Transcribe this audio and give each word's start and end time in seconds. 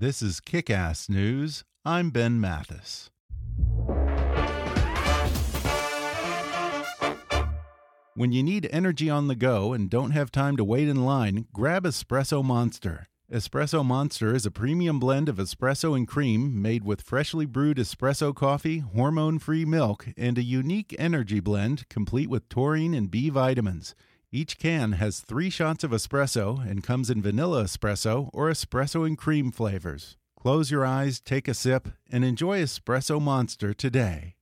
This 0.00 0.22
is 0.22 0.38
Kick 0.38 0.70
Ass 0.70 1.08
News. 1.08 1.64
I'm 1.84 2.10
Ben 2.10 2.40
Mathis. 2.40 3.10
When 8.14 8.30
you 8.30 8.44
need 8.44 8.68
energy 8.70 9.10
on 9.10 9.26
the 9.26 9.34
go 9.34 9.72
and 9.72 9.90
don't 9.90 10.12
have 10.12 10.30
time 10.30 10.56
to 10.56 10.62
wait 10.62 10.86
in 10.86 11.04
line, 11.04 11.46
grab 11.52 11.82
Espresso 11.82 12.44
Monster. 12.44 13.08
Espresso 13.28 13.84
Monster 13.84 14.36
is 14.36 14.46
a 14.46 14.52
premium 14.52 15.00
blend 15.00 15.28
of 15.28 15.38
espresso 15.38 15.96
and 15.96 16.06
cream 16.06 16.62
made 16.62 16.84
with 16.84 17.02
freshly 17.02 17.44
brewed 17.44 17.78
espresso 17.78 18.32
coffee, 18.32 18.78
hormone 18.78 19.40
free 19.40 19.64
milk, 19.64 20.10
and 20.16 20.38
a 20.38 20.44
unique 20.44 20.94
energy 20.96 21.40
blend 21.40 21.88
complete 21.88 22.30
with 22.30 22.48
taurine 22.48 22.94
and 22.94 23.10
B 23.10 23.30
vitamins. 23.30 23.96
Each 24.30 24.58
can 24.58 24.92
has 24.92 25.20
three 25.20 25.48
shots 25.48 25.82
of 25.82 25.90
espresso 25.90 26.60
and 26.60 26.84
comes 26.84 27.08
in 27.08 27.22
vanilla 27.22 27.64
espresso 27.64 28.28
or 28.34 28.50
espresso 28.50 29.06
and 29.06 29.16
cream 29.16 29.50
flavors. 29.50 30.18
Close 30.38 30.70
your 30.70 30.84
eyes, 30.84 31.18
take 31.18 31.48
a 31.48 31.54
sip, 31.54 31.88
and 32.10 32.24
enjoy 32.24 32.60
Espresso 32.60 33.20
Monster 33.20 33.72
today. 33.72 34.36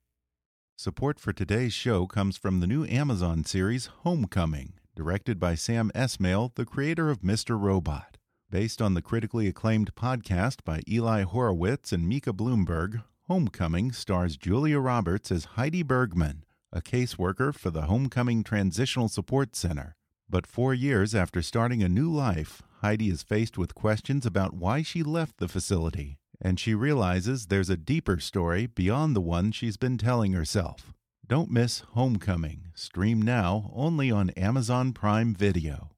Support 0.76 1.20
for 1.20 1.32
today's 1.32 1.72
show 1.72 2.06
comes 2.06 2.36
from 2.36 2.58
the 2.58 2.66
new 2.66 2.84
Amazon 2.84 3.44
series 3.44 3.86
Homecoming, 4.02 4.72
directed 4.96 5.38
by 5.38 5.54
Sam 5.54 5.92
Esmail, 5.94 6.52
the 6.56 6.66
creator 6.66 7.08
of 7.08 7.20
Mr. 7.20 7.58
Robot. 7.58 8.18
Based 8.50 8.82
on 8.82 8.94
the 8.94 9.02
critically 9.02 9.46
acclaimed 9.46 9.94
podcast 9.94 10.64
by 10.64 10.82
Eli 10.88 11.22
Horowitz 11.22 11.92
and 11.92 12.08
Micah 12.08 12.32
Bloomberg, 12.32 13.04
Homecoming 13.28 13.92
stars 13.92 14.36
Julia 14.36 14.80
Roberts 14.80 15.30
as 15.30 15.44
Heidi 15.56 15.82
Bergman 15.82 16.44
a 16.72 16.82
caseworker 16.82 17.54
for 17.54 17.70
the 17.70 17.82
Homecoming 17.82 18.42
Transitional 18.42 19.08
Support 19.08 19.54
Center. 19.54 19.94
But 20.28 20.46
four 20.46 20.74
years 20.74 21.14
after 21.14 21.40
starting 21.40 21.82
a 21.82 21.88
new 21.88 22.12
life, 22.12 22.62
Heidi 22.82 23.08
is 23.08 23.22
faced 23.22 23.56
with 23.56 23.74
questions 23.74 24.26
about 24.26 24.54
why 24.54 24.82
she 24.82 25.02
left 25.02 25.38
the 25.38 25.48
facility, 25.48 26.18
and 26.40 26.58
she 26.58 26.74
realizes 26.74 27.46
there's 27.46 27.70
a 27.70 27.76
deeper 27.76 28.18
story 28.18 28.66
beyond 28.66 29.14
the 29.14 29.20
one 29.20 29.52
she's 29.52 29.76
been 29.76 29.98
telling 29.98 30.32
herself. 30.32 30.92
Don't 31.26 31.50
miss 31.50 31.80
Homecoming. 31.94 32.68
Stream 32.74 33.22
now 33.22 33.70
only 33.74 34.10
on 34.10 34.30
Amazon 34.30 34.92
Prime 34.92 35.34
Video. 35.34 35.90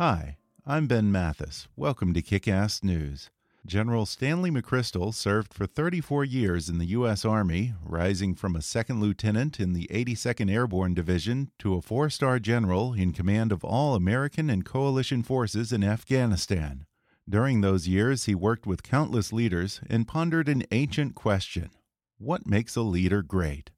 Hi, 0.00 0.38
I'm 0.66 0.86
Ben 0.86 1.12
Mathis. 1.12 1.68
Welcome 1.76 2.14
to 2.14 2.22
Kick 2.22 2.48
Ass 2.48 2.82
News. 2.82 3.30
General 3.66 4.04
Stanley 4.04 4.50
McChrystal 4.50 5.14
served 5.14 5.54
for 5.54 5.64
34 5.64 6.22
years 6.22 6.68
in 6.68 6.76
the 6.76 6.86
U.S. 6.86 7.24
Army, 7.24 7.72
rising 7.82 8.34
from 8.34 8.54
a 8.54 8.60
second 8.60 9.00
lieutenant 9.00 9.58
in 9.58 9.72
the 9.72 9.88
82nd 9.90 10.52
Airborne 10.52 10.92
Division 10.92 11.50
to 11.60 11.74
a 11.74 11.80
four 11.80 12.10
star 12.10 12.38
general 12.38 12.92
in 12.92 13.12
command 13.12 13.52
of 13.52 13.64
all 13.64 13.94
American 13.94 14.50
and 14.50 14.66
coalition 14.66 15.22
forces 15.22 15.72
in 15.72 15.82
Afghanistan. 15.82 16.84
During 17.26 17.62
those 17.62 17.88
years, 17.88 18.26
he 18.26 18.34
worked 18.34 18.66
with 18.66 18.82
countless 18.82 19.32
leaders 19.32 19.80
and 19.88 20.06
pondered 20.06 20.48
an 20.50 20.64
ancient 20.70 21.14
question 21.14 21.70
What 22.18 22.46
makes 22.46 22.76
a 22.76 22.82
leader 22.82 23.22
great? 23.22 23.70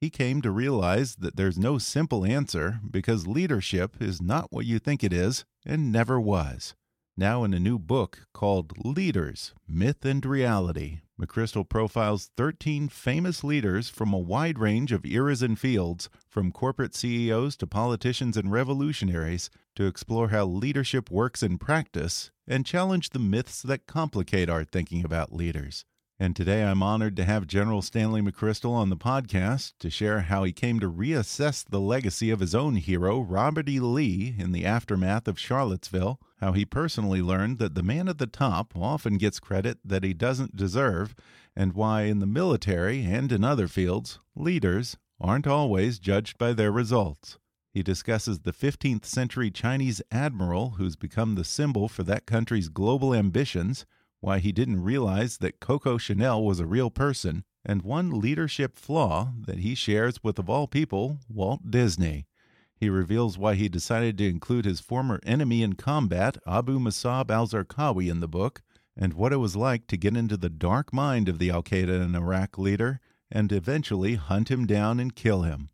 He 0.00 0.10
came 0.10 0.42
to 0.42 0.52
realize 0.52 1.16
that 1.16 1.34
there's 1.34 1.58
no 1.58 1.78
simple 1.78 2.24
answer 2.24 2.78
because 2.88 3.26
leadership 3.26 3.96
is 4.00 4.22
not 4.22 4.52
what 4.52 4.64
you 4.64 4.78
think 4.78 5.02
it 5.02 5.12
is 5.12 5.44
and 5.66 5.90
never 5.90 6.20
was. 6.20 6.76
Now, 7.16 7.44
in 7.44 7.54
a 7.54 7.60
new 7.60 7.78
book 7.78 8.26
called 8.32 8.84
Leaders 8.84 9.54
Myth 9.68 10.04
and 10.04 10.26
Reality, 10.26 11.02
McChrystal 11.20 11.68
profiles 11.68 12.32
13 12.36 12.88
famous 12.88 13.44
leaders 13.44 13.88
from 13.88 14.12
a 14.12 14.18
wide 14.18 14.58
range 14.58 14.90
of 14.90 15.06
eras 15.06 15.40
and 15.40 15.56
fields, 15.56 16.10
from 16.28 16.50
corporate 16.50 16.92
CEOs 16.92 17.56
to 17.58 17.68
politicians 17.68 18.36
and 18.36 18.50
revolutionaries, 18.50 19.48
to 19.76 19.86
explore 19.86 20.30
how 20.30 20.44
leadership 20.44 21.08
works 21.08 21.40
in 21.40 21.56
practice 21.56 22.32
and 22.48 22.66
challenge 22.66 23.10
the 23.10 23.20
myths 23.20 23.62
that 23.62 23.86
complicate 23.86 24.50
our 24.50 24.64
thinking 24.64 25.04
about 25.04 25.32
leaders. 25.32 25.84
And 26.20 26.36
today 26.36 26.62
I'm 26.62 26.80
honored 26.80 27.16
to 27.16 27.24
have 27.24 27.48
General 27.48 27.82
Stanley 27.82 28.22
McChrystal 28.22 28.70
on 28.70 28.88
the 28.88 28.96
podcast 28.96 29.72
to 29.80 29.90
share 29.90 30.20
how 30.20 30.44
he 30.44 30.52
came 30.52 30.78
to 30.78 30.88
reassess 30.88 31.64
the 31.64 31.80
legacy 31.80 32.30
of 32.30 32.38
his 32.38 32.54
own 32.54 32.76
hero, 32.76 33.18
Robert 33.18 33.68
E. 33.68 33.80
Lee, 33.80 34.36
in 34.38 34.52
the 34.52 34.64
aftermath 34.64 35.26
of 35.26 35.40
Charlottesville, 35.40 36.20
how 36.38 36.52
he 36.52 36.64
personally 36.64 37.20
learned 37.20 37.58
that 37.58 37.74
the 37.74 37.82
man 37.82 38.06
at 38.08 38.18
the 38.18 38.28
top 38.28 38.76
often 38.76 39.18
gets 39.18 39.40
credit 39.40 39.78
that 39.84 40.04
he 40.04 40.14
doesn't 40.14 40.54
deserve, 40.54 41.16
and 41.56 41.72
why 41.72 42.02
in 42.02 42.20
the 42.20 42.26
military 42.26 43.02
and 43.02 43.32
in 43.32 43.42
other 43.42 43.66
fields, 43.66 44.20
leaders 44.36 44.96
aren't 45.20 45.48
always 45.48 45.98
judged 45.98 46.38
by 46.38 46.52
their 46.52 46.70
results. 46.70 47.38
He 47.72 47.82
discusses 47.82 48.38
the 48.38 48.52
15th 48.52 49.04
century 49.04 49.50
Chinese 49.50 50.00
admiral 50.12 50.70
who's 50.78 50.94
become 50.94 51.34
the 51.34 51.42
symbol 51.42 51.88
for 51.88 52.04
that 52.04 52.24
country's 52.24 52.68
global 52.68 53.12
ambitions 53.12 53.84
why 54.24 54.38
he 54.38 54.52
didn't 54.52 54.82
realize 54.82 55.36
that 55.36 55.60
Coco 55.60 55.98
Chanel 55.98 56.42
was 56.42 56.58
a 56.58 56.66
real 56.66 56.88
person, 56.88 57.44
and 57.62 57.82
one 57.82 58.20
leadership 58.20 58.74
flaw 58.74 59.34
that 59.46 59.58
he 59.58 59.74
shares 59.74 60.24
with, 60.24 60.38
of 60.38 60.48
all 60.48 60.66
people, 60.66 61.18
Walt 61.28 61.70
Disney. 61.70 62.26
He 62.74 62.88
reveals 62.88 63.36
why 63.36 63.54
he 63.54 63.68
decided 63.68 64.16
to 64.16 64.28
include 64.28 64.64
his 64.64 64.80
former 64.80 65.20
enemy 65.24 65.62
in 65.62 65.74
combat, 65.74 66.38
Abu 66.46 66.78
Musab 66.78 67.30
al 67.30 67.46
Zarqawi, 67.46 68.10
in 68.10 68.20
the 68.20 68.26
book, 68.26 68.62
and 68.96 69.12
what 69.12 69.34
it 69.34 69.36
was 69.36 69.56
like 69.56 69.86
to 69.88 69.98
get 69.98 70.16
into 70.16 70.38
the 70.38 70.48
dark 70.48 70.90
mind 70.90 71.28
of 71.28 71.38
the 71.38 71.50
Al 71.50 71.62
Qaeda 71.62 72.00
and 72.00 72.16
Iraq 72.16 72.56
leader 72.56 73.00
and 73.30 73.52
eventually 73.52 74.14
hunt 74.14 74.50
him 74.50 74.64
down 74.66 75.00
and 75.00 75.14
kill 75.14 75.42
him. 75.42 75.68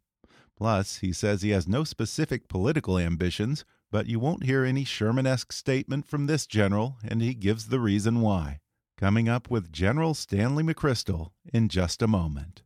Plus, 0.57 0.99
he 0.99 1.13
says 1.13 1.43
he 1.43 1.51
has 1.51 1.69
no 1.69 1.85
specific 1.85 2.49
political 2.49 2.99
ambitions, 2.99 3.65
but 3.91 4.07
you 4.07 4.19
won't 4.19 4.45
hear 4.45 4.65
any 4.65 4.85
Sherman 4.85 5.27
esque 5.27 5.53
statement 5.53 6.07
from 6.07 6.27
this 6.27 6.47
general, 6.47 6.97
and 7.03 7.21
he 7.21 7.35
gives 7.35 7.67
the 7.67 7.81
reason 7.81 8.21
why. 8.21 8.59
Coming 8.97 9.29
up 9.29 9.51
with 9.51 9.73
General 9.73 10.15
Stanley 10.15 10.63
McChrystal 10.63 11.31
in 11.53 11.69
just 11.69 12.03
a 12.03 12.07
moment. 12.07 12.63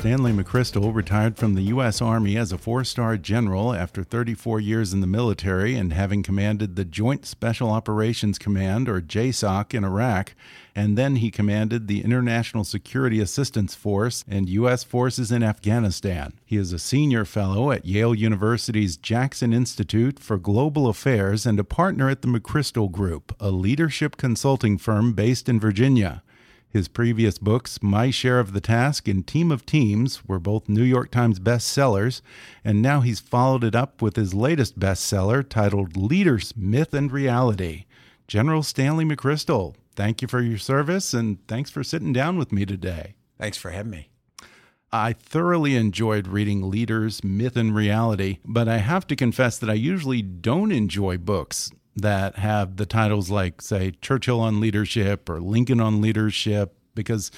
Stanley 0.00 0.32
McChrystal 0.32 0.94
retired 0.94 1.36
from 1.36 1.54
the 1.54 1.64
U.S. 1.64 2.00
Army 2.00 2.34
as 2.34 2.52
a 2.52 2.58
four 2.58 2.84
star 2.84 3.18
general 3.18 3.74
after 3.74 4.02
34 4.02 4.58
years 4.58 4.94
in 4.94 5.02
the 5.02 5.06
military 5.06 5.74
and 5.74 5.92
having 5.92 6.22
commanded 6.22 6.74
the 6.74 6.86
Joint 6.86 7.26
Special 7.26 7.68
Operations 7.68 8.38
Command, 8.38 8.88
or 8.88 9.02
JSOC, 9.02 9.74
in 9.74 9.84
Iraq. 9.84 10.34
And 10.74 10.96
then 10.96 11.16
he 11.16 11.30
commanded 11.30 11.86
the 11.86 12.02
International 12.02 12.64
Security 12.64 13.20
Assistance 13.20 13.74
Force 13.74 14.24
and 14.26 14.48
U.S. 14.48 14.84
forces 14.84 15.30
in 15.30 15.42
Afghanistan. 15.42 16.32
He 16.46 16.56
is 16.56 16.72
a 16.72 16.78
senior 16.78 17.26
fellow 17.26 17.70
at 17.70 17.84
Yale 17.84 18.14
University's 18.14 18.96
Jackson 18.96 19.52
Institute 19.52 20.18
for 20.18 20.38
Global 20.38 20.88
Affairs 20.88 21.44
and 21.44 21.60
a 21.60 21.64
partner 21.64 22.08
at 22.08 22.22
the 22.22 22.28
McChrystal 22.28 22.90
Group, 22.90 23.36
a 23.38 23.50
leadership 23.50 24.16
consulting 24.16 24.78
firm 24.78 25.12
based 25.12 25.46
in 25.46 25.60
Virginia. 25.60 26.22
His 26.70 26.86
previous 26.86 27.36
books, 27.36 27.82
My 27.82 28.10
Share 28.12 28.38
of 28.38 28.52
the 28.52 28.60
Task 28.60 29.08
and 29.08 29.26
Team 29.26 29.50
of 29.50 29.66
Teams, 29.66 30.24
were 30.28 30.38
both 30.38 30.68
New 30.68 30.84
York 30.84 31.10
Times 31.10 31.40
bestsellers, 31.40 32.22
and 32.64 32.80
now 32.80 33.00
he's 33.00 33.18
followed 33.18 33.64
it 33.64 33.74
up 33.74 34.00
with 34.00 34.14
his 34.14 34.34
latest 34.34 34.78
bestseller 34.78 35.46
titled 35.46 35.96
Leaders, 35.96 36.54
Myth 36.56 36.94
and 36.94 37.10
Reality. 37.10 37.86
General 38.28 38.62
Stanley 38.62 39.04
McChrystal, 39.04 39.74
thank 39.96 40.22
you 40.22 40.28
for 40.28 40.40
your 40.40 40.58
service 40.58 41.12
and 41.12 41.44
thanks 41.48 41.70
for 41.70 41.82
sitting 41.82 42.12
down 42.12 42.38
with 42.38 42.52
me 42.52 42.64
today. 42.64 43.14
Thanks 43.36 43.58
for 43.58 43.70
having 43.70 43.90
me. 43.90 44.10
I 44.92 45.12
thoroughly 45.12 45.74
enjoyed 45.74 46.28
reading 46.28 46.70
Leaders, 46.70 47.24
Myth 47.24 47.56
and 47.56 47.74
Reality, 47.74 48.38
but 48.44 48.68
I 48.68 48.78
have 48.78 49.08
to 49.08 49.16
confess 49.16 49.58
that 49.58 49.70
I 49.70 49.74
usually 49.74 50.22
don't 50.22 50.70
enjoy 50.70 51.18
books 51.18 51.72
that 51.96 52.36
have 52.36 52.76
the 52.76 52.86
titles 52.86 53.30
like, 53.30 53.60
say, 53.62 53.92
Churchill 54.00 54.40
on 54.40 54.60
Leadership 54.60 55.28
or 55.28 55.40
Lincoln 55.40 55.80
on 55.80 56.00
Leadership, 56.00 56.74
because 56.94 57.30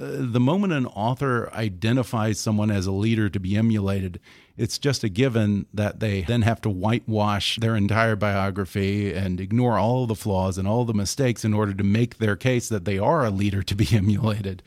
uh, 0.00 0.16
the 0.20 0.40
moment 0.40 0.72
an 0.72 0.86
author 0.86 1.52
identifies 1.52 2.38
someone 2.38 2.70
as 2.70 2.86
a 2.86 2.92
leader 2.92 3.28
to 3.28 3.40
be 3.40 3.56
emulated, 3.56 4.20
it's 4.56 4.78
just 4.78 5.04
a 5.04 5.08
given 5.08 5.66
that 5.72 6.00
they 6.00 6.22
then 6.22 6.42
have 6.42 6.60
to 6.60 6.68
whitewash 6.68 7.58
their 7.60 7.76
entire 7.76 8.16
biography 8.16 9.12
and 9.12 9.40
ignore 9.40 9.78
all 9.78 10.06
the 10.06 10.14
flaws 10.14 10.58
and 10.58 10.68
all 10.68 10.84
the 10.84 10.94
mistakes 10.94 11.44
in 11.44 11.54
order 11.54 11.72
to 11.72 11.84
make 11.84 12.18
their 12.18 12.36
case 12.36 12.68
that 12.68 12.84
they 12.84 12.98
are 12.98 13.24
a 13.24 13.30
leader 13.30 13.62
to 13.62 13.74
be 13.74 13.88
emulated. 13.92 14.62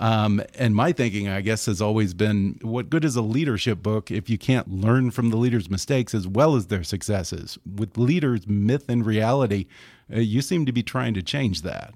Um, 0.00 0.42
and 0.56 0.74
my 0.74 0.92
thinking, 0.92 1.28
I 1.28 1.40
guess, 1.40 1.66
has 1.66 1.80
always 1.80 2.14
been 2.14 2.58
what 2.62 2.90
good 2.90 3.04
is 3.04 3.14
a 3.14 3.22
leadership 3.22 3.82
book 3.82 4.10
if 4.10 4.28
you 4.28 4.38
can't 4.38 4.68
learn 4.68 5.10
from 5.12 5.30
the 5.30 5.36
leaders' 5.36 5.70
mistakes 5.70 6.14
as 6.14 6.26
well 6.26 6.56
as 6.56 6.66
their 6.66 6.82
successes? 6.82 7.58
With 7.64 7.96
leaders, 7.96 8.46
myth, 8.48 8.88
and 8.88 9.06
reality, 9.06 9.66
uh, 10.12 10.18
you 10.18 10.42
seem 10.42 10.66
to 10.66 10.72
be 10.72 10.82
trying 10.82 11.14
to 11.14 11.22
change 11.22 11.62
that. 11.62 11.94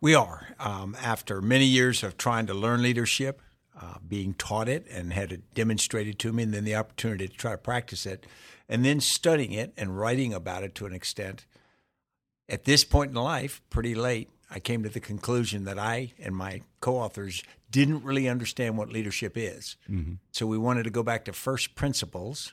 We 0.00 0.14
are. 0.14 0.48
Um, 0.58 0.96
after 1.00 1.40
many 1.40 1.64
years 1.64 2.02
of 2.02 2.16
trying 2.16 2.46
to 2.46 2.54
learn 2.54 2.82
leadership, 2.82 3.40
uh, 3.80 3.94
being 4.06 4.34
taught 4.34 4.68
it 4.68 4.86
and 4.90 5.12
had 5.12 5.32
it 5.32 5.54
demonstrated 5.54 6.18
to 6.18 6.32
me, 6.32 6.42
and 6.42 6.52
then 6.52 6.64
the 6.64 6.74
opportunity 6.74 7.28
to 7.28 7.34
try 7.34 7.52
to 7.52 7.58
practice 7.58 8.04
it, 8.04 8.26
and 8.68 8.84
then 8.84 9.00
studying 9.00 9.52
it 9.52 9.72
and 9.76 9.98
writing 9.98 10.34
about 10.34 10.62
it 10.64 10.74
to 10.74 10.86
an 10.86 10.92
extent. 10.92 11.46
At 12.48 12.64
this 12.64 12.84
point 12.84 13.10
in 13.10 13.16
life, 13.16 13.62
pretty 13.70 13.94
late, 13.94 14.28
I 14.54 14.60
came 14.60 14.82
to 14.82 14.88
the 14.88 15.00
conclusion 15.00 15.64
that 15.64 15.78
I 15.78 16.12
and 16.22 16.36
my 16.36 16.60
co 16.80 16.96
authors 16.96 17.42
didn't 17.70 18.04
really 18.04 18.28
understand 18.28 18.76
what 18.76 18.90
leadership 18.90 19.32
is. 19.36 19.76
Mm-hmm. 19.90 20.14
So 20.30 20.46
we 20.46 20.58
wanted 20.58 20.82
to 20.84 20.90
go 20.90 21.02
back 21.02 21.24
to 21.24 21.32
first 21.32 21.74
principles 21.74 22.52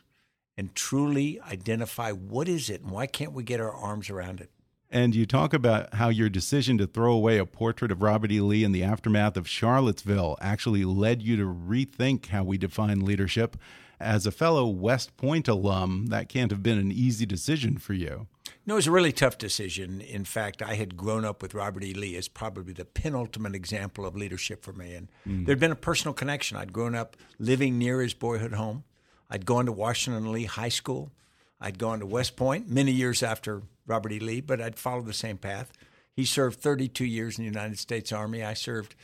and 0.57 0.73
truly 0.75 1.41
identify 1.41 2.11
what 2.11 2.47
is 2.47 2.69
it 2.69 2.81
and 2.81 2.91
why 2.91 3.05
can't 3.05 3.33
we 3.33 3.43
get 3.43 3.59
our 3.59 3.73
arms 3.73 4.09
around 4.09 4.39
it. 4.39 4.49
And 4.91 5.13
you 5.13 5.25
talk 5.25 5.53
about 5.53 5.93
how 5.95 6.09
your 6.09 6.29
decision 6.29 6.77
to 6.79 6.87
throw 6.87 7.13
away 7.13 7.37
a 7.37 7.45
portrait 7.45 7.91
of 7.91 8.01
Robert 8.01 8.31
E. 8.31 8.39
Lee 8.41 8.63
in 8.63 8.71
the 8.71 8.83
aftermath 8.83 9.37
of 9.37 9.47
Charlottesville 9.47 10.37
actually 10.41 10.83
led 10.83 11.21
you 11.21 11.37
to 11.37 11.45
rethink 11.45 12.27
how 12.27 12.43
we 12.43 12.57
define 12.57 13.05
leadership. 13.05 13.55
As 13.99 14.25
a 14.25 14.31
fellow 14.31 14.65
West 14.65 15.15
Point 15.17 15.47
alum, 15.47 16.07
that 16.07 16.29
can't 16.29 16.51
have 16.51 16.63
been 16.63 16.79
an 16.79 16.91
easy 16.91 17.25
decision 17.25 17.77
for 17.77 17.93
you. 17.93 18.27
No, 18.65 18.75
it 18.75 18.77
was 18.77 18.87
a 18.87 18.91
really 18.91 19.11
tough 19.11 19.37
decision. 19.37 19.99
In 20.01 20.25
fact, 20.25 20.61
I 20.61 20.75
had 20.75 20.95
grown 20.95 21.25
up 21.25 21.41
with 21.41 21.53
Robert 21.53 21.83
E. 21.83 21.93
Lee 21.93 22.15
as 22.15 22.27
probably 22.27 22.73
the 22.73 22.85
penultimate 22.85 23.55
example 23.55 24.05
of 24.05 24.15
leadership 24.15 24.63
for 24.63 24.73
me. 24.73 24.93
And 24.93 25.07
mm. 25.27 25.45
there'd 25.45 25.59
been 25.59 25.71
a 25.71 25.75
personal 25.75 26.13
connection. 26.13 26.57
I'd 26.57 26.73
grown 26.73 26.93
up 26.93 27.17
living 27.39 27.77
near 27.77 28.01
his 28.01 28.13
boyhood 28.13 28.53
home. 28.53 28.83
I'd 29.29 29.45
gone 29.45 29.65
to 29.65 29.71
Washington 29.71 30.31
Lee 30.31 30.45
High 30.45 30.69
School. 30.69 31.11
I'd 31.59 31.79
gone 31.79 31.99
to 31.99 32.05
West 32.05 32.35
Point 32.35 32.69
many 32.69 32.91
years 32.91 33.23
after 33.23 33.63
Robert 33.87 34.11
E. 34.11 34.19
Lee, 34.19 34.41
but 34.41 34.61
I'd 34.61 34.77
followed 34.77 35.07
the 35.07 35.13
same 35.13 35.37
path. 35.37 35.71
He 36.13 36.25
served 36.25 36.59
32 36.59 37.05
years 37.05 37.37
in 37.37 37.43
the 37.43 37.49
United 37.49 37.79
States 37.79 38.11
Army. 38.11 38.43
I 38.43 38.53
served 38.53 38.95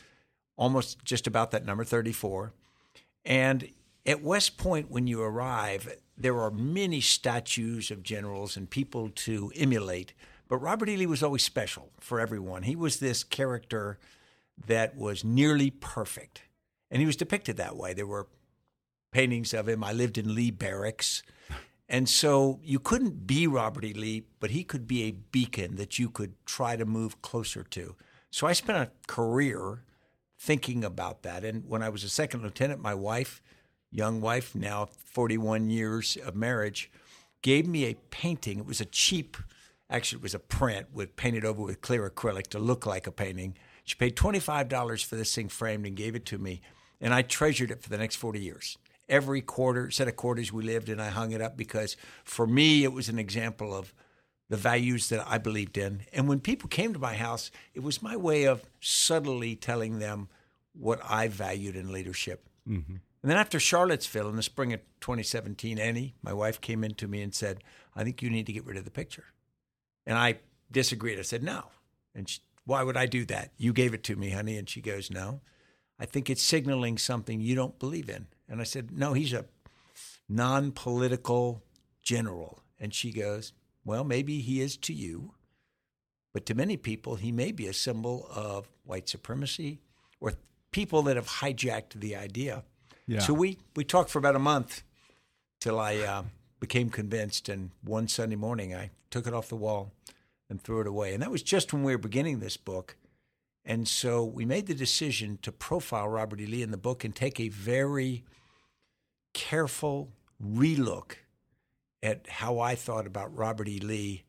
almost 0.57 1.03
just 1.03 1.27
about 1.27 1.51
that 1.51 1.65
number, 1.65 1.83
34. 1.83 2.53
And 3.23 3.69
at 4.05 4.21
West 4.21 4.57
Point, 4.57 4.91
when 4.91 5.07
you 5.07 5.21
arrive, 5.21 5.97
there 6.17 6.39
are 6.39 6.51
many 6.51 7.01
statues 7.01 7.91
of 7.91 8.03
generals 8.03 8.55
and 8.55 8.69
people 8.69 9.09
to 9.09 9.51
emulate. 9.55 10.13
But 10.47 10.57
Robert 10.57 10.89
E. 10.89 10.97
Lee 10.97 11.05
was 11.05 11.23
always 11.23 11.43
special 11.43 11.91
for 11.99 12.19
everyone. 12.19 12.63
He 12.63 12.75
was 12.75 12.99
this 12.99 13.23
character 13.23 13.97
that 14.67 14.95
was 14.95 15.23
nearly 15.23 15.71
perfect. 15.71 16.43
And 16.89 17.01
he 17.01 17.05
was 17.05 17.15
depicted 17.15 17.57
that 17.57 17.75
way. 17.75 17.93
There 17.93 18.07
were 18.07 18.27
paintings 19.11 19.53
of 19.53 19.67
him. 19.67 19.83
I 19.83 19.91
lived 19.91 20.17
in 20.17 20.35
Lee 20.35 20.51
Barracks. 20.51 21.23
And 21.89 22.07
so 22.07 22.59
you 22.63 22.79
couldn't 22.79 23.27
be 23.27 23.47
Robert 23.47 23.83
E. 23.83 23.93
Lee, 23.93 24.23
but 24.39 24.51
he 24.51 24.63
could 24.63 24.87
be 24.87 25.03
a 25.03 25.11
beacon 25.11 25.75
that 25.75 25.99
you 25.99 26.09
could 26.09 26.33
try 26.45 26.75
to 26.75 26.85
move 26.85 27.21
closer 27.21 27.63
to. 27.63 27.95
So 28.31 28.47
I 28.47 28.53
spent 28.53 28.77
a 28.79 28.91
career 29.07 29.83
thinking 30.37 30.83
about 30.83 31.23
that. 31.23 31.43
And 31.43 31.67
when 31.67 31.81
I 31.81 31.89
was 31.89 32.03
a 32.03 32.09
second 32.09 32.43
lieutenant, 32.43 32.81
my 32.81 32.93
wife 32.93 33.41
young 33.95 34.21
wife, 34.21 34.53
now 34.53 34.87
41 35.05 35.69
years 35.69 36.17
of 36.17 36.35
marriage, 36.35 36.91
gave 37.41 37.67
me 37.67 37.85
a 37.85 37.95
painting. 38.09 38.59
It 38.59 38.65
was 38.65 38.81
a 38.81 38.85
cheap, 38.85 39.37
actually, 39.89 40.19
it 40.19 40.23
was 40.23 40.33
a 40.33 40.39
print 40.39 40.87
with 40.93 41.15
painted 41.15 41.45
over 41.45 41.61
with 41.61 41.81
clear 41.81 42.09
acrylic 42.09 42.47
to 42.47 42.59
look 42.59 42.85
like 42.85 43.07
a 43.07 43.11
painting. 43.11 43.55
She 43.83 43.95
paid 43.95 44.15
$25 44.15 45.05
for 45.05 45.15
this 45.15 45.33
thing 45.33 45.47
framed 45.47 45.85
and 45.85 45.95
gave 45.95 46.15
it 46.15 46.25
to 46.27 46.37
me. 46.37 46.61
And 46.99 47.13
I 47.13 47.21
treasured 47.21 47.71
it 47.71 47.81
for 47.81 47.89
the 47.89 47.97
next 47.97 48.15
40 48.15 48.39
years. 48.39 48.77
Every 49.07 49.41
quarter, 49.41 49.91
set 49.91 50.07
of 50.07 50.15
quarters 50.15 50.51
we 50.51 50.63
lived 50.63 50.89
in, 50.89 50.99
I 50.99 51.09
hung 51.09 51.31
it 51.31 51.41
up 51.41 51.55
because 51.55 51.95
for 52.23 52.47
me, 52.47 52.83
it 52.83 52.91
was 52.91 53.09
an 53.09 53.19
example 53.19 53.75
of 53.75 53.93
the 54.49 54.57
values 54.57 55.09
that 55.09 55.23
I 55.27 55.37
believed 55.37 55.77
in. 55.77 56.01
And 56.13 56.27
when 56.27 56.39
people 56.39 56.67
came 56.67 56.93
to 56.93 56.99
my 56.99 57.13
house, 57.13 57.51
it 57.73 57.83
was 57.83 58.01
my 58.01 58.15
way 58.15 58.45
of 58.45 58.63
subtly 58.79 59.55
telling 59.55 59.99
them 59.99 60.29
what 60.73 60.99
I 61.07 61.27
valued 61.27 61.75
in 61.75 61.91
leadership. 61.91 62.47
Mm-hmm. 62.67 62.95
And 63.25 63.31
then 63.31 63.39
after 63.39 63.59
Charlottesville 63.59 64.29
in 64.29 64.35
the 64.35 64.43
spring 64.43 64.71
of 64.71 64.81
2017, 65.01 65.79
Annie, 65.79 66.13
my 66.21 66.31
wife, 66.31 66.61
came 66.61 66.83
in 66.83 66.93
to 66.93 67.07
me 67.07 67.23
and 67.23 67.33
said, 67.33 67.63
I 67.95 68.03
think 68.03 68.21
you 68.21 68.29
need 68.29 68.45
to 68.45 68.53
get 68.53 68.67
rid 68.67 68.77
of 68.77 68.85
the 68.85 68.91
picture. 68.91 69.23
And 70.05 70.15
I 70.15 70.41
disagreed. 70.71 71.17
I 71.17 71.23
said, 71.23 71.41
no. 71.41 71.63
And 72.13 72.29
she, 72.29 72.41
why 72.65 72.83
would 72.83 72.95
I 72.95 73.07
do 73.07 73.25
that? 73.25 73.49
You 73.57 73.73
gave 73.73 73.95
it 73.95 74.03
to 74.03 74.15
me, 74.15 74.29
honey. 74.29 74.59
And 74.59 74.69
she 74.69 74.79
goes, 74.79 75.09
no. 75.09 75.41
I 75.97 76.05
think 76.05 76.29
it's 76.29 76.43
signaling 76.43 76.99
something 76.99 77.41
you 77.41 77.55
don't 77.55 77.79
believe 77.79 78.09
in. 78.09 78.27
And 78.47 78.61
I 78.61 78.63
said, 78.63 78.91
no, 78.95 79.13
he's 79.13 79.33
a 79.33 79.45
non 80.29 80.71
political 80.71 81.63
general. 82.03 82.61
And 82.79 82.93
she 82.93 83.11
goes, 83.11 83.53
well, 83.83 84.03
maybe 84.03 84.41
he 84.41 84.61
is 84.61 84.77
to 84.77 84.93
you, 84.93 85.33
but 86.31 86.45
to 86.45 86.53
many 86.53 86.77
people, 86.77 87.15
he 87.15 87.31
may 87.31 87.51
be 87.51 87.65
a 87.65 87.73
symbol 87.73 88.29
of 88.29 88.69
white 88.83 89.09
supremacy 89.09 89.81
or 90.19 90.33
people 90.69 91.01
that 91.01 91.15
have 91.15 91.27
hijacked 91.27 91.93
the 91.93 92.15
idea. 92.15 92.63
Yeah. 93.07 93.19
So 93.19 93.33
we 93.33 93.59
we 93.75 93.83
talked 93.83 94.09
for 94.09 94.19
about 94.19 94.35
a 94.35 94.39
month 94.39 94.83
till 95.59 95.79
I 95.79 95.97
uh, 95.97 96.23
became 96.59 96.89
convinced. 96.89 97.49
And 97.49 97.71
one 97.83 98.07
Sunday 98.07 98.35
morning, 98.35 98.73
I 98.73 98.91
took 99.09 99.27
it 99.27 99.33
off 99.33 99.49
the 99.49 99.55
wall 99.55 99.91
and 100.49 100.61
threw 100.61 100.81
it 100.81 100.87
away. 100.87 101.13
And 101.13 101.21
that 101.23 101.31
was 101.31 101.43
just 101.43 101.73
when 101.73 101.83
we 101.83 101.91
were 101.91 101.99
beginning 101.99 102.39
this 102.39 102.57
book. 102.57 102.95
And 103.63 103.87
so 103.87 104.23
we 104.23 104.45
made 104.45 104.67
the 104.67 104.75
decision 104.75 105.39
to 105.41 105.51
profile 105.51 106.07
Robert 106.07 106.39
E. 106.39 106.45
Lee 106.45 106.61
in 106.61 106.71
the 106.71 106.77
book 106.77 107.03
and 107.03 107.15
take 107.15 107.39
a 107.39 107.49
very 107.49 108.23
careful 109.33 110.09
relook 110.43 111.15
at 112.03 112.27
how 112.27 112.59
I 112.59 112.75
thought 112.75 113.07
about 113.07 113.35
Robert 113.35 113.67
E. 113.67 113.79
Lee 113.79 114.23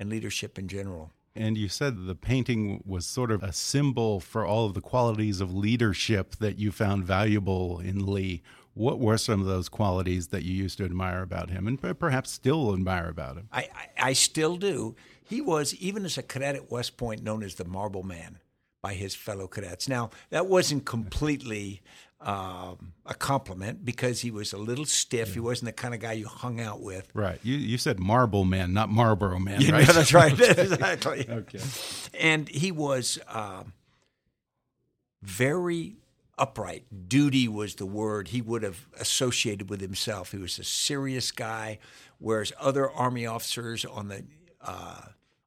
and 0.00 0.10
leadership 0.10 0.58
in 0.58 0.66
general. 0.66 1.12
And 1.34 1.56
you 1.56 1.68
said 1.68 2.06
the 2.06 2.14
painting 2.14 2.82
was 2.86 3.06
sort 3.06 3.30
of 3.30 3.42
a 3.42 3.52
symbol 3.52 4.20
for 4.20 4.44
all 4.44 4.66
of 4.66 4.74
the 4.74 4.82
qualities 4.82 5.40
of 5.40 5.54
leadership 5.54 6.36
that 6.36 6.58
you 6.58 6.70
found 6.70 7.04
valuable 7.04 7.80
in 7.80 8.06
Lee. 8.06 8.42
What 8.74 8.98
were 8.98 9.18
some 9.18 9.40
of 9.40 9.46
those 9.46 9.68
qualities 9.68 10.28
that 10.28 10.42
you 10.42 10.54
used 10.54 10.78
to 10.78 10.84
admire 10.84 11.22
about 11.22 11.50
him 11.50 11.66
and 11.66 11.80
perhaps 11.98 12.30
still 12.30 12.72
admire 12.72 13.08
about 13.08 13.36
him? 13.36 13.48
I, 13.52 13.68
I, 13.74 14.08
I 14.08 14.12
still 14.12 14.56
do. 14.56 14.94
He 15.22 15.40
was, 15.40 15.74
even 15.76 16.04
as 16.04 16.18
a 16.18 16.22
cadet 16.22 16.56
at 16.56 16.70
West 16.70 16.96
Point, 16.96 17.22
known 17.22 17.42
as 17.42 17.54
the 17.54 17.64
Marble 17.64 18.02
Man 18.02 18.38
by 18.82 18.94
his 18.94 19.14
fellow 19.14 19.46
cadets. 19.46 19.88
Now, 19.88 20.10
that 20.30 20.46
wasn't 20.46 20.84
completely 20.84 21.80
um, 22.22 22.92
a 23.04 23.14
compliment 23.14 23.84
because 23.84 24.20
he 24.20 24.30
was 24.30 24.52
a 24.52 24.58
little 24.58 24.84
stiff. 24.84 25.28
Yeah. 25.28 25.34
He 25.34 25.40
wasn't 25.40 25.66
the 25.66 25.72
kind 25.72 25.94
of 25.94 26.00
guy 26.00 26.12
you 26.12 26.26
hung 26.26 26.60
out 26.60 26.80
with. 26.80 27.08
Right. 27.14 27.38
You 27.42 27.56
you 27.56 27.78
said 27.78 27.98
Marble 27.98 28.44
Man, 28.44 28.72
not 28.72 28.88
Marlboro 28.88 29.38
Man. 29.38 29.60
Yeah, 29.60 29.72
right? 29.72 29.86
that's 29.86 30.14
right. 30.14 30.32
exactly. 30.40 31.26
Okay. 31.28 31.60
And 32.18 32.48
he 32.48 32.70
was 32.70 33.18
um, 33.28 33.72
very 35.22 35.96
upright. 36.38 37.08
Duty 37.08 37.48
was 37.48 37.74
the 37.74 37.86
word 37.86 38.28
he 38.28 38.40
would 38.40 38.62
have 38.62 38.86
associated 38.98 39.68
with 39.68 39.80
himself. 39.80 40.32
He 40.32 40.38
was 40.38 40.58
a 40.58 40.64
serious 40.64 41.32
guy, 41.32 41.78
whereas 42.18 42.52
other 42.60 42.90
Army 42.90 43.26
officers 43.26 43.84
on 43.84 44.08
the 44.08 44.24
uh, 44.60 45.02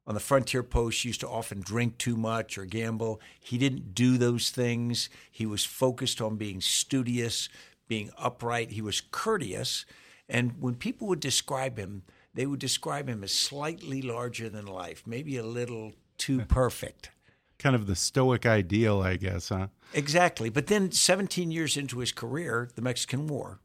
on 0.06 0.14
the 0.14 0.20
frontier 0.20 0.62
post 0.62 1.04
used 1.04 1.20
to 1.20 1.28
often 1.28 1.60
drink 1.60 1.98
too 1.98 2.16
much 2.16 2.56
or 2.56 2.64
gamble. 2.64 3.20
He 3.40 3.58
didn't 3.58 3.94
do 3.94 4.16
those 4.18 4.50
things. 4.50 5.08
He 5.30 5.46
was 5.46 5.64
focused 5.64 6.20
on 6.20 6.36
being 6.36 6.60
studious, 6.60 7.48
being 7.88 8.10
upright. 8.16 8.70
He 8.72 8.80
was 8.82 9.00
courteous. 9.10 9.84
And 10.28 10.60
when 10.60 10.74
people 10.76 11.08
would 11.08 11.20
describe 11.20 11.76
him, 11.78 12.02
they 12.34 12.46
would 12.46 12.60
describe 12.60 13.08
him 13.08 13.24
as 13.24 13.32
slightly 13.32 14.02
larger 14.02 14.48
than 14.48 14.66
life, 14.66 15.02
maybe 15.06 15.36
a 15.36 15.42
little 15.42 15.92
too 16.18 16.40
perfect. 16.48 17.10
kind 17.58 17.74
of 17.74 17.86
the 17.86 17.96
stoic 17.96 18.44
ideal, 18.46 19.00
I 19.00 19.16
guess, 19.16 19.48
huh? 19.48 19.68
Exactly. 19.94 20.50
But 20.50 20.66
then 20.66 20.92
17 20.92 21.50
years 21.50 21.76
into 21.76 21.98
his 21.98 22.12
career, 22.12 22.68
the 22.74 22.82
Mexican 22.82 23.26
War 23.26 23.60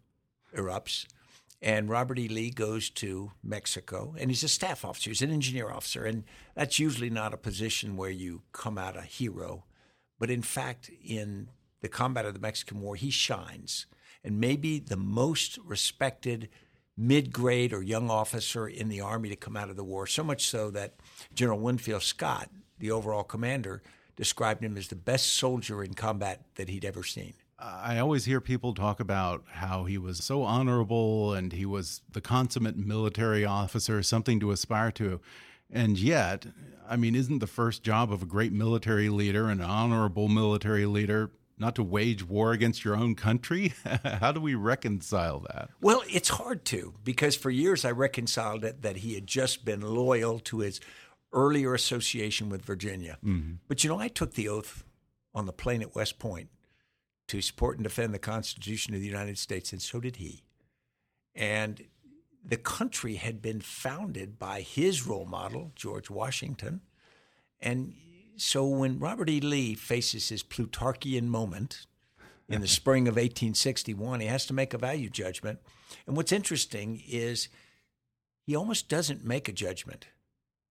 erupts. 0.56 1.06
And 1.62 1.90
Robert 1.90 2.18
E. 2.18 2.28
Lee 2.28 2.50
goes 2.50 2.90
to 2.90 3.32
Mexico, 3.44 4.16
and 4.18 4.32
he's 4.32 4.44
a 4.44 4.48
staff 4.48 4.84
officer, 4.84 5.12
he's 5.12 5.22
an 5.22 5.32
engineer 5.32 5.70
officer. 5.70 6.06
And 6.06 6.24
that's 6.56 6.80
usually 6.80 7.10
not 7.10 7.34
a 7.34 7.38
position 7.38 7.98
where 7.98 8.10
you 8.10 8.42
come 8.52 8.78
out 8.78 8.98
a 8.98 9.02
hero. 9.02 9.66
But 10.18 10.32
in 10.32 10.42
fact, 10.42 10.90
in 11.04 11.50
the 11.82 11.90
combat 11.90 12.26
of 12.26 12.34
the 12.34 12.40
Mexican 12.40 12.82
War, 12.82 12.96
he 12.96 13.12
shines. 13.12 13.86
And 14.24 14.40
maybe 14.40 14.80
the 14.80 14.98
most 14.98 15.60
respected 15.64 16.50
mid 16.98 17.32
grade 17.32 17.74
or 17.74 17.82
young 17.82 18.10
officer 18.10 18.68
in 18.68 18.90
the 18.90 19.02
Army 19.02 19.30
to 19.30 19.36
come 19.36 19.56
out 19.56 19.70
of 19.70 19.76
the 19.76 19.84
war, 19.84 20.08
so 20.08 20.24
much 20.24 20.48
so 20.48 20.72
that 20.72 20.96
General 21.34 21.60
Winfield 21.60 22.04
Scott, 22.04 22.50
the 22.80 22.92
overall 22.92 23.24
commander, 23.24 23.82
described 24.16 24.64
him 24.64 24.78
as 24.78 24.88
the 24.88 24.96
best 24.96 25.34
soldier 25.34 25.84
in 25.84 25.94
combat 25.94 26.46
that 26.56 26.70
he'd 26.70 26.86
ever 26.86 27.04
seen. 27.04 27.34
I 27.62 28.00
always 28.00 28.26
hear 28.26 28.42
people 28.42 28.74
talk 28.74 29.00
about 29.00 29.44
how 29.52 29.86
he 29.86 29.98
was 29.98 30.24
so 30.24 30.44
honorable 30.44 31.34
and 31.34 31.54
he 31.54 31.66
was 31.66 32.02
the 32.12 32.22
consummate 32.22 32.78
military 32.78 33.46
officer, 33.46 34.02
something 34.02 34.40
to 34.40 34.52
aspire 34.52 34.92
to. 34.94 35.20
And 35.70 35.98
yet, 35.98 36.48
I 36.90 36.96
mean, 36.96 37.16
isn't 37.16 37.40
the 37.40 37.48
first 37.48 37.84
job 37.84 38.12
of 38.12 38.24
a 38.24 38.26
great 38.26 38.52
military 38.52 39.10
leader, 39.10 39.50
an 39.50 39.62
honorable 39.62 40.28
military 40.28 40.86
leader, 40.86 41.32
not 41.58 41.76
to 41.76 41.84
wage 41.84 42.24
war 42.24 42.52
against 42.52 42.84
your 42.84 42.96
own 42.96 43.14
country? 43.14 43.74
How 44.04 44.32
do 44.32 44.42
we 44.42 44.56
reconcile 44.56 45.42
that? 45.52 45.70
Well, 45.80 46.02
it's 46.10 46.30
hard 46.30 46.66
to 46.66 46.96
because 47.04 47.36
for 47.36 47.52
years 47.52 47.86
I 47.86 47.92
reconciled 47.92 48.64
it 48.64 48.82
that 48.82 48.98
he 48.98 49.14
had 49.14 49.28
just 49.28 49.66
been 49.66 49.82
loyal 49.82 50.40
to 50.40 50.60
his 50.60 50.82
earlier 51.32 51.76
association 51.76 52.50
with 52.50 52.66
Virginia. 52.66 53.20
Mm 53.24 53.42
-hmm. 53.42 53.58
But 53.68 53.84
you 53.84 53.90
know, 53.94 54.06
I 54.06 54.10
took 54.10 54.34
the 54.34 54.50
oath 54.50 54.84
on 55.34 55.46
the 55.46 55.54
Plain 55.54 55.82
at 55.82 55.96
West 55.96 56.18
Point 56.18 56.50
to 57.28 57.42
support 57.42 57.78
and 57.78 57.84
defend 57.84 58.14
the 58.14 58.20
Constitution 58.20 58.94
of 58.94 59.00
the 59.00 59.08
United 59.08 59.38
States, 59.38 59.72
and 59.72 59.82
so 59.82 60.00
did 60.00 60.18
he. 60.18 60.44
And 61.34 61.84
the 62.44 62.58
country 62.58 63.16
had 63.16 63.42
been 63.42 63.62
founded 63.62 64.40
by 64.40 64.62
his 64.62 65.06
role 65.06 65.26
model, 65.26 65.72
George 65.76 66.10
Washington. 66.10 66.82
And 67.60 67.94
so 68.36 68.66
when 68.66 69.00
Robert 69.00 69.30
E. 69.30 69.40
Lee 69.40 69.76
faces 69.76 70.30
his 70.30 70.44
Plutarchian 70.44 71.28
moment 71.28 71.86
in 72.50 72.62
the 72.62 72.68
spring 72.80 73.08
of 73.08 73.16
1861, 73.16 74.20
he 74.20 74.28
has 74.28 74.46
to 74.48 74.54
make 74.54 74.74
a 74.74 74.78
value 74.78 75.10
judgment. 75.10 75.60
And 76.08 76.18
what's 76.18 76.32
interesting 76.32 77.02
is 77.08 77.50
he 78.46 78.56
almost 78.56 78.90
doesn't 78.90 79.24
make 79.24 79.48
a 79.48 79.54
judgment. 79.54 80.08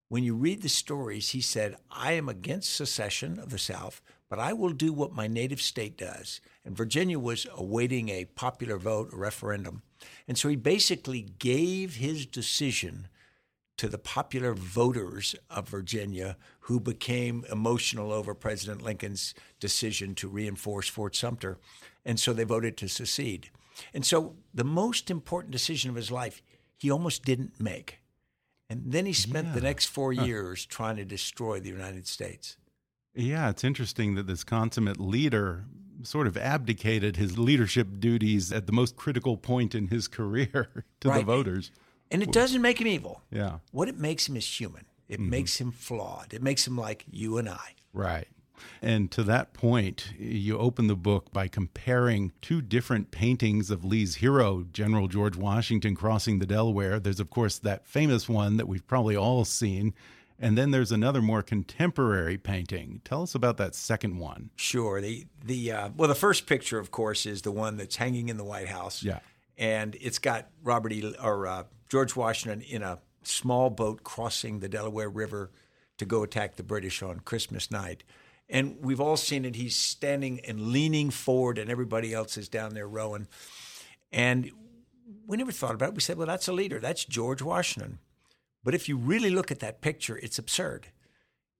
When 0.08 0.24
you 0.24 0.34
read 0.34 0.62
the 0.62 0.68
stories, 0.68 1.30
he 1.30 1.40
said, 1.40 1.76
I 1.88 2.12
am 2.12 2.28
against 2.28 2.74
secession 2.74 3.38
of 3.38 3.50
the 3.50 3.58
South, 3.58 4.02
but 4.30 4.38
I 4.38 4.52
will 4.52 4.70
do 4.70 4.92
what 4.92 5.12
my 5.12 5.26
native 5.26 5.60
state 5.60 5.98
does. 5.98 6.40
And 6.64 6.76
Virginia 6.76 7.18
was 7.18 7.48
awaiting 7.54 8.08
a 8.08 8.26
popular 8.26 8.78
vote, 8.78 9.12
a 9.12 9.16
referendum. 9.16 9.82
And 10.28 10.38
so 10.38 10.48
he 10.48 10.56
basically 10.56 11.22
gave 11.40 11.96
his 11.96 12.24
decision 12.24 13.08
to 13.76 13.88
the 13.88 13.98
popular 13.98 14.54
voters 14.54 15.34
of 15.50 15.68
Virginia 15.68 16.36
who 16.60 16.78
became 16.78 17.44
emotional 17.50 18.12
over 18.12 18.34
President 18.34 18.82
Lincoln's 18.82 19.34
decision 19.58 20.14
to 20.14 20.28
reinforce 20.28 20.88
Fort 20.88 21.16
Sumter. 21.16 21.58
And 22.04 22.20
so 22.20 22.32
they 22.32 22.44
voted 22.44 22.76
to 22.76 22.88
secede. 22.88 23.50
And 23.92 24.06
so 24.06 24.36
the 24.54 24.64
most 24.64 25.10
important 25.10 25.50
decision 25.50 25.90
of 25.90 25.96
his 25.96 26.10
life, 26.10 26.40
he 26.76 26.90
almost 26.90 27.24
didn't 27.24 27.60
make. 27.60 27.98
And 28.68 28.82
then 28.86 29.06
he 29.06 29.12
spent 29.12 29.48
yeah. 29.48 29.54
the 29.54 29.60
next 29.62 29.86
four 29.86 30.12
years 30.12 30.68
huh. 30.70 30.76
trying 30.76 30.96
to 30.96 31.04
destroy 31.04 31.58
the 31.58 31.70
United 31.70 32.06
States. 32.06 32.56
Yeah, 33.14 33.50
it's 33.50 33.64
interesting 33.64 34.14
that 34.14 34.26
this 34.26 34.44
consummate 34.44 35.00
leader 35.00 35.64
sort 36.02 36.26
of 36.26 36.36
abdicated 36.36 37.16
his 37.16 37.38
leadership 37.38 37.88
duties 37.98 38.52
at 38.52 38.66
the 38.66 38.72
most 38.72 38.96
critical 38.96 39.36
point 39.36 39.74
in 39.74 39.88
his 39.88 40.08
career 40.18 40.84
to 41.00 41.08
right. 41.08 41.18
the 41.18 41.24
voters. 41.24 41.70
And 42.10 42.22
it 42.22 42.32
doesn't 42.32 42.60
make 42.60 42.80
him 42.80 42.86
evil. 42.86 43.22
Yeah. 43.30 43.58
What 43.70 43.88
it 43.88 43.98
makes 43.98 44.28
him 44.28 44.36
is 44.36 44.60
human. 44.60 44.84
It 45.08 45.20
mm 45.20 45.26
-hmm. 45.26 45.30
makes 45.30 45.60
him 45.60 45.72
flawed. 45.72 46.32
It 46.32 46.42
makes 46.42 46.66
him 46.66 46.80
like 46.80 47.04
you 47.10 47.38
and 47.38 47.48
I. 47.48 47.74
Right. 47.92 48.28
And 48.82 49.10
to 49.10 49.22
that 49.24 49.52
point, 49.52 50.12
you 50.18 50.58
open 50.58 50.86
the 50.86 50.96
book 50.96 51.32
by 51.32 51.48
comparing 51.48 52.32
two 52.40 52.62
different 52.62 53.10
paintings 53.10 53.70
of 53.70 53.84
Lee's 53.84 54.16
hero, 54.16 54.66
General 54.72 55.08
George 55.08 55.36
Washington, 55.36 55.94
crossing 55.94 56.38
the 56.38 56.46
Delaware. 56.46 57.00
There's, 57.00 57.20
of 57.20 57.30
course, 57.30 57.58
that 57.58 57.86
famous 57.86 58.28
one 58.28 58.56
that 58.56 58.68
we've 58.68 58.86
probably 58.86 59.16
all 59.16 59.44
seen 59.44 59.94
and 60.40 60.56
then 60.56 60.70
there's 60.70 60.90
another 60.90 61.20
more 61.20 61.42
contemporary 61.42 62.38
painting. 62.38 63.02
Tell 63.04 63.22
us 63.22 63.34
about 63.34 63.58
that 63.58 63.74
second 63.74 64.18
one. 64.18 64.50
Sure. 64.56 65.00
The 65.00 65.26
the 65.44 65.70
uh, 65.70 65.88
well, 65.96 66.08
the 66.08 66.14
first 66.14 66.46
picture, 66.46 66.78
of 66.78 66.90
course, 66.90 67.26
is 67.26 67.42
the 67.42 67.52
one 67.52 67.76
that's 67.76 67.96
hanging 67.96 68.28
in 68.30 68.38
the 68.38 68.44
White 68.44 68.68
House. 68.68 69.02
Yeah. 69.02 69.20
And 69.58 69.94
it's 70.00 70.18
got 70.18 70.48
Robert 70.64 70.92
E. 70.92 71.14
or 71.22 71.46
uh, 71.46 71.64
George 71.90 72.16
Washington 72.16 72.62
in 72.62 72.82
a 72.82 72.98
small 73.22 73.68
boat 73.68 74.02
crossing 74.02 74.60
the 74.60 74.68
Delaware 74.68 75.10
River 75.10 75.50
to 75.98 76.06
go 76.06 76.22
attack 76.22 76.56
the 76.56 76.62
British 76.62 77.02
on 77.02 77.20
Christmas 77.20 77.70
night. 77.70 78.02
And 78.48 78.78
we've 78.80 79.00
all 79.00 79.18
seen 79.18 79.44
it. 79.44 79.54
He's 79.54 79.76
standing 79.76 80.40
and 80.40 80.72
leaning 80.72 81.10
forward, 81.10 81.58
and 81.58 81.70
everybody 81.70 82.14
else 82.14 82.38
is 82.38 82.48
down 82.48 82.74
there 82.74 82.88
rowing. 82.88 83.28
And 84.10 84.50
we 85.26 85.36
never 85.36 85.52
thought 85.52 85.74
about 85.74 85.90
it. 85.90 85.94
We 85.94 86.00
said, 86.00 86.16
well, 86.16 86.26
that's 86.26 86.48
a 86.48 86.52
leader. 86.52 86.80
That's 86.80 87.04
George 87.04 87.42
Washington. 87.42 87.98
But 88.62 88.74
if 88.74 88.88
you 88.88 88.96
really 88.96 89.30
look 89.30 89.50
at 89.50 89.60
that 89.60 89.80
picture, 89.80 90.18
it's 90.18 90.38
absurd. 90.38 90.88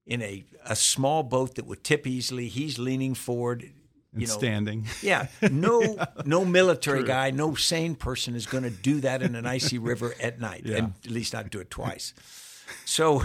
In 0.07 0.23
a, 0.23 0.45
a 0.65 0.77
small 0.77 1.23
boat 1.23 1.55
that 1.55 1.67
would 1.67 1.85
tip 1.85 2.07
easily, 2.07 2.49
he's 2.49 2.79
leaning 2.79 3.15
forward. 3.15 3.73
You 4.13 4.27
know, 4.27 4.33
standing. 4.33 4.87
Yeah. 5.03 5.29
No 5.51 5.81
yeah. 5.83 6.07
no 6.25 6.45
military 6.45 7.01
True. 7.01 7.07
guy, 7.07 7.31
no 7.31 7.55
sane 7.55 7.95
person 7.95 8.35
is 8.35 8.45
going 8.45 8.65
to 8.65 8.71
do 8.71 9.01
that 9.01 9.23
in 9.23 9.35
an 9.37 9.47
icy 9.47 9.79
river 9.79 10.15
at 10.21 10.41
night, 10.41 10.63
yeah. 10.65 10.79
and 10.79 10.95
at 11.05 11.11
least 11.11 11.33
not 11.33 11.49
do 11.51 11.61
it 11.61 11.71
twice. 11.71 12.13
So, 12.85 13.23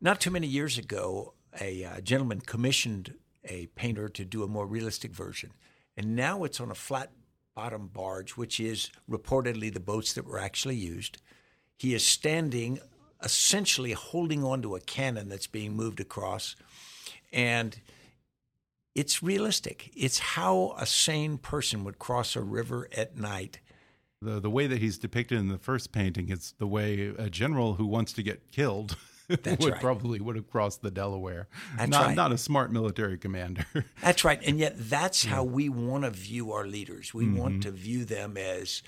not 0.00 0.20
too 0.20 0.30
many 0.30 0.46
years 0.46 0.78
ago, 0.78 1.34
a 1.60 1.84
uh, 1.84 2.00
gentleman 2.00 2.40
commissioned 2.40 3.14
a 3.44 3.66
painter 3.74 4.08
to 4.08 4.24
do 4.24 4.42
a 4.42 4.48
more 4.48 4.66
realistic 4.66 5.12
version. 5.12 5.50
And 5.96 6.14
now 6.16 6.44
it's 6.44 6.60
on 6.60 6.70
a 6.70 6.74
flat 6.74 7.10
bottom 7.54 7.88
barge, 7.88 8.32
which 8.32 8.60
is 8.60 8.90
reportedly 9.10 9.72
the 9.72 9.80
boats 9.80 10.12
that 10.14 10.26
were 10.26 10.38
actually 10.38 10.76
used. 10.76 11.18
He 11.76 11.94
is 11.94 12.04
standing 12.04 12.80
essentially 13.24 13.92
holding 13.92 14.44
onto 14.44 14.74
a 14.74 14.80
cannon 14.80 15.28
that's 15.28 15.46
being 15.46 15.74
moved 15.74 16.00
across. 16.00 16.56
And 17.32 17.80
it's 18.94 19.22
realistic. 19.22 19.90
It's 19.96 20.18
how 20.18 20.74
a 20.78 20.86
sane 20.86 21.38
person 21.38 21.84
would 21.84 21.98
cross 21.98 22.36
a 22.36 22.42
river 22.42 22.88
at 22.96 23.16
night. 23.16 23.60
The, 24.20 24.38
the 24.38 24.50
way 24.50 24.66
that 24.66 24.78
he's 24.78 24.98
depicted 24.98 25.38
in 25.38 25.48
the 25.48 25.58
first 25.58 25.92
painting, 25.92 26.28
is 26.28 26.54
the 26.58 26.66
way 26.66 27.12
a 27.18 27.28
general 27.28 27.74
who 27.74 27.86
wants 27.86 28.12
to 28.14 28.22
get 28.22 28.52
killed 28.52 28.96
would 29.28 29.46
right. 29.46 29.80
probably 29.80 30.20
would 30.20 30.36
have 30.36 30.48
crossed 30.48 30.82
the 30.82 30.90
Delaware. 30.90 31.48
That's 31.76 31.90
not, 31.90 32.06
right. 32.06 32.16
not 32.16 32.32
a 32.32 32.38
smart 32.38 32.70
military 32.70 33.18
commander. 33.18 33.66
that's 34.00 34.24
right. 34.24 34.40
And 34.44 34.58
yet 34.58 34.74
that's 34.78 35.24
how 35.24 35.42
we 35.42 35.68
want 35.68 36.04
to 36.04 36.10
view 36.10 36.52
our 36.52 36.66
leaders. 36.66 37.14
We 37.14 37.24
mm 37.24 37.34
-hmm. 37.34 37.38
want 37.38 37.62
to 37.62 37.70
view 37.72 38.04
them 38.04 38.36
as 38.36 38.82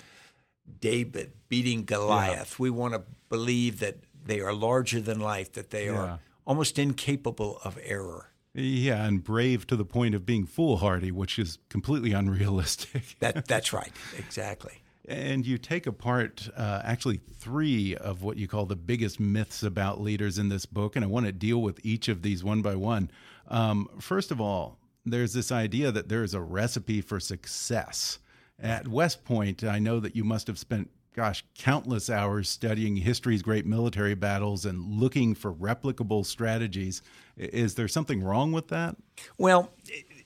David 0.79 1.31
beating 1.49 1.85
Goliath. 1.85 2.59
Yeah. 2.59 2.59
We 2.59 2.69
want 2.69 2.93
to 2.93 3.03
believe 3.29 3.79
that 3.79 3.95
they 4.25 4.41
are 4.41 4.53
larger 4.53 4.99
than 4.99 5.19
life, 5.19 5.53
that 5.53 5.69
they 5.69 5.85
yeah. 5.85 5.97
are 5.97 6.19
almost 6.45 6.77
incapable 6.79 7.59
of 7.63 7.77
error. 7.83 8.31
Yeah, 8.53 9.05
and 9.05 9.23
brave 9.23 9.67
to 9.67 9.75
the 9.75 9.85
point 9.85 10.15
of 10.15 10.25
being 10.25 10.45
foolhardy, 10.45 11.11
which 11.11 11.37
is 11.37 11.57
completely 11.69 12.13
unrealistic. 12.13 13.17
that 13.19 13.47
that's 13.47 13.73
right, 13.73 13.91
exactly. 14.17 14.81
And 15.07 15.45
you 15.45 15.57
take 15.57 15.85
apart 15.85 16.49
uh, 16.55 16.81
actually 16.83 17.17
three 17.37 17.95
of 17.95 18.23
what 18.23 18.37
you 18.37 18.47
call 18.47 18.65
the 18.65 18.75
biggest 18.75 19.19
myths 19.19 19.61
about 19.61 20.01
leaders 20.01 20.39
in 20.39 20.49
this 20.49 20.65
book, 20.65 20.95
and 20.95 21.03
I 21.03 21.07
want 21.07 21.25
to 21.25 21.31
deal 21.31 21.61
with 21.61 21.79
each 21.83 22.07
of 22.07 22.21
these 22.21 22.43
one 22.43 22.61
by 22.61 22.75
one. 22.75 23.11
Um, 23.47 23.87
first 23.99 24.31
of 24.31 24.41
all, 24.41 24.79
there's 25.05 25.33
this 25.33 25.51
idea 25.51 25.91
that 25.91 26.09
there 26.09 26.23
is 26.23 26.33
a 26.33 26.41
recipe 26.41 27.01
for 27.01 27.19
success. 27.19 28.19
At 28.57 28.87
West 28.87 29.25
Point, 29.25 29.63
I 29.63 29.79
know 29.79 29.99
that 29.99 30.15
you 30.15 30.23
must 30.23 30.47
have 30.47 30.57
spent 30.57 30.89
gosh, 31.15 31.45
countless 31.57 32.09
hours 32.09 32.49
studying 32.49 32.97
history's 32.97 33.41
great 33.41 33.65
military 33.65 34.15
battles 34.15 34.65
and 34.65 34.85
looking 34.85 35.33
for 35.33 35.53
replicable 35.53 36.25
strategies. 36.25 37.01
Is 37.37 37.75
there 37.75 37.87
something 37.87 38.21
wrong 38.21 38.51
with 38.51 38.67
that? 38.67 38.97
Well, 39.37 39.71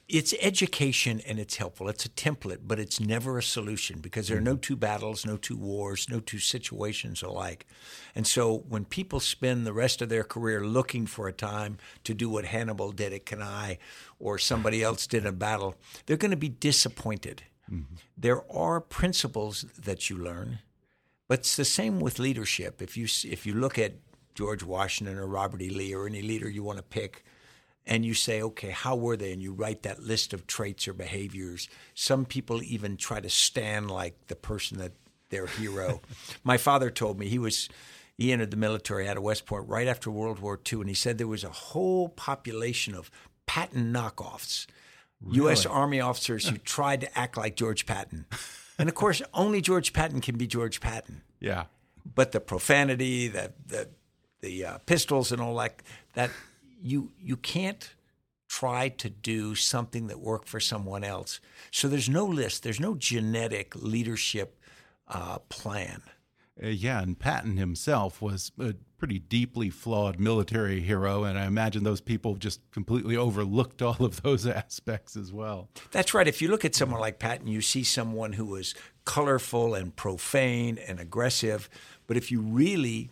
it's 0.08 0.34
education 0.42 1.22
and 1.28 1.38
it's 1.38 1.58
helpful. 1.58 1.90
It's 1.90 2.06
a 2.06 2.10
template, 2.10 2.62
but 2.64 2.80
it's 2.80 3.00
never 3.00 3.38
a 3.38 3.44
solution 3.44 4.00
because 4.00 4.28
there 4.28 4.38
are 4.40 4.42
no 4.42 4.58
two 4.58 4.76
battles, 4.76 5.28
no 5.28 5.38
two 5.38 5.58
wars, 5.58 6.08
no 6.10 6.20
two 6.20 6.40
situations 6.40 7.22
alike. 7.22 7.68
And 8.16 8.26
so 8.26 8.64
when 8.68 8.86
people 8.86 9.20
spend 9.20 9.68
the 9.68 9.74
rest 9.74 10.02
of 10.02 10.10
their 10.10 10.24
career 10.24 10.66
looking 10.66 11.06
for 11.06 11.28
a 11.28 11.34
time 11.34 11.78
to 12.04 12.16
do 12.16 12.30
what 12.30 12.46
Hannibal 12.46 12.92
did 12.92 13.14
at 13.14 13.28
Cannae 13.28 13.78
or 14.18 14.40
somebody 14.40 14.82
else 14.90 15.06
did 15.06 15.24
in 15.24 15.36
battle, 15.36 15.76
they're 16.08 16.18
going 16.18 16.32
to 16.32 16.38
be 16.38 16.50
disappointed. 16.50 17.44
Mm 17.72 17.86
-hmm. 17.86 17.98
There 18.22 18.42
are 18.52 18.82
principles 18.82 19.66
that 19.84 20.10
you 20.10 20.24
learn 20.24 20.60
but 21.30 21.40
it's 21.40 21.56
the 21.56 21.64
same 21.64 22.02
with 22.02 22.20
leadership. 22.20 22.82
If 22.82 22.98
you 22.98 23.06
if 23.06 23.46
you 23.46 23.54
look 23.54 23.80
at 23.80 23.94
George 24.34 24.64
Washington 24.64 25.18
or 25.18 25.28
Robert 25.28 25.62
E. 25.62 25.70
Lee 25.70 25.94
or 25.94 26.08
any 26.08 26.22
leader 26.22 26.50
you 26.50 26.64
want 26.64 26.80
to 26.80 26.84
pick, 26.84 27.24
and 27.86 28.04
you 28.04 28.16
say, 28.16 28.42
okay, 28.42 28.72
how 28.72 28.96
were 28.96 29.16
they? 29.16 29.32
And 29.32 29.42
you 29.42 29.54
write 29.54 29.84
that 29.84 30.02
list 30.02 30.34
of 30.34 30.48
traits 30.48 30.88
or 30.88 30.94
behaviors. 30.94 31.70
Some 31.94 32.26
people 32.26 32.64
even 32.64 32.98
try 32.98 33.20
to 33.20 33.30
stand 33.30 33.92
like 33.92 34.28
the 34.28 34.36
person 34.36 34.80
that 34.80 34.94
their 35.30 35.46
hero. 35.46 36.02
My 36.44 36.58
father 36.58 36.90
told 36.90 37.20
me 37.20 37.30
he 37.30 37.40
was 37.40 37.70
he 38.18 38.34
entered 38.34 38.50
the 38.50 38.58
military 38.58 39.08
out 39.08 39.16
of 39.16 39.24
West 39.24 39.46
Point 39.46 39.70
right 39.70 39.88
after 39.88 40.10
World 40.10 40.40
War 40.40 40.60
II, 40.72 40.80
and 40.80 40.90
he 40.90 40.96
said 40.96 41.20
there 41.20 41.28
was 41.28 41.44
a 41.44 41.50
whole 41.50 42.10
population 42.10 42.96
of 42.96 43.12
Patton 43.46 43.94
knockoffs, 43.94 44.66
really? 45.22 45.38
U.S. 45.38 45.68
Army 45.68 46.02
officers 46.02 46.48
who 46.48 46.58
tried 46.58 47.02
to 47.02 47.18
act 47.18 47.38
like 47.38 47.56
George 47.56 47.86
Patton. 47.86 48.26
And 48.80 48.90
of 48.90 48.96
course, 48.96 49.22
only 49.34 49.62
George 49.62 49.94
Patton 49.94 50.22
can 50.22 50.38
be 50.38 50.48
George 50.48 50.80
Patton. 50.80 51.22
Yeah. 51.40 51.66
But 52.16 52.32
the 52.32 52.40
profanity, 52.40 53.28
the 53.28 53.52
the 53.68 53.90
the 54.42 54.66
uh, 54.66 54.78
pistols, 54.80 55.32
and 55.32 55.42
all 55.42 55.56
that 55.58 55.82
that 56.14 56.32
you 56.82 57.12
you 57.20 57.36
can't 57.36 57.94
try 58.48 58.90
to 58.90 59.10
do 59.10 59.54
something 59.54 60.08
that 60.08 60.20
worked 60.20 60.48
for 60.48 60.60
someone 60.60 61.04
else. 61.04 61.40
So 61.72 61.88
there's 61.88 62.10
no 62.10 62.26
list. 62.26 62.64
There's 62.64 62.80
no 62.80 62.96
genetic 62.96 63.76
leadership 63.76 64.60
uh, 65.08 65.40
plan. 65.50 66.02
Uh, 66.62 66.68
yeah, 66.68 67.02
and 67.02 67.18
Patton 67.18 67.58
himself 67.58 68.22
was 68.22 68.52
a 68.60 68.76
pretty 68.98 69.20
deeply 69.20 69.70
flawed 69.70 70.20
military 70.20 70.82
hero, 70.82 71.24
and 71.24 71.40
I 71.40 71.46
imagine 71.46 71.84
those 71.84 72.02
people 72.02 72.36
just 72.36 72.60
completely 72.72 73.16
overlooked 73.16 73.82
all 73.82 74.04
of 74.04 74.22
those 74.22 74.46
aspects 74.48 75.16
as 75.16 75.32
well. 75.32 75.70
That's 75.92 76.14
right. 76.14 76.28
If 76.28 76.42
you 76.42 76.50
look 76.50 76.66
at 76.66 76.76
someone 76.76 77.00
like 77.00 77.20
Patton, 77.20 77.48
you 77.48 77.62
see 77.62 77.84
someone 77.84 78.34
who 78.34 78.46
was 78.46 78.76
colorful 79.06 79.74
and 79.74 79.96
profane 79.96 80.78
and 80.78 81.00
aggressive, 81.00 81.70
but 82.08 82.18
if 82.18 82.32
you 82.32 82.42
really 82.42 83.10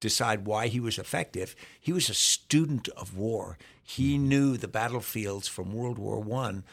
decide 0.00 0.46
why 0.46 0.68
he 0.68 0.80
was 0.80 0.98
effective. 0.98 1.56
He 1.80 1.92
was 1.92 2.08
a 2.08 2.14
student 2.14 2.88
of 2.90 3.16
war. 3.16 3.58
He 3.82 4.18
knew 4.18 4.56
the 4.56 4.68
battlefields 4.68 5.48
from 5.48 5.72
World 5.72 5.98
War 5.98 6.20
One 6.20 6.64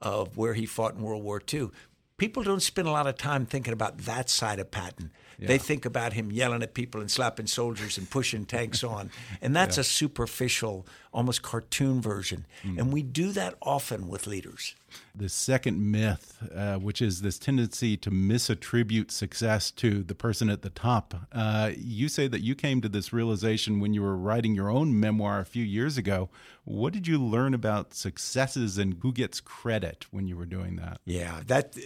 of 0.00 0.36
where 0.36 0.54
he 0.54 0.66
fought 0.66 0.94
in 0.94 1.02
World 1.02 1.24
War 1.24 1.42
II. 1.52 1.70
People 2.18 2.42
don't 2.42 2.62
spend 2.62 2.88
a 2.88 2.92
lot 2.92 3.06
of 3.06 3.16
time 3.16 3.46
thinking 3.46 3.72
about 3.72 3.98
that 3.98 4.30
side 4.30 4.58
of 4.58 4.70
Patton. 4.70 5.12
Yeah. 5.38 5.48
They 5.48 5.58
think 5.58 5.84
about 5.84 6.14
him 6.14 6.32
yelling 6.32 6.62
at 6.62 6.74
people 6.74 7.00
and 7.00 7.10
slapping 7.10 7.46
soldiers 7.46 7.96
and 7.96 8.10
pushing 8.10 8.44
tanks 8.44 8.82
on. 8.82 9.10
And 9.40 9.54
that's 9.54 9.76
yeah. 9.76 9.82
a 9.82 9.84
superficial, 9.84 10.86
almost 11.12 11.42
cartoon 11.42 12.00
version. 12.00 12.44
Mm. 12.64 12.78
And 12.78 12.92
we 12.92 13.02
do 13.02 13.30
that 13.32 13.54
often 13.62 14.08
with 14.08 14.26
leaders. 14.26 14.74
The 15.14 15.28
second 15.28 15.90
myth, 15.90 16.42
uh, 16.54 16.76
which 16.76 17.02
is 17.02 17.20
this 17.20 17.38
tendency 17.38 17.96
to 17.98 18.10
misattribute 18.10 19.10
success 19.10 19.70
to 19.72 20.02
the 20.02 20.14
person 20.14 20.48
at 20.48 20.62
the 20.62 20.70
top. 20.70 21.14
Uh, 21.32 21.72
you 21.76 22.08
say 22.08 22.26
that 22.28 22.40
you 22.40 22.54
came 22.54 22.80
to 22.80 22.88
this 22.88 23.12
realization 23.12 23.80
when 23.80 23.92
you 23.92 24.02
were 24.02 24.16
writing 24.16 24.54
your 24.54 24.70
own 24.70 24.98
memoir 24.98 25.40
a 25.40 25.44
few 25.44 25.64
years 25.64 25.98
ago. 25.98 26.30
What 26.64 26.92
did 26.92 27.06
you 27.06 27.18
learn 27.18 27.54
about 27.54 27.94
successes 27.94 28.78
and 28.78 28.96
who 29.02 29.12
gets 29.12 29.40
credit 29.40 30.06
when 30.10 30.26
you 30.26 30.36
were 30.36 30.46
doing 30.46 30.76
that? 30.76 31.00
Yeah, 31.04 31.40
that 31.46 31.76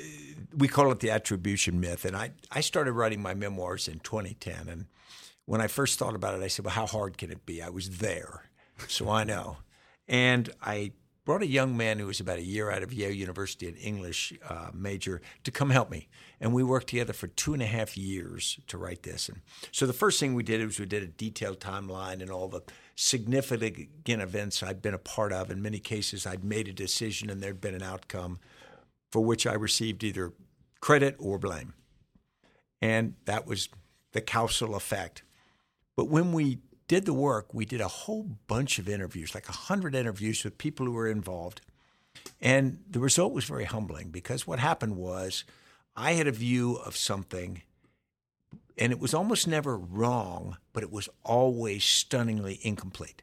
we 0.57 0.69
call 0.69 0.91
it 0.93 1.01
the 1.01 1.11
attribution 1.11 1.81
myth. 1.81 2.05
And 2.05 2.17
I, 2.17 2.33
I 2.51 2.61
started 2.61 2.93
writing 2.93 3.23
my 3.23 3.35
memoirs 3.43 3.89
in 3.89 3.99
2010. 4.01 4.69
And 4.69 4.87
when 5.45 5.61
I 5.61 5.67
first 5.67 5.99
thought 5.99 6.15
about 6.15 6.35
it, 6.35 6.43
I 6.43 6.49
said, 6.49 6.65
well, 6.65 6.75
how 6.75 6.87
hard 6.87 7.19
can 7.19 7.31
it 7.31 7.45
be? 7.45 7.61
I 7.63 7.69
was 7.69 7.99
there, 7.99 8.51
so 8.89 9.11
I 9.11 9.25
know. 9.25 9.59
And 10.09 10.51
I 10.63 10.93
brought 11.25 11.43
a 11.43 11.47
young 11.47 11.77
man 11.77 11.99
who 11.99 12.07
was 12.07 12.21
about 12.21 12.39
a 12.39 12.45
year 12.45 12.71
out 12.71 12.83
of 12.83 12.93
Yale 12.93 13.13
University, 13.13 13.69
an 13.69 13.77
English 13.77 14.33
uh, 14.49 14.71
major, 14.73 15.21
to 15.45 15.51
come 15.51 15.71
help 15.71 15.91
me. 15.91 16.09
And 16.41 16.53
we 16.53 16.65
worked 16.65 16.89
together 16.89 17.13
for 17.13 17.29
two 17.29 17.55
and 17.55 17.63
a 17.63 17.67
half 17.67 17.97
years 17.97 18.59
to 18.67 18.79
write 18.79 19.05
this. 19.05 19.29
And 19.29 19.41
so 19.71 19.87
the 19.87 19.93
first 19.93 20.19
thing 20.19 20.35
we 20.35 20.43
did 20.43 20.65
was 20.65 20.81
we 20.81 20.87
did 20.87 21.03
a 21.03 21.07
detailed 21.07 21.61
timeline 21.61 22.21
and 22.21 22.31
all 22.31 22.49
the 22.49 22.63
significant 22.97 23.89
events 24.23 24.63
I'd 24.63 24.83
been 24.83 24.95
a 24.95 24.99
part 24.99 25.33
of. 25.33 25.51
In 25.51 25.63
many 25.63 25.79
cases, 25.79 26.27
I'd 26.27 26.45
made 26.45 26.67
a 26.67 26.73
decision 26.73 27.31
and 27.31 27.41
there'd 27.41 27.61
been 27.61 27.75
an 27.75 27.83
outcome 27.83 28.41
for 29.13 29.21
which 29.21 29.47
I 29.47 29.55
received 29.55 30.03
either 30.03 30.33
credit 30.81 31.17
or 31.19 31.39
blame. 31.39 31.75
And 32.83 33.15
that 33.27 33.47
was 33.47 33.69
the 34.11 34.21
causal 34.21 34.75
effect. 34.75 35.23
But 35.97 36.09
when 36.09 36.33
we 36.33 36.59
did 36.89 37.07
the 37.07 37.15
work, 37.15 37.55
we 37.55 37.65
did 37.65 37.81
a 37.81 37.89
whole 37.89 38.25
bunch 38.49 38.79
of 38.79 38.89
interviews, 38.89 39.35
like 39.35 39.49
100 39.49 39.95
interviews 39.95 40.45
with 40.45 40.59
people 40.59 40.85
who 40.85 40.93
were 40.93 41.09
involved. 41.09 41.61
And 42.41 42.81
the 42.91 42.99
result 42.99 43.33
was 43.33 43.45
very 43.45 43.65
humbling 43.65 44.11
because 44.11 44.47
what 44.47 44.59
happened 44.59 44.97
was 44.97 45.45
I 45.97 46.13
had 46.13 46.27
a 46.27 46.33
view 46.33 46.77
of 46.77 46.97
something, 46.97 47.63
and 48.77 48.93
it 48.93 48.99
was 48.99 49.15
almost 49.15 49.47
never 49.47 49.77
wrong, 49.77 50.57
but 50.73 50.83
it 50.83 50.91
was 50.91 51.09
always 51.25 51.85
stunningly 51.85 52.59
incomplete. 52.63 53.23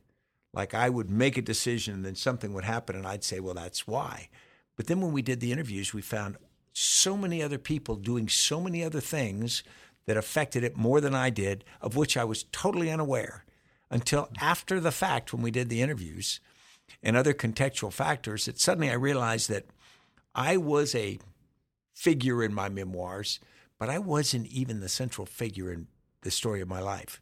Like 0.54 0.74
I 0.74 0.90
would 0.90 1.10
make 1.10 1.38
a 1.38 1.42
decision, 1.42 1.96
and 1.96 2.06
then 2.06 2.16
something 2.16 2.54
would 2.54 2.64
happen, 2.64 2.96
and 2.96 3.06
I'd 3.06 3.24
say, 3.24 3.40
well, 3.40 3.54
that's 3.54 3.86
why. 3.86 4.30
But 4.76 4.88
then 4.88 5.02
when 5.02 5.12
we 5.12 5.22
did 5.22 5.42
the 5.42 5.52
interviews, 5.52 5.94
we 5.94 6.02
found 6.02 6.38
so 6.80 7.18
many 7.18 7.44
other 7.44 7.58
people 7.58 7.96
doing 7.96 8.30
so 8.30 8.62
many 8.62 8.84
other 8.84 9.02
things 9.02 9.64
that 10.06 10.16
affected 10.16 10.64
it 10.64 10.78
more 10.78 11.02
than 11.02 11.14
I 11.14 11.30
did, 11.30 11.66
of 11.82 11.98
which 11.98 12.16
I 12.16 12.24
was 12.24 12.46
totally 12.52 12.90
unaware 12.90 13.44
until 13.92 14.30
after 14.40 14.80
the 14.80 14.92
fact 14.92 15.34
when 15.34 15.42
we 15.42 15.52
did 15.52 15.68
the 15.68 15.82
interviews 15.82 16.40
and 17.04 17.18
other 17.18 17.34
contextual 17.34 17.92
factors 17.92 18.46
that 18.46 18.60
suddenly 18.60 18.90
I 18.90 18.94
realized 18.94 19.50
that 19.50 19.66
I 20.34 20.56
was 20.56 20.96
a 20.96 21.20
figure 21.94 22.42
in 22.44 22.54
my 22.54 22.70
memoirs, 22.70 23.42
but 23.78 23.90
I 23.90 24.00
wasn't 24.00 24.48
even 24.48 24.80
the 24.80 24.90
central 24.90 25.26
figure 25.28 25.72
in 25.74 25.88
the 26.22 26.32
story 26.32 26.62
of 26.62 26.70
my 26.70 26.80
life. 26.80 27.22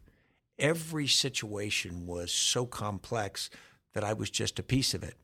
Every 0.56 1.08
situation 1.08 2.06
was 2.06 2.30
so 2.30 2.64
complex 2.64 3.50
that 3.92 4.04
I 4.04 4.12
was 4.12 4.30
just 4.30 4.58
a 4.60 4.62
piece 4.62 4.94
of 4.94 5.02
it. 5.02 5.16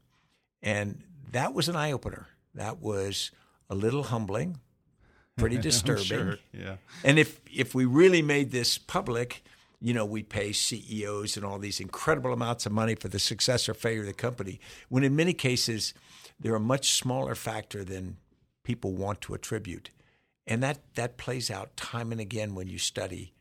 And 0.60 1.02
that 1.30 1.54
was 1.54 1.68
an 1.68 1.76
eye 1.76 1.92
opener. 1.92 2.26
That 2.54 2.80
was 2.80 3.30
a 3.70 3.74
little 3.74 4.04
humbling, 4.04 4.58
pretty 5.36 5.58
disturbing. 5.70 6.04
sure. 6.04 6.38
Yeah. 6.52 6.76
And 7.02 7.18
if 7.18 7.40
if 7.52 7.74
we 7.74 7.84
really 7.84 8.22
made 8.22 8.50
this 8.50 8.78
public, 8.78 9.44
you 9.80 9.94
know, 9.94 10.04
we 10.04 10.22
pay 10.22 10.52
CEOs 10.52 11.36
and 11.36 11.44
all 11.44 11.58
these 11.58 11.80
incredible 11.80 12.32
amounts 12.32 12.66
of 12.66 12.72
money 12.72 12.94
for 12.94 13.08
the 13.08 13.18
success 13.18 13.68
or 13.68 13.74
failure 13.74 14.00
of 14.00 14.06
the 14.06 14.12
company, 14.12 14.60
when 14.88 15.04
in 15.04 15.16
many 15.16 15.32
cases 15.32 15.94
they're 16.38 16.54
a 16.54 16.60
much 16.60 16.92
smaller 16.92 17.34
factor 17.34 17.84
than 17.84 18.16
people 18.64 18.92
want 18.92 19.20
to 19.22 19.34
attribute. 19.34 19.90
And 20.46 20.62
that 20.62 20.78
that 20.94 21.16
plays 21.16 21.50
out 21.50 21.76
time 21.76 22.12
and 22.12 22.20
again 22.20 22.54
when 22.54 22.68
you 22.68 22.78
study 22.78 23.34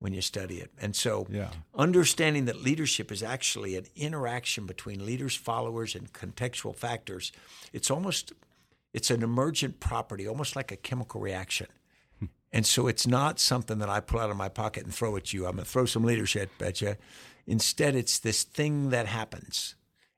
when 0.00 0.14
you 0.14 0.22
study 0.22 0.56
it. 0.56 0.70
And 0.80 0.96
so 0.96 1.26
yeah. 1.30 1.50
understanding 1.74 2.46
that 2.46 2.62
leadership 2.62 3.12
is 3.12 3.22
actually 3.22 3.76
an 3.76 3.84
interaction 3.94 4.64
between 4.66 5.04
leaders, 5.04 5.36
followers, 5.36 5.94
and 5.94 6.12
contextual 6.12 6.74
factors, 6.74 7.32
it's 7.72 7.90
almost 7.90 8.32
it's 8.92 9.10
an 9.10 9.22
emergent 9.22 9.80
property, 9.80 10.26
almost 10.26 10.56
like 10.56 10.72
a 10.72 10.76
chemical 10.76 11.20
reaction. 11.20 11.68
Hmm. 12.18 12.26
And 12.52 12.66
so 12.66 12.86
it's 12.86 13.06
not 13.06 13.38
something 13.38 13.78
that 13.78 13.88
I 13.88 14.00
pull 14.00 14.20
out 14.20 14.30
of 14.30 14.36
my 14.36 14.48
pocket 14.48 14.84
and 14.84 14.94
throw 14.94 15.16
at 15.16 15.32
you. 15.32 15.46
I'm 15.46 15.52
going 15.52 15.64
to 15.64 15.70
throw 15.70 15.86
some 15.86 16.04
leadership 16.04 16.50
at 16.60 16.80
you. 16.80 16.96
Instead, 17.46 17.94
it's 17.94 18.18
this 18.18 18.42
thing 18.42 18.90
that 18.90 19.06
happens, 19.06 19.74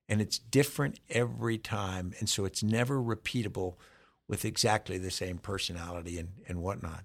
and 0.08 0.20
it's 0.20 0.38
different 0.38 1.00
every 1.08 1.58
time. 1.58 2.12
And 2.18 2.28
so 2.28 2.44
it's 2.44 2.62
never 2.62 3.00
repeatable 3.00 3.76
with 4.28 4.44
exactly 4.44 4.98
the 4.98 5.10
same 5.10 5.38
personality 5.38 6.18
and, 6.18 6.30
and 6.48 6.62
whatnot. 6.62 7.04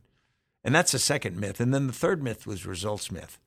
And 0.64 0.74
that's 0.76 0.92
the 0.92 1.00
second 1.00 1.40
myth. 1.40 1.60
And 1.60 1.74
then 1.74 1.88
the 1.88 1.94
third 1.94 2.22
myth 2.22 2.46
was 2.46 2.66
results 2.66 3.12
myth. 3.12 3.40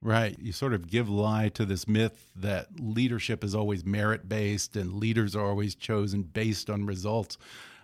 Right. 0.00 0.38
You 0.38 0.52
sort 0.52 0.74
of 0.74 0.88
give 0.88 1.08
lie 1.08 1.48
to 1.50 1.64
this 1.64 1.88
myth 1.88 2.30
that 2.36 2.78
leadership 2.78 3.42
is 3.42 3.54
always 3.54 3.84
merit 3.84 4.28
based 4.28 4.76
and 4.76 4.94
leaders 4.94 5.34
are 5.34 5.46
always 5.46 5.74
chosen 5.74 6.22
based 6.22 6.70
on 6.70 6.86
results. 6.86 7.36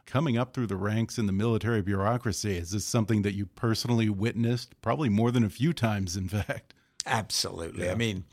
Coming 0.06 0.36
up 0.36 0.54
through 0.54 0.66
the 0.66 0.76
ranks 0.76 1.18
in 1.18 1.26
the 1.26 1.32
military 1.32 1.82
bureaucracy, 1.82 2.56
is 2.56 2.70
this 2.70 2.84
something 2.84 3.22
that 3.22 3.34
you 3.34 3.46
personally 3.46 4.08
witnessed? 4.08 4.80
Probably 4.80 5.08
more 5.08 5.30
than 5.30 5.44
a 5.44 5.50
few 5.50 5.72
times, 5.72 6.16
in 6.16 6.28
fact. 6.28 6.74
Absolutely. 7.06 7.86
Yeah. 7.86 7.92
I 7.92 7.94
mean, 7.94 8.24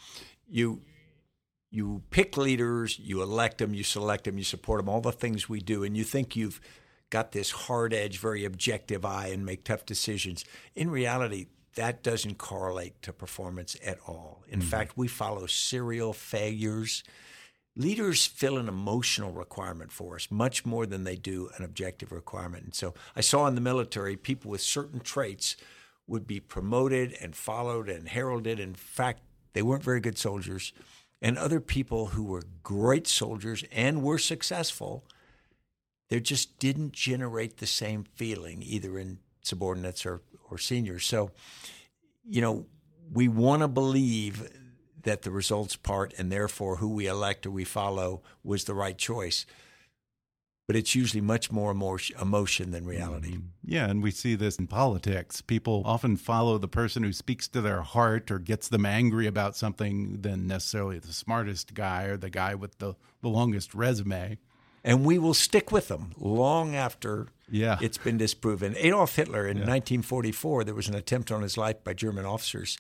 you 0.48 0.82
you 1.72 2.04
pick 2.10 2.36
leaders, 2.36 3.00
you 3.00 3.22
elect 3.22 3.60
them, 3.60 3.74
you 3.74 3.84
select 3.84 4.26
them, 4.26 4.38
you 4.38 4.44
support 4.44 4.80
them, 4.80 4.90
all 4.90 5.00
the 5.00 5.14
things 5.14 5.48
we 5.48 5.62
do, 5.62 5.84
and 5.84 5.96
you 5.96 6.04
think 6.04 6.36
you've 6.36 6.60
got 7.10 7.32
this 7.32 7.52
hard 7.52 7.94
edge, 7.94 8.20
very 8.20 8.44
objective 8.44 9.06
eye 9.06 9.28
and 9.28 9.46
make 9.46 9.64
tough 9.64 9.86
decisions. 9.86 10.44
In 10.76 10.90
reality, 10.90 11.48
that 11.76 12.04
doesn't 12.04 12.38
correlate 12.38 13.02
to 13.02 13.14
performance 13.14 13.76
at 13.84 13.98
all. 14.08 14.44
In 14.48 14.60
mm-hmm. 14.60 14.70
fact, 14.70 14.98
we 14.98 15.08
follow 15.08 15.46
serial 15.48 16.14
failures. 16.14 17.04
Leaders 17.76 18.26
fill 18.26 18.58
an 18.58 18.68
emotional 18.68 19.32
requirement 19.32 19.92
for 19.92 20.16
us 20.16 20.30
much 20.30 20.66
more 20.66 20.86
than 20.86 21.04
they 21.04 21.16
do 21.16 21.50
an 21.58 21.64
objective 21.64 22.12
requirement. 22.12 22.64
And 22.66 22.76
so 22.76 22.94
I 23.16 23.22
saw 23.22 23.48
in 23.48 23.56
the 23.56 23.62
military 23.62 24.18
people 24.18 24.52
with 24.52 24.62
certain 24.62 25.00
traits 25.00 25.56
would 26.08 26.28
be 26.28 26.40
promoted 26.40 27.16
and 27.22 27.36
followed 27.36 27.88
and 27.88 28.10
heralded. 28.10 28.60
In 28.60 28.74
fact, 28.74 29.22
they 29.54 29.62
weren't 29.62 29.84
very 29.84 30.02
good 30.02 30.18
soldiers. 30.18 30.74
And 31.22 31.38
other 31.38 31.60
people 31.60 32.08
who 32.08 32.24
were 32.24 32.44
great 32.64 33.08
soldiers 33.08 33.64
and 33.72 34.02
were 34.04 34.18
successful 34.18 35.06
there 36.12 36.20
just 36.20 36.60
didn't 36.60 36.92
generate 36.92 37.58
the 37.58 37.66
same 37.66 38.04
feeling 38.04 38.62
either 38.62 39.00
in 39.00 39.20
subordinates 39.42 40.06
or, 40.06 40.22
or 40.52 40.58
seniors. 40.58 41.06
So, 41.06 41.32
you 42.28 42.42
know, 42.42 42.68
we 43.12 43.28
want 43.28 43.62
to 43.62 43.68
believe 43.68 44.52
that 45.04 45.24
the 45.24 45.32
results 45.32 45.76
part 45.76 46.14
and 46.18 46.32
therefore 46.32 46.76
who 46.76 46.90
we 46.90 47.08
elect 47.08 47.46
or 47.46 47.52
we 47.52 47.64
follow 47.64 48.22
was 48.44 48.66
the 48.66 48.76
right 48.76 48.98
choice. 48.98 49.46
But 50.68 50.76
it's 50.76 50.96
usually 50.96 51.22
much 51.22 51.52
more 51.52 51.72
emotion 51.72 52.72
than 52.72 52.86
reality. 52.86 53.32
Mm-hmm. 53.32 53.48
Yeah, 53.66 53.90
and 53.90 54.02
we 54.02 54.12
see 54.12 54.36
this 54.36 54.58
in 54.58 54.68
politics. 54.68 55.42
People 55.42 55.82
often 55.86 56.16
follow 56.16 56.58
the 56.58 56.68
person 56.68 57.04
who 57.04 57.12
speaks 57.12 57.48
to 57.50 57.62
their 57.62 57.82
heart 57.82 58.32
or 58.32 58.40
gets 58.40 58.70
them 58.70 58.86
angry 58.86 59.28
about 59.28 59.58
something 59.58 60.22
than 60.22 60.48
necessarily 60.48 61.00
the 61.00 61.12
smartest 61.12 61.74
guy 61.74 62.04
or 62.04 62.16
the 62.16 62.30
guy 62.30 62.56
with 62.56 62.78
the, 62.78 62.94
the 63.22 63.28
longest 63.28 63.74
resume. 63.74 64.38
And 64.84 65.06
we 65.06 65.20
will 65.20 65.34
stick 65.34 65.72
with 65.72 65.90
them 65.90 66.14
long 66.18 66.76
after 66.76 67.28
yeah. 67.50 67.78
it's 67.82 68.00
been 68.00 68.18
disproven. 68.18 68.76
Adolf 68.78 69.16
Hitler 69.16 69.48
in 69.48 69.58
yeah. 69.58 69.64
1944, 69.64 70.64
there 70.64 70.74
was 70.74 70.88
an 70.88 70.96
attempt 70.96 71.32
on 71.32 71.44
his 71.44 71.58
life 71.58 71.84
by 71.84 71.94
German 71.94 72.26
officers 72.26 72.78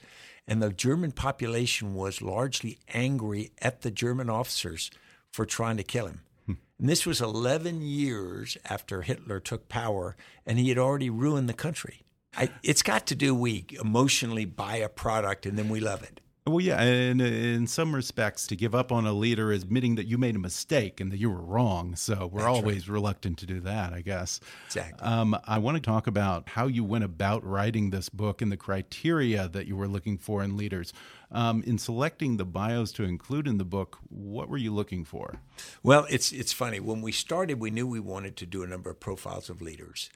and 0.47 0.61
the 0.61 0.71
German 0.71 1.11
population 1.11 1.93
was 1.93 2.21
largely 2.21 2.79
angry 2.89 3.51
at 3.61 3.81
the 3.81 3.91
German 3.91 4.29
officers 4.29 4.91
for 5.31 5.45
trying 5.45 5.77
to 5.77 5.83
kill 5.83 6.07
him. 6.07 6.21
Hmm. 6.45 6.53
And 6.79 6.89
this 6.89 7.05
was 7.05 7.21
11 7.21 7.81
years 7.81 8.57
after 8.65 9.03
Hitler 9.03 9.39
took 9.39 9.69
power, 9.69 10.15
and 10.45 10.57
he 10.59 10.69
had 10.69 10.77
already 10.77 11.09
ruined 11.09 11.47
the 11.47 11.53
country. 11.53 12.01
I, 12.35 12.49
it's 12.63 12.81
got 12.81 13.07
to 13.07 13.15
do 13.15 13.35
we 13.35 13.65
emotionally 13.81 14.45
buy 14.45 14.77
a 14.77 14.89
product 14.89 15.45
and 15.45 15.57
then 15.57 15.67
we 15.67 15.81
love 15.81 16.01
it. 16.01 16.21
Well, 16.47 16.59
yeah, 16.59 16.81
and 16.81 17.21
in 17.21 17.67
some 17.67 17.93
respects, 17.93 18.47
to 18.47 18.55
give 18.55 18.73
up 18.73 18.91
on 18.91 19.05
a 19.05 19.13
leader 19.13 19.51
is 19.51 19.61
admitting 19.61 19.93
that 19.95 20.07
you 20.07 20.17
made 20.17 20.35
a 20.35 20.39
mistake 20.39 20.99
and 20.99 21.11
that 21.11 21.19
you 21.19 21.29
were 21.29 21.41
wrong. 21.41 21.95
So 21.95 22.25
we're 22.33 22.39
That's 22.39 22.47
always 22.47 22.89
right. 22.89 22.95
reluctant 22.95 23.37
to 23.39 23.45
do 23.45 23.59
that, 23.59 23.93
I 23.93 24.01
guess. 24.01 24.39
Exactly. 24.65 25.07
Um, 25.07 25.37
I 25.45 25.59
want 25.59 25.77
to 25.77 25.81
talk 25.81 26.07
about 26.07 26.49
how 26.49 26.65
you 26.65 26.83
went 26.83 27.03
about 27.03 27.45
writing 27.45 27.91
this 27.91 28.09
book 28.09 28.41
and 28.41 28.51
the 28.51 28.57
criteria 28.57 29.47
that 29.49 29.67
you 29.67 29.75
were 29.75 29.87
looking 29.87 30.17
for 30.17 30.41
in 30.41 30.57
leaders. 30.57 30.93
Um, 31.31 31.61
in 31.61 31.77
selecting 31.77 32.37
the 32.37 32.45
bios 32.45 32.91
to 32.93 33.03
include 33.03 33.47
in 33.47 33.59
the 33.59 33.63
book, 33.63 33.99
what 34.09 34.49
were 34.49 34.57
you 34.57 34.73
looking 34.73 35.05
for? 35.05 35.41
Well, 35.83 36.07
it's 36.09 36.31
it's 36.31 36.51
funny. 36.51 36.79
When 36.79 37.01
we 37.03 37.11
started, 37.11 37.59
we 37.59 37.69
knew 37.69 37.85
we 37.85 37.99
wanted 37.99 38.35
to 38.37 38.47
do 38.47 38.63
a 38.63 38.67
number 38.67 38.89
of 38.89 38.99
profiles 38.99 39.47
of 39.51 39.61
leaders, 39.61 40.09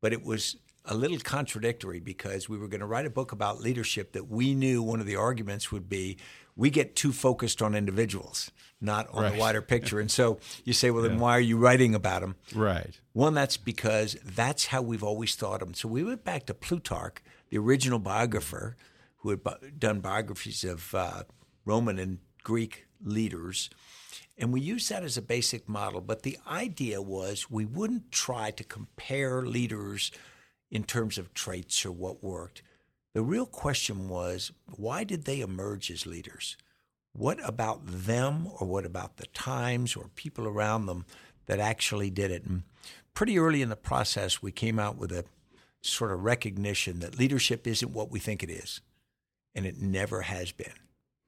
but 0.00 0.12
it 0.12 0.24
was 0.24 0.56
a 0.84 0.94
little 0.94 1.18
contradictory 1.18 2.00
because 2.00 2.48
we 2.48 2.58
were 2.58 2.68
going 2.68 2.80
to 2.80 2.86
write 2.86 3.06
a 3.06 3.10
book 3.10 3.32
about 3.32 3.60
leadership 3.60 4.12
that 4.12 4.28
we 4.28 4.54
knew 4.54 4.82
one 4.82 5.00
of 5.00 5.06
the 5.06 5.16
arguments 5.16 5.70
would 5.70 5.88
be 5.88 6.16
we 6.56 6.70
get 6.70 6.96
too 6.96 7.12
focused 7.12 7.62
on 7.62 7.74
individuals, 7.74 8.50
not 8.80 9.08
on 9.12 9.22
right. 9.22 9.32
the 9.32 9.38
wider 9.38 9.62
picture. 9.62 10.00
And 10.00 10.10
so 10.10 10.38
you 10.64 10.72
say, 10.72 10.90
well, 10.90 11.02
then 11.02 11.18
why 11.18 11.36
are 11.36 11.40
you 11.40 11.56
writing 11.56 11.94
about 11.94 12.20
them? 12.20 12.34
Right. 12.54 13.00
One, 13.12 13.34
that's 13.34 13.56
because 13.56 14.16
that's 14.24 14.66
how 14.66 14.82
we've 14.82 15.04
always 15.04 15.34
thought 15.34 15.60
them. 15.60 15.72
So 15.72 15.88
we 15.88 16.02
went 16.02 16.24
back 16.24 16.46
to 16.46 16.54
Plutarch, 16.54 17.22
the 17.50 17.58
original 17.58 17.98
biographer 17.98 18.76
who 19.18 19.30
had 19.30 19.40
done 19.78 20.00
biographies 20.00 20.64
of 20.64 20.94
uh, 20.94 21.22
Roman 21.64 21.98
and 21.98 22.18
Greek 22.42 22.86
leaders. 23.02 23.70
And 24.36 24.52
we 24.52 24.60
used 24.60 24.90
that 24.90 25.04
as 25.04 25.16
a 25.16 25.22
basic 25.22 25.68
model. 25.68 26.00
But 26.00 26.22
the 26.22 26.38
idea 26.50 27.00
was 27.00 27.50
we 27.50 27.64
wouldn't 27.64 28.10
try 28.10 28.50
to 28.50 28.64
compare 28.64 29.46
leaders– 29.46 30.10
in 30.72 30.82
terms 30.82 31.18
of 31.18 31.34
traits 31.34 31.84
or 31.84 31.92
what 31.92 32.24
worked. 32.24 32.62
The 33.12 33.22
real 33.22 33.44
question 33.44 34.08
was 34.08 34.50
why 34.74 35.04
did 35.04 35.26
they 35.26 35.40
emerge 35.40 35.90
as 35.90 36.06
leaders? 36.06 36.56
What 37.12 37.46
about 37.46 37.82
them 37.84 38.48
or 38.58 38.66
what 38.66 38.86
about 38.86 39.18
the 39.18 39.26
times 39.26 39.94
or 39.94 40.08
people 40.16 40.48
around 40.48 40.86
them 40.86 41.04
that 41.44 41.60
actually 41.60 42.08
did 42.08 42.30
it? 42.30 42.46
And 42.46 42.62
pretty 43.12 43.38
early 43.38 43.60
in 43.60 43.68
the 43.68 43.76
process, 43.76 44.42
we 44.42 44.50
came 44.50 44.78
out 44.78 44.96
with 44.96 45.12
a 45.12 45.26
sort 45.82 46.10
of 46.10 46.24
recognition 46.24 47.00
that 47.00 47.18
leadership 47.18 47.66
isn't 47.66 47.92
what 47.92 48.10
we 48.10 48.18
think 48.18 48.42
it 48.42 48.50
is, 48.50 48.80
and 49.54 49.66
it 49.66 49.76
never 49.76 50.22
has 50.22 50.52
been. 50.52 50.72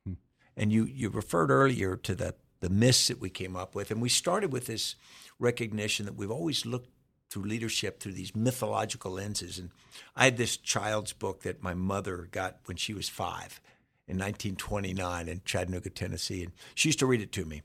Hmm. 0.06 0.12
And 0.56 0.72
you, 0.72 0.86
you 0.86 1.10
referred 1.10 1.50
earlier 1.50 1.96
to 1.96 2.14
the, 2.14 2.34
the 2.60 2.70
myths 2.70 3.08
that 3.08 3.20
we 3.20 3.28
came 3.28 3.56
up 3.56 3.74
with, 3.74 3.90
and 3.90 4.00
we 4.00 4.08
started 4.08 4.52
with 4.52 4.66
this 4.66 4.94
recognition 5.38 6.06
that 6.06 6.16
we've 6.16 6.30
always 6.30 6.64
looked 6.64 6.88
through 7.34 7.42
leadership 7.42 7.98
through 7.98 8.12
these 8.12 8.36
mythological 8.36 9.10
lenses. 9.10 9.58
And 9.58 9.70
I 10.14 10.26
had 10.26 10.36
this 10.36 10.56
child's 10.56 11.12
book 11.12 11.42
that 11.42 11.64
my 11.64 11.74
mother 11.74 12.28
got 12.30 12.58
when 12.66 12.76
she 12.76 12.94
was 12.94 13.08
five 13.08 13.60
in 14.06 14.16
1929 14.16 15.28
in 15.28 15.40
Chattanooga, 15.44 15.90
Tennessee. 15.90 16.44
And 16.44 16.52
she 16.76 16.90
used 16.90 17.00
to 17.00 17.06
read 17.06 17.20
it 17.20 17.32
to 17.32 17.44
me. 17.44 17.62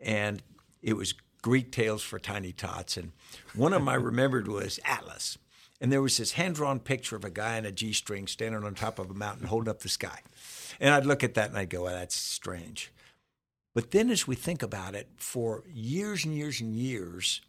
And 0.00 0.42
it 0.80 0.94
was 0.94 1.12
Greek 1.42 1.70
Tales 1.70 2.02
for 2.02 2.18
Tiny 2.18 2.52
Tots. 2.52 2.96
And 2.96 3.12
one 3.54 3.74
of 3.74 3.82
them 3.82 3.90
I 3.90 3.94
remembered 3.96 4.48
was 4.48 4.80
Atlas. 4.86 5.36
And 5.82 5.92
there 5.92 6.00
was 6.00 6.16
this 6.16 6.32
hand 6.32 6.54
drawn 6.54 6.80
picture 6.80 7.16
of 7.16 7.24
a 7.24 7.30
guy 7.30 7.58
in 7.58 7.66
a 7.66 7.72
G 7.72 7.92
string 7.92 8.26
standing 8.26 8.64
on 8.64 8.74
top 8.74 8.98
of 8.98 9.10
a 9.10 9.14
mountain 9.14 9.48
holding 9.48 9.68
up 9.68 9.80
the 9.80 9.90
sky. 9.90 10.20
And 10.80 10.94
I'd 10.94 11.04
look 11.04 11.22
at 11.22 11.34
that 11.34 11.50
and 11.50 11.58
I'd 11.58 11.68
go, 11.68 11.82
well, 11.82 11.94
that's 11.94 12.16
strange. 12.16 12.90
But 13.74 13.90
then 13.90 14.08
as 14.08 14.26
we 14.26 14.34
think 14.34 14.62
about 14.62 14.94
it, 14.94 15.08
for 15.18 15.62
years 15.70 16.24
and 16.24 16.34
years 16.34 16.62
and 16.62 16.74
years, 16.74 17.42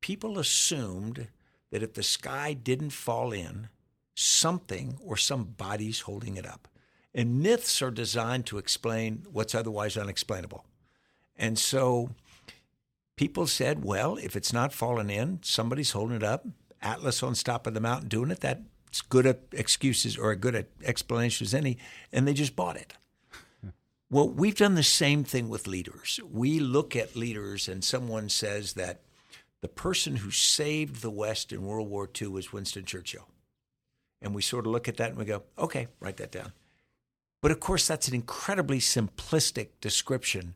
people 0.00 0.38
assumed 0.38 1.28
that 1.70 1.82
if 1.82 1.94
the 1.94 2.02
sky 2.02 2.54
didn't 2.54 2.90
fall 2.90 3.32
in, 3.32 3.68
something 4.14 4.98
or 5.00 5.16
somebody's 5.16 6.00
holding 6.00 6.36
it 6.36 6.46
up. 6.46 6.66
And 7.14 7.40
myths 7.40 7.80
are 7.80 7.90
designed 7.90 8.46
to 8.46 8.58
explain 8.58 9.24
what's 9.30 9.54
otherwise 9.54 9.96
unexplainable. 9.96 10.64
And 11.36 11.58
so 11.58 12.10
people 13.16 13.46
said, 13.46 13.84
well, 13.84 14.16
if 14.16 14.34
it's 14.34 14.52
not 14.52 14.72
falling 14.72 15.08
in, 15.08 15.38
somebody's 15.42 15.92
holding 15.92 16.16
it 16.16 16.24
up. 16.24 16.46
Atlas 16.82 17.22
on 17.22 17.34
top 17.34 17.66
of 17.66 17.74
the 17.74 17.80
mountain 17.80 18.08
doing 18.08 18.30
it, 18.30 18.40
that's 18.40 19.02
good 19.08 19.26
at 19.26 19.40
excuses 19.52 20.16
or 20.16 20.30
a 20.30 20.36
good 20.36 20.66
explanation 20.84 21.44
as 21.44 21.54
any. 21.54 21.78
And 22.12 22.26
they 22.26 22.34
just 22.34 22.56
bought 22.56 22.76
it. 22.76 22.94
well, 24.10 24.28
we've 24.28 24.56
done 24.56 24.74
the 24.74 24.82
same 24.82 25.22
thing 25.22 25.48
with 25.48 25.68
leaders. 25.68 26.18
We 26.28 26.58
look 26.58 26.96
at 26.96 27.16
leaders 27.16 27.68
and 27.68 27.84
someone 27.84 28.28
says 28.28 28.72
that 28.74 29.00
the 29.60 29.68
person 29.68 30.16
who 30.16 30.30
saved 30.30 31.02
the 31.02 31.10
West 31.10 31.52
in 31.52 31.62
World 31.62 31.88
War 31.88 32.08
II 32.20 32.28
was 32.28 32.52
Winston 32.52 32.84
Churchill. 32.84 33.28
And 34.20 34.34
we 34.34 34.42
sort 34.42 34.66
of 34.66 34.72
look 34.72 34.88
at 34.88 34.96
that 34.96 35.10
and 35.10 35.18
we 35.18 35.24
go, 35.24 35.42
okay, 35.58 35.88
write 36.00 36.16
that 36.18 36.32
down. 36.32 36.52
But 37.40 37.50
of 37.50 37.60
course, 37.60 37.86
that's 37.86 38.08
an 38.08 38.14
incredibly 38.14 38.78
simplistic 38.78 39.68
description 39.80 40.54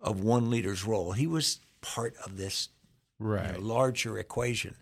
of 0.00 0.20
one 0.20 0.50
leader's 0.50 0.84
role. 0.84 1.12
He 1.12 1.26
was 1.26 1.60
part 1.80 2.14
of 2.24 2.36
this 2.36 2.70
right. 3.18 3.46
you 3.46 3.52
know, 3.54 3.66
larger 3.66 4.18
equation. 4.18 4.74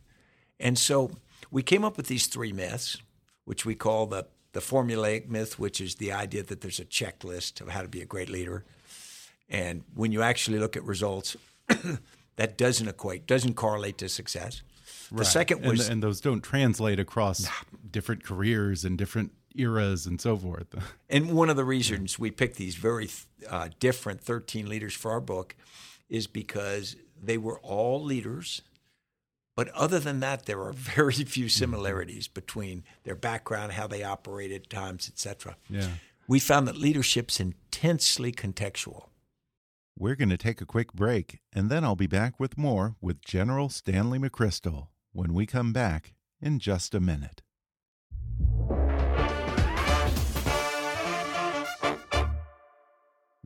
And 0.61 0.78
so 0.78 1.11
we 1.50 1.62
came 1.62 1.85
up 1.85 1.96
with 1.96 2.06
these 2.06 2.26
three 2.26 2.52
myths, 2.52 2.98
which 3.44 3.66
we 3.66 3.74
call 3.74 4.06
the, 4.06 4.26
the 4.52 4.61
formulaic 4.61 5.28
myth, 5.28 5.59
which 5.59 5.80
is 5.80 5.96
the 5.96 6.12
idea 6.12 6.42
that 6.44 6.61
there's 6.61 6.80
a 6.80 6.85
checklist 6.85 7.61
of 7.61 7.68
how 7.68 7.82
to 7.82 7.88
be 7.88 8.00
a 8.00 8.06
great 8.06 8.28
leader. 8.28 8.64
And 9.48 9.82
when 9.94 10.12
you 10.12 10.22
actually 10.22 10.59
look 10.59 10.76
at 10.76 10.85
results, 10.85 11.37
that 12.37 12.57
doesn't 12.57 12.88
equate, 12.88 13.27
doesn't 13.27 13.55
correlate 13.55 13.99
to 13.99 14.09
success. 14.09 14.62
The 15.11 15.18
right. 15.18 15.27
second 15.27 15.64
was, 15.64 15.81
and, 15.83 15.94
and, 15.94 16.03
those 16.03 16.20
don't 16.20 16.42
translate 16.42 16.99
across 16.99 17.49
different 17.90 18.25
careers 18.25 18.85
and 18.85 18.99
different 18.99 19.33
eras 19.55 20.07
and 20.07 20.20
so 20.20 20.37
forth. 20.37 20.75
and 21.11 21.33
one 21.33 21.49
of 21.49 21.57
the 21.57 21.64
reasons 21.64 22.18
we 22.18 22.31
picked 22.31 22.57
these 22.57 22.75
very 22.75 23.09
uh, 23.49 23.68
different 23.81 24.20
13 24.20 24.68
leaders 24.68 24.94
for 24.94 25.12
our 25.12 25.20
book 25.20 25.55
is 26.09 26.27
because 26.27 26.96
they 27.20 27.38
were 27.38 27.59
all 27.61 28.03
leaders. 28.03 28.62
But 29.55 29.70
other 29.70 29.99
than 29.99 30.20
that, 30.20 30.46
there 30.46 30.61
are 30.61 30.72
very 30.75 31.14
few 31.14 31.46
mm-hmm. 31.46 31.49
similarities 31.49 32.29
between 32.29 32.85
their 33.05 33.16
background, 33.16 33.72
how 33.72 33.87
they 33.87 34.03
operated, 34.03 34.68
times, 34.68 35.09
etc. 35.09 35.57
Yeah. 35.70 35.88
We 36.29 36.40
found 36.40 36.66
that 36.66 36.77
leadership's 36.77 37.38
intensely 37.38 38.33
contextual. 38.33 39.07
We're 39.98 40.14
going 40.14 40.28
to 40.28 40.37
take 40.37 40.61
a 40.61 40.66
quick 40.66 40.92
break, 40.92 41.40
and 41.54 41.70
then 41.70 41.82
I'll 41.82 41.96
be 41.96 42.06
back 42.06 42.38
with 42.38 42.59
more 42.59 42.96
with 43.00 43.22
General 43.22 43.70
Stanley 43.70 44.18
McChrystal 44.18 44.88
when 45.12 45.32
we 45.32 45.46
come 45.46 45.72
back 45.72 46.12
in 46.38 46.59
just 46.59 46.94
a 46.94 47.00
minute. 47.00 47.40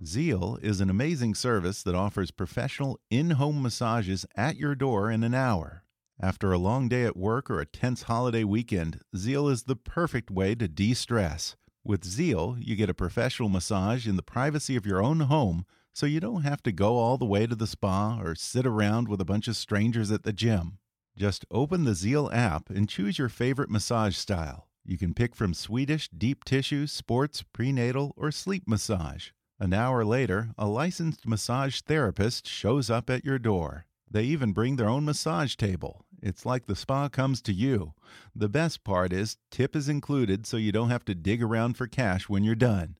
Zeal 0.04 0.58
is 0.60 0.80
an 0.80 0.90
amazing 0.90 1.36
service 1.36 1.84
that 1.84 1.94
offers 1.94 2.32
professional 2.32 2.98
in 3.10 3.30
home 3.30 3.62
massages 3.62 4.26
at 4.34 4.56
your 4.56 4.74
door 4.74 5.08
in 5.08 5.22
an 5.22 5.34
hour. 5.34 5.84
After 6.20 6.52
a 6.52 6.58
long 6.58 6.88
day 6.88 7.04
at 7.04 7.16
work 7.16 7.48
or 7.48 7.60
a 7.60 7.66
tense 7.66 8.02
holiday 8.02 8.42
weekend, 8.42 9.02
Zeal 9.16 9.46
is 9.46 9.62
the 9.62 9.76
perfect 9.76 10.32
way 10.32 10.56
to 10.56 10.66
de 10.66 10.94
stress. 10.94 11.54
With 11.84 12.04
Zeal, 12.04 12.56
you 12.58 12.74
get 12.74 12.90
a 12.90 12.94
professional 12.94 13.48
massage 13.48 14.08
in 14.08 14.16
the 14.16 14.22
privacy 14.24 14.74
of 14.74 14.84
your 14.84 15.00
own 15.00 15.20
home 15.20 15.64
so 16.00 16.06
you 16.06 16.18
don't 16.18 16.44
have 16.44 16.62
to 16.62 16.72
go 16.72 16.96
all 16.96 17.18
the 17.18 17.26
way 17.26 17.46
to 17.46 17.54
the 17.54 17.66
spa 17.66 18.18
or 18.22 18.34
sit 18.34 18.64
around 18.64 19.06
with 19.06 19.20
a 19.20 19.24
bunch 19.26 19.46
of 19.48 19.54
strangers 19.54 20.10
at 20.10 20.22
the 20.22 20.32
gym. 20.32 20.78
Just 21.14 21.44
open 21.50 21.84
the 21.84 21.94
Zeal 21.94 22.30
app 22.32 22.70
and 22.70 22.88
choose 22.88 23.18
your 23.18 23.28
favorite 23.28 23.68
massage 23.68 24.16
style. 24.16 24.66
You 24.82 24.96
can 24.96 25.12
pick 25.12 25.36
from 25.36 25.52
Swedish, 25.52 26.08
deep 26.08 26.42
tissue, 26.44 26.86
sports, 26.86 27.44
prenatal, 27.52 28.14
or 28.16 28.32
sleep 28.32 28.62
massage. 28.66 29.32
An 29.58 29.74
hour 29.74 30.02
later, 30.02 30.54
a 30.56 30.66
licensed 30.66 31.28
massage 31.28 31.82
therapist 31.82 32.48
shows 32.48 32.88
up 32.88 33.10
at 33.10 33.26
your 33.26 33.38
door. 33.38 33.84
They 34.10 34.24
even 34.24 34.54
bring 34.54 34.76
their 34.76 34.88
own 34.88 35.04
massage 35.04 35.54
table, 35.54 36.06
It's 36.22 36.44
like 36.44 36.66
the 36.66 36.76
spa 36.76 37.08
comes 37.08 37.40
to 37.42 37.52
you. 37.52 37.94
The 38.34 38.48
best 38.48 38.84
part 38.84 39.12
is, 39.12 39.36
tip 39.50 39.74
is 39.74 39.88
included 39.88 40.46
so 40.46 40.56
you 40.56 40.72
don't 40.72 40.90
have 40.90 41.04
to 41.06 41.14
dig 41.14 41.42
around 41.42 41.76
for 41.76 41.86
cash 41.86 42.28
when 42.28 42.44
you're 42.44 42.54
done. 42.54 42.96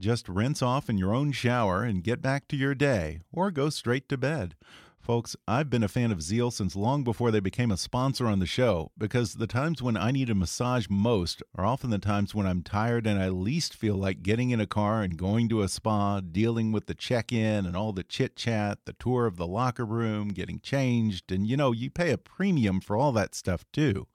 Just 0.00 0.28
rinse 0.28 0.60
off 0.62 0.90
in 0.90 0.98
your 0.98 1.14
own 1.14 1.32
shower 1.32 1.82
and 1.84 2.02
get 2.02 2.20
back 2.20 2.48
to 2.48 2.56
your 2.56 2.74
day, 2.74 3.20
or 3.32 3.50
go 3.50 3.70
straight 3.70 4.08
to 4.08 4.16
bed. 4.16 4.54
Folks, 5.04 5.36
I've 5.46 5.68
been 5.68 5.82
a 5.82 5.88
fan 5.88 6.12
of 6.12 6.22
Zeal 6.22 6.50
since 6.50 6.74
long 6.74 7.04
before 7.04 7.30
they 7.30 7.38
became 7.38 7.70
a 7.70 7.76
sponsor 7.76 8.26
on 8.26 8.38
the 8.38 8.46
show 8.46 8.90
because 8.96 9.34
the 9.34 9.46
times 9.46 9.82
when 9.82 9.98
I 9.98 10.10
need 10.10 10.30
a 10.30 10.34
massage 10.34 10.86
most 10.88 11.42
are 11.54 11.66
often 11.66 11.90
the 11.90 11.98
times 11.98 12.34
when 12.34 12.46
I'm 12.46 12.62
tired 12.62 13.06
and 13.06 13.20
I 13.20 13.28
least 13.28 13.74
feel 13.74 13.96
like 13.96 14.22
getting 14.22 14.48
in 14.48 14.62
a 14.62 14.66
car 14.66 15.02
and 15.02 15.18
going 15.18 15.50
to 15.50 15.60
a 15.60 15.68
spa, 15.68 16.20
dealing 16.20 16.72
with 16.72 16.86
the 16.86 16.94
check 16.94 17.34
in 17.34 17.66
and 17.66 17.76
all 17.76 17.92
the 17.92 18.02
chit 18.02 18.34
chat, 18.34 18.78
the 18.86 18.94
tour 18.94 19.26
of 19.26 19.36
the 19.36 19.46
locker 19.46 19.84
room, 19.84 20.28
getting 20.28 20.58
changed, 20.58 21.30
and 21.30 21.46
you 21.46 21.54
know, 21.54 21.70
you 21.70 21.90
pay 21.90 22.10
a 22.10 22.16
premium 22.16 22.80
for 22.80 22.96
all 22.96 23.12
that 23.12 23.34
stuff 23.34 23.66
too. 23.74 24.06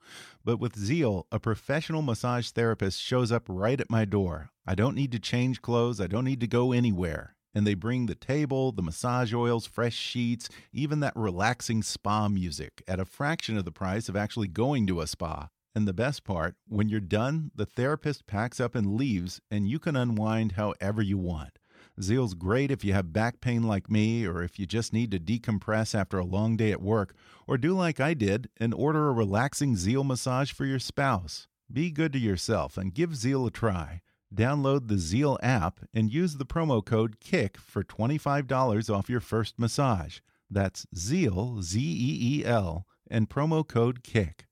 But 0.44 0.58
with 0.58 0.76
Zeal, 0.76 1.28
a 1.30 1.38
professional 1.38 2.02
massage 2.02 2.50
therapist 2.50 3.00
shows 3.00 3.30
up 3.30 3.44
right 3.46 3.80
at 3.80 3.90
my 3.90 4.04
door. 4.04 4.50
I 4.66 4.74
don't 4.74 4.96
need 4.96 5.12
to 5.12 5.20
change 5.20 5.62
clothes, 5.62 6.00
I 6.00 6.08
don't 6.08 6.24
need 6.24 6.40
to 6.40 6.48
go 6.48 6.72
anywhere 6.72 7.36
and 7.54 7.66
they 7.66 7.74
bring 7.74 8.06
the 8.06 8.14
table, 8.14 8.72
the 8.72 8.82
massage 8.82 9.34
oils, 9.34 9.66
fresh 9.66 9.94
sheets, 9.94 10.48
even 10.72 11.00
that 11.00 11.16
relaxing 11.16 11.82
spa 11.82 12.28
music 12.28 12.82
at 12.86 13.00
a 13.00 13.04
fraction 13.04 13.56
of 13.56 13.64
the 13.64 13.72
price 13.72 14.08
of 14.08 14.16
actually 14.16 14.48
going 14.48 14.86
to 14.86 15.00
a 15.00 15.06
spa. 15.06 15.48
And 15.74 15.86
the 15.86 15.92
best 15.92 16.24
part, 16.24 16.56
when 16.66 16.88
you're 16.88 17.00
done, 17.00 17.52
the 17.54 17.66
therapist 17.66 18.26
packs 18.26 18.58
up 18.58 18.74
and 18.74 18.96
leaves, 18.96 19.40
and 19.50 19.68
you 19.68 19.78
can 19.78 19.94
unwind 19.94 20.52
however 20.52 21.00
you 21.00 21.16
want. 21.16 21.58
Zeal's 22.00 22.34
great 22.34 22.70
if 22.70 22.84
you 22.84 22.92
have 22.92 23.12
back 23.12 23.40
pain 23.40 23.62
like 23.62 23.90
me, 23.90 24.26
or 24.26 24.42
if 24.42 24.58
you 24.58 24.66
just 24.66 24.92
need 24.92 25.10
to 25.10 25.20
decompress 25.20 25.94
after 25.94 26.18
a 26.18 26.24
long 26.24 26.56
day 26.56 26.72
at 26.72 26.82
work, 26.82 27.14
or 27.46 27.56
do 27.56 27.72
like 27.74 28.00
I 28.00 28.14
did 28.14 28.48
and 28.58 28.74
order 28.74 29.08
a 29.08 29.12
relaxing 29.12 29.76
Zeal 29.76 30.02
massage 30.02 30.50
for 30.52 30.64
your 30.64 30.78
spouse. 30.78 31.46
Be 31.72 31.90
good 31.90 32.12
to 32.14 32.18
yourself 32.18 32.76
and 32.76 32.94
give 32.94 33.14
Zeal 33.14 33.46
a 33.46 33.50
try. 33.50 34.00
Download 34.34 34.86
the 34.86 34.98
Zeal 34.98 35.38
app 35.42 35.80
and 35.92 36.12
use 36.12 36.36
the 36.36 36.46
promo 36.46 36.84
code 36.84 37.18
KICK 37.20 37.56
for 37.56 37.82
$25 37.82 38.94
off 38.94 39.10
your 39.10 39.20
first 39.20 39.58
massage. 39.58 40.20
That's 40.48 40.86
Zeal, 40.94 41.62
Z 41.62 41.80
E 41.80 42.38
E 42.38 42.44
L, 42.44 42.86
and 43.10 43.28
promo 43.28 43.66
code 43.66 44.02
KICK. 44.04 44.46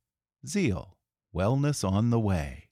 Zeal, 0.46 0.96
wellness 1.34 1.88
on 1.88 2.10
the 2.10 2.18
way. 2.20 2.68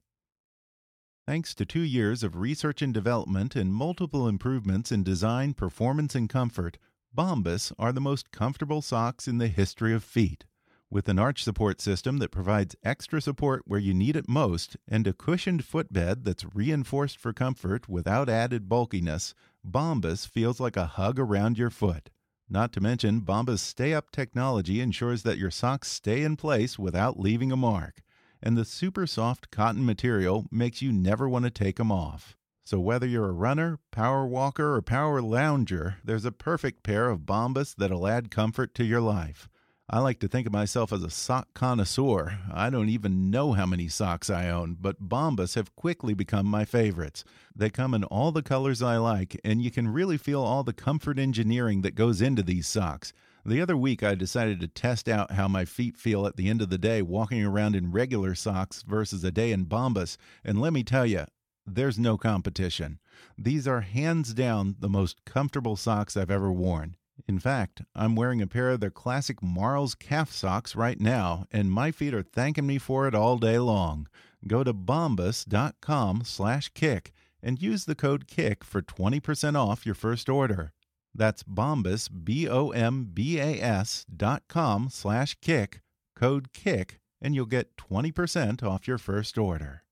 Thanks 1.26 1.54
to 1.56 1.64
two 1.64 1.80
years 1.80 2.22
of 2.22 2.36
research 2.36 2.82
and 2.82 2.94
development 2.94 3.56
and 3.56 3.72
multiple 3.72 4.28
improvements 4.28 4.92
in 4.92 5.02
design, 5.02 5.54
performance, 5.54 6.14
and 6.14 6.28
comfort, 6.28 6.78
Bombas 7.16 7.72
are 7.78 7.92
the 7.92 8.00
most 8.00 8.30
comfortable 8.30 8.82
socks 8.82 9.26
in 9.26 9.38
the 9.38 9.48
history 9.48 9.94
of 9.94 10.04
feet. 10.04 10.44
With 10.88 11.08
an 11.08 11.18
arch 11.18 11.42
support 11.42 11.80
system 11.80 12.18
that 12.18 12.30
provides 12.30 12.76
extra 12.84 13.20
support 13.20 13.64
where 13.66 13.80
you 13.80 13.92
need 13.92 14.14
it 14.14 14.28
most 14.28 14.76
and 14.86 15.04
a 15.08 15.12
cushioned 15.12 15.64
footbed 15.64 16.24
that's 16.24 16.54
reinforced 16.54 17.18
for 17.18 17.32
comfort 17.32 17.88
without 17.88 18.28
added 18.28 18.68
bulkiness, 18.68 19.34
Bombas 19.68 20.28
feels 20.28 20.60
like 20.60 20.76
a 20.76 20.86
hug 20.86 21.18
around 21.18 21.58
your 21.58 21.70
foot. 21.70 22.10
Not 22.48 22.72
to 22.74 22.80
mention, 22.80 23.22
Bombas 23.22 23.58
Stay 23.58 23.92
Up 23.94 24.12
technology 24.12 24.80
ensures 24.80 25.24
that 25.24 25.38
your 25.38 25.50
socks 25.50 25.88
stay 25.90 26.22
in 26.22 26.36
place 26.36 26.78
without 26.78 27.18
leaving 27.18 27.50
a 27.50 27.56
mark. 27.56 28.02
And 28.40 28.56
the 28.56 28.64
super 28.64 29.08
soft 29.08 29.50
cotton 29.50 29.84
material 29.84 30.46
makes 30.52 30.82
you 30.82 30.92
never 30.92 31.28
want 31.28 31.46
to 31.46 31.50
take 31.50 31.78
them 31.78 31.90
off. 31.90 32.36
So 32.64 32.78
whether 32.78 33.08
you're 33.08 33.28
a 33.28 33.32
runner, 33.32 33.80
power 33.90 34.24
walker, 34.24 34.76
or 34.76 34.82
power 34.82 35.20
lounger, 35.20 35.96
there's 36.04 36.24
a 36.24 36.30
perfect 36.30 36.84
pair 36.84 37.10
of 37.10 37.22
Bombas 37.22 37.74
that'll 37.74 38.06
add 38.06 38.30
comfort 38.30 38.72
to 38.76 38.84
your 38.84 39.00
life. 39.00 39.48
I 39.88 40.00
like 40.00 40.18
to 40.18 40.28
think 40.28 40.48
of 40.48 40.52
myself 40.52 40.92
as 40.92 41.04
a 41.04 41.10
sock 41.10 41.54
connoisseur. 41.54 42.40
I 42.52 42.70
don't 42.70 42.88
even 42.88 43.30
know 43.30 43.52
how 43.52 43.66
many 43.66 43.86
socks 43.86 44.28
I 44.28 44.50
own, 44.50 44.76
but 44.80 45.08
Bombas 45.08 45.54
have 45.54 45.76
quickly 45.76 46.12
become 46.12 46.44
my 46.44 46.64
favorites. 46.64 47.22
They 47.54 47.70
come 47.70 47.94
in 47.94 48.02
all 48.02 48.32
the 48.32 48.42
colors 48.42 48.82
I 48.82 48.96
like, 48.96 49.40
and 49.44 49.62
you 49.62 49.70
can 49.70 49.86
really 49.86 50.18
feel 50.18 50.42
all 50.42 50.64
the 50.64 50.72
comfort 50.72 51.20
engineering 51.20 51.82
that 51.82 51.94
goes 51.94 52.20
into 52.20 52.42
these 52.42 52.66
socks. 52.66 53.12
The 53.44 53.60
other 53.60 53.76
week, 53.76 54.02
I 54.02 54.16
decided 54.16 54.58
to 54.58 54.66
test 54.66 55.08
out 55.08 55.30
how 55.30 55.46
my 55.46 55.64
feet 55.64 55.96
feel 55.96 56.26
at 56.26 56.36
the 56.36 56.48
end 56.48 56.62
of 56.62 56.68
the 56.68 56.78
day 56.78 57.00
walking 57.00 57.44
around 57.44 57.76
in 57.76 57.92
regular 57.92 58.34
socks 58.34 58.82
versus 58.82 59.22
a 59.22 59.30
day 59.30 59.52
in 59.52 59.66
Bombas, 59.66 60.16
and 60.44 60.60
let 60.60 60.72
me 60.72 60.82
tell 60.82 61.06
you, 61.06 61.26
there's 61.64 61.96
no 61.96 62.18
competition. 62.18 62.98
These 63.38 63.68
are 63.68 63.82
hands 63.82 64.34
down 64.34 64.74
the 64.80 64.88
most 64.88 65.24
comfortable 65.24 65.76
socks 65.76 66.16
I've 66.16 66.30
ever 66.30 66.50
worn. 66.50 66.96
In 67.26 67.38
fact, 67.38 67.82
I'm 67.94 68.14
wearing 68.14 68.42
a 68.42 68.46
pair 68.46 68.70
of 68.70 68.80
their 68.80 68.90
classic 68.90 69.42
Marls 69.42 69.94
calf 69.94 70.30
socks 70.30 70.76
right 70.76 71.00
now, 71.00 71.46
and 71.50 71.70
my 71.70 71.90
feet 71.90 72.14
are 72.14 72.22
thanking 72.22 72.66
me 72.66 72.78
for 72.78 73.08
it 73.08 73.14
all 73.14 73.38
day 73.38 73.58
long. 73.58 74.08
Go 74.46 74.62
to 74.62 74.74
bombas.com 74.74 76.22
slash 76.24 76.68
kick 76.74 77.12
and 77.42 77.60
use 77.60 77.84
the 77.84 77.94
code 77.94 78.26
KICK 78.26 78.62
for 78.62 78.82
20% 78.82 79.56
off 79.56 79.86
your 79.86 79.94
first 79.94 80.28
order. 80.28 80.72
That's 81.14 81.42
bombas, 81.42 82.10
B-O-M-B-A-S 82.24 84.06
dot 84.14 84.42
com 84.48 84.88
slash 84.90 85.36
kick, 85.40 85.80
code 86.14 86.52
KICK, 86.52 86.98
and 87.20 87.34
you'll 87.34 87.46
get 87.46 87.76
20% 87.76 88.62
off 88.62 88.86
your 88.86 88.98
first 88.98 89.38
order. 89.38 89.82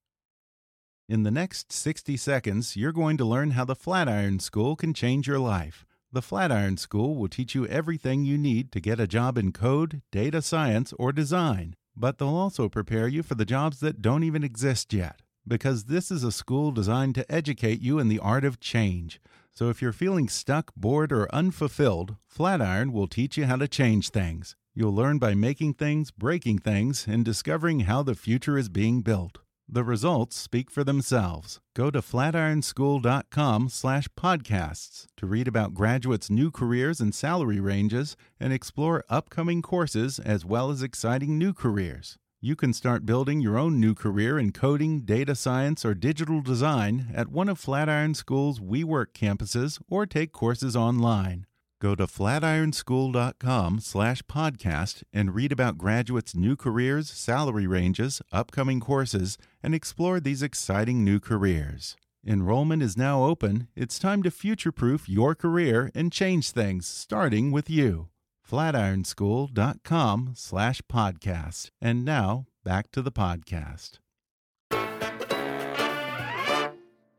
In 1.08 1.22
the 1.22 1.30
next 1.30 1.72
60 1.72 2.16
seconds, 2.16 2.76
you're 2.76 2.92
going 2.92 3.16
to 3.16 3.24
learn 3.24 3.52
how 3.52 3.64
the 3.64 3.74
Flatiron 3.74 4.40
School 4.40 4.76
can 4.76 4.94
change 4.94 5.26
your 5.26 5.38
life. 5.38 5.84
The 6.14 6.22
Flatiron 6.22 6.76
School 6.76 7.16
will 7.16 7.26
teach 7.26 7.56
you 7.56 7.66
everything 7.66 8.24
you 8.24 8.38
need 8.38 8.70
to 8.70 8.80
get 8.80 9.00
a 9.00 9.06
job 9.08 9.36
in 9.36 9.50
code, 9.50 10.00
data 10.12 10.42
science, 10.42 10.94
or 10.96 11.10
design, 11.10 11.74
but 11.96 12.18
they'll 12.18 12.28
also 12.28 12.68
prepare 12.68 13.08
you 13.08 13.24
for 13.24 13.34
the 13.34 13.44
jobs 13.44 13.80
that 13.80 14.00
don't 14.00 14.22
even 14.22 14.44
exist 14.44 14.92
yet. 14.92 15.22
Because 15.44 15.86
this 15.86 16.12
is 16.12 16.22
a 16.22 16.30
school 16.30 16.70
designed 16.70 17.16
to 17.16 17.32
educate 17.32 17.80
you 17.80 17.98
in 17.98 18.06
the 18.06 18.20
art 18.20 18.44
of 18.44 18.60
change. 18.60 19.20
So 19.54 19.70
if 19.70 19.82
you're 19.82 19.92
feeling 19.92 20.28
stuck, 20.28 20.72
bored, 20.76 21.10
or 21.10 21.34
unfulfilled, 21.34 22.14
Flatiron 22.28 22.92
will 22.92 23.08
teach 23.08 23.36
you 23.36 23.46
how 23.46 23.56
to 23.56 23.66
change 23.66 24.10
things. 24.10 24.54
You'll 24.72 24.94
learn 24.94 25.18
by 25.18 25.34
making 25.34 25.74
things, 25.74 26.12
breaking 26.12 26.60
things, 26.60 27.08
and 27.08 27.24
discovering 27.24 27.80
how 27.80 28.04
the 28.04 28.14
future 28.14 28.56
is 28.56 28.68
being 28.68 29.00
built. 29.00 29.38
The 29.68 29.82
results 29.82 30.36
speak 30.36 30.70
for 30.70 30.84
themselves. 30.84 31.58
Go 31.74 31.90
to 31.90 32.00
flatironschool.com 32.00 33.68
slash 33.70 34.08
podcasts 34.16 35.06
to 35.16 35.26
read 35.26 35.48
about 35.48 35.74
graduates' 35.74 36.30
new 36.30 36.50
careers 36.50 37.00
and 37.00 37.14
salary 37.14 37.60
ranges 37.60 38.14
and 38.38 38.52
explore 38.52 39.04
upcoming 39.08 39.62
courses 39.62 40.18
as 40.18 40.44
well 40.44 40.70
as 40.70 40.82
exciting 40.82 41.38
new 41.38 41.54
careers. 41.54 42.18
You 42.42 42.56
can 42.56 42.74
start 42.74 43.06
building 43.06 43.40
your 43.40 43.56
own 43.56 43.80
new 43.80 43.94
career 43.94 44.38
in 44.38 44.52
coding, 44.52 45.00
data 45.00 45.34
science, 45.34 45.82
or 45.82 45.94
digital 45.94 46.42
design 46.42 47.10
at 47.14 47.28
one 47.28 47.48
of 47.48 47.58
Flatiron 47.58 48.12
School's 48.12 48.60
WeWork 48.60 49.14
campuses 49.14 49.80
or 49.88 50.04
take 50.04 50.30
courses 50.30 50.76
online. 50.76 51.46
Go 51.84 51.94
to 51.96 52.06
flatironschool.com 52.06 53.80
slash 53.80 54.22
podcast 54.22 55.02
and 55.12 55.34
read 55.34 55.52
about 55.52 55.76
graduates' 55.76 56.34
new 56.34 56.56
careers, 56.56 57.10
salary 57.10 57.66
ranges, 57.66 58.22
upcoming 58.32 58.80
courses, 58.80 59.36
and 59.62 59.74
explore 59.74 60.18
these 60.18 60.42
exciting 60.42 61.04
new 61.04 61.20
careers. 61.20 61.94
Enrollment 62.26 62.82
is 62.82 62.96
now 62.96 63.24
open. 63.24 63.68
It's 63.76 63.98
time 63.98 64.22
to 64.22 64.30
future 64.30 64.72
proof 64.72 65.10
your 65.10 65.34
career 65.34 65.90
and 65.94 66.10
change 66.10 66.52
things, 66.52 66.86
starting 66.86 67.52
with 67.52 67.68
you. 67.68 68.08
Flatironschool.com 68.50 70.32
slash 70.34 70.80
podcast. 70.90 71.68
And 71.82 72.02
now, 72.02 72.46
back 72.64 72.92
to 72.92 73.02
the 73.02 73.12
podcast. 73.12 73.98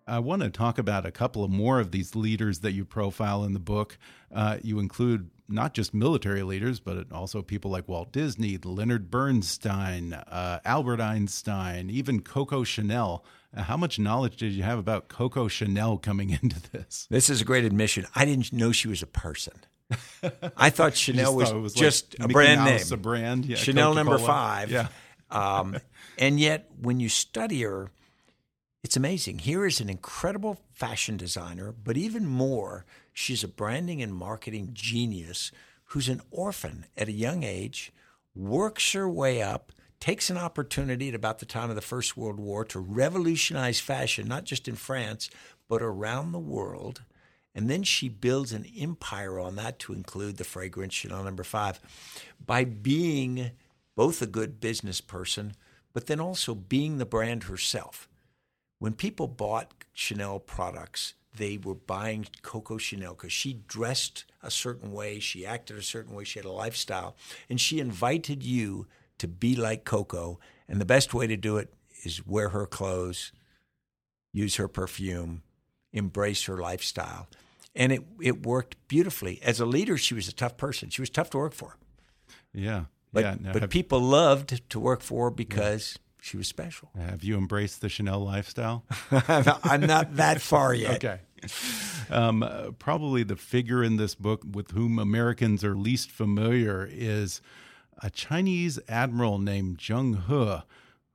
I 0.07 0.19
want 0.19 0.43
to 0.43 0.49
talk 0.49 0.77
about 0.77 1.05
a 1.05 1.11
couple 1.11 1.43
of 1.43 1.49
more 1.49 1.79
of 1.79 1.91
these 1.91 2.15
leaders 2.15 2.59
that 2.59 2.73
you 2.73 2.85
profile 2.85 3.43
in 3.43 3.53
the 3.53 3.59
book. 3.59 3.97
Uh, 4.33 4.57
you 4.61 4.79
include 4.79 5.29
not 5.47 5.73
just 5.73 5.93
military 5.93 6.43
leaders, 6.43 6.79
but 6.79 7.11
also 7.11 7.41
people 7.41 7.71
like 7.71 7.87
Walt 7.87 8.11
Disney, 8.11 8.57
Leonard 8.63 9.09
Bernstein, 9.09 10.13
uh, 10.13 10.59
Albert 10.63 11.01
Einstein, 11.01 11.89
even 11.89 12.21
Coco 12.21 12.63
Chanel. 12.63 13.25
Uh, 13.55 13.63
how 13.63 13.77
much 13.77 13.97
knowledge 13.97 14.37
did 14.37 14.53
you 14.53 14.63
have 14.63 14.77
about 14.77 15.07
Coco 15.07 15.47
Chanel 15.47 15.97
coming 15.97 16.29
into 16.41 16.61
this? 16.71 17.07
This 17.09 17.29
is 17.29 17.41
a 17.41 17.45
great 17.45 17.65
admission. 17.65 18.05
I 18.13 18.25
didn't 18.25 18.53
know 18.53 18.71
she 18.71 18.87
was 18.87 19.01
a 19.01 19.07
person. 19.07 19.53
I 20.57 20.69
thought 20.69 20.95
Chanel 20.97 21.35
was, 21.35 21.53
was, 21.53 21.73
just 21.73 22.19
like 22.19 22.29
a 22.29 22.33
brand 22.33 22.61
Mouse, 22.61 22.91
name, 22.91 22.99
a 22.99 23.01
brand, 23.01 23.45
yeah, 23.45 23.55
Chanel 23.55 23.93
number 23.93 24.17
five. 24.17 24.71
Yeah. 24.71 24.87
um, 25.31 25.77
and 26.17 26.39
yet, 26.39 26.69
when 26.79 26.99
you 26.99 27.09
study 27.09 27.61
her, 27.61 27.91
it's 28.85 28.95
amazing. 28.95 29.39
Here 29.39 29.65
is 29.65 29.81
an 29.81 29.89
incredible 29.89 30.61
fashion 30.71 31.17
designer, 31.17 31.71
but 31.71 31.97
even 31.97 32.27
more, 32.27 32.85
she's 33.11 33.43
a 33.43 33.47
branding 33.47 33.99
and 33.99 34.13
marketing 34.13 34.69
genius 34.73 35.51
who's 35.85 36.07
an 36.07 36.21
orphan 36.29 36.85
at 36.95 37.07
a 37.07 37.11
young 37.11 37.41
age, 37.41 37.91
works 38.35 38.93
her 38.93 39.09
way 39.09 39.41
up, 39.41 39.71
takes 39.99 40.29
an 40.29 40.37
opportunity 40.37 41.09
at 41.09 41.15
about 41.15 41.39
the 41.39 41.47
time 41.47 41.71
of 41.71 41.75
the 41.75 41.81
First 41.81 42.15
World 42.15 42.39
War 42.39 42.63
to 42.65 42.79
revolutionize 42.79 43.79
fashion, 43.79 44.27
not 44.27 44.43
just 44.43 44.67
in 44.67 44.75
France, 44.75 45.31
but 45.67 45.81
around 45.81 46.31
the 46.31 46.37
world. 46.37 47.01
And 47.55 47.67
then 47.67 47.81
she 47.81 48.07
builds 48.07 48.53
an 48.53 48.67
empire 48.77 49.39
on 49.39 49.55
that 49.55 49.79
to 49.79 49.93
include 49.93 50.37
the 50.37 50.43
fragrance 50.43 50.93
Chanel 50.93 51.23
number 51.23 51.43
five 51.43 51.79
by 52.45 52.65
being 52.65 53.49
both 53.95 54.21
a 54.21 54.27
good 54.27 54.59
business 54.59 55.01
person, 55.01 55.53
but 55.91 56.05
then 56.05 56.19
also 56.19 56.53
being 56.53 56.99
the 56.99 57.05
brand 57.07 57.45
herself. 57.45 58.07
When 58.85 58.93
people 58.93 59.27
bought 59.27 59.73
Chanel 59.93 60.37
products, 60.37 61.15
they 61.35 61.57
were 61.57 61.73
buying 61.73 62.27
Coco 62.43 62.77
Chanel 62.77 63.15
because 63.15 63.31
she 63.31 63.63
dressed 63.67 64.25
a 64.43 64.51
certain 64.51 64.91
way, 64.91 65.17
she 65.17 65.43
acted 65.43 65.79
a 65.79 65.81
certain 65.81 66.13
way, 66.13 66.23
she 66.23 66.37
had 66.37 66.45
a 66.45 66.51
lifestyle, 66.51 67.15
and 67.49 67.59
she 67.59 67.79
invited 67.79 68.43
you 68.43 68.85
to 69.17 69.27
be 69.27 69.55
like 69.55 69.85
Coco. 69.85 70.39
And 70.69 70.79
the 70.79 70.85
best 70.85 71.15
way 71.15 71.25
to 71.25 71.35
do 71.35 71.57
it 71.57 71.73
is 72.03 72.27
wear 72.27 72.49
her 72.49 72.67
clothes, 72.67 73.31
use 74.31 74.57
her 74.57 74.67
perfume, 74.67 75.41
embrace 75.91 76.43
her 76.43 76.57
lifestyle. 76.59 77.27
And 77.73 77.91
it, 77.91 78.03
it 78.21 78.45
worked 78.45 78.75
beautifully. 78.87 79.39
As 79.41 79.59
a 79.59 79.65
leader, 79.65 79.97
she 79.97 80.13
was 80.13 80.27
a 80.27 80.31
tough 80.31 80.57
person. 80.57 80.91
She 80.91 81.01
was 81.01 81.09
tough 81.09 81.31
to 81.31 81.39
work 81.39 81.55
for. 81.55 81.75
Yeah. 82.53 82.83
But, 83.11 83.23
yeah. 83.23 83.35
Now, 83.41 83.51
but 83.51 83.63
have, 83.63 83.71
people 83.71 83.99
loved 83.99 84.61
to 84.69 84.79
work 84.79 85.01
for 85.01 85.23
her 85.23 85.31
because 85.31 85.97
she 86.25 86.37
was 86.37 86.47
special. 86.47 86.89
have 86.97 87.23
you 87.23 87.37
embraced 87.37 87.81
the 87.81 87.89
Chanel 87.89 88.19
lifestyle? 88.19 88.83
I'm 89.11 89.81
not 89.81 90.15
that 90.15 90.41
far 90.41 90.73
yet. 90.73 90.95
Okay. 91.05 91.19
Um, 92.09 92.41
uh, 92.41 92.71
probably 92.79 93.21
the 93.21 93.35
figure 93.35 93.83
in 93.83 93.97
this 93.97 94.15
book 94.15 94.41
with 94.51 94.71
whom 94.71 94.97
Americans 94.97 95.63
are 95.63 95.75
least 95.75 96.09
familiar 96.09 96.89
is 96.91 97.41
a 98.01 98.09
Chinese 98.09 98.79
admiral 98.87 99.37
named 99.37 99.77
Zheng 99.77 100.25
He, 100.25 100.63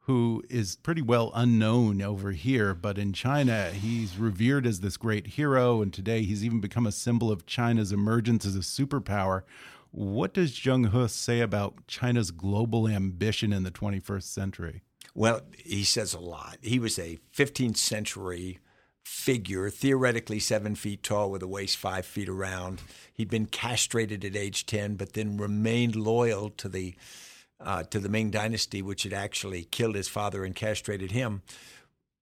who 0.01 0.45
is 0.49 0.77
pretty 0.77 1.03
well 1.03 1.33
unknown 1.35 2.01
over 2.01 2.31
here, 2.31 2.75
but 2.75 2.97
in 2.97 3.13
China, 3.13 3.73
he's 3.73 4.17
revered 4.17 4.67
as 4.67 4.79
this 4.81 4.97
great 4.97 5.27
hero, 5.29 5.83
and 5.83 5.93
today 5.93 6.23
he's 6.23 6.45
even 6.45 6.61
become 6.61 6.87
a 6.87 6.93
symbol 6.93 7.33
of 7.33 7.47
China's 7.47 7.91
emergence 7.91 8.47
as 8.47 8.55
a 8.55 8.61
superpower. 8.61 9.43
What 9.91 10.33
does 10.35 10.53
Zheng 10.53 10.93
He 10.93 11.09
say 11.09 11.41
about 11.41 11.89
China's 11.89 12.31
global 12.31 12.87
ambition 12.87 13.53
in 13.53 13.65
the 13.65 13.73
21st 13.73 14.23
century? 14.23 14.83
Well, 15.15 15.43
he 15.59 15.85
says 15.85 16.15
a 16.15 16.21
lot. 16.21 16.59
He 16.63 16.79
was 16.79 16.99
a 16.99 17.19
15th 17.37 17.77
century 17.77 18.59
figure, 19.05 19.71
theoretically 19.71 20.39
seven 20.39 20.75
feet 20.75 21.03
tall 21.03 21.31
with 21.31 21.43
a 21.43 21.49
waist 21.49 21.77
five 21.77 22.07
feet 22.07 22.29
around. 22.29 22.81
He'd 23.13 23.31
been 23.31 23.47
castrated 23.47 24.25
at 24.25 24.37
age 24.37 24.67
10, 24.67 24.95
but 24.95 25.15
then 25.15 25.37
remained 25.37 25.97
loyal 25.97 26.51
to 26.51 26.69
the 26.69 26.95
uh, 27.63 27.83
to 27.83 27.99
the 27.99 28.09
Ming 28.09 28.31
Dynasty, 28.31 28.81
which 28.81 29.03
had 29.03 29.13
actually 29.13 29.65
killed 29.65 29.95
his 29.95 30.09
father 30.09 30.45
and 30.45 30.57
castrated 30.57 31.11
him. 31.11 31.43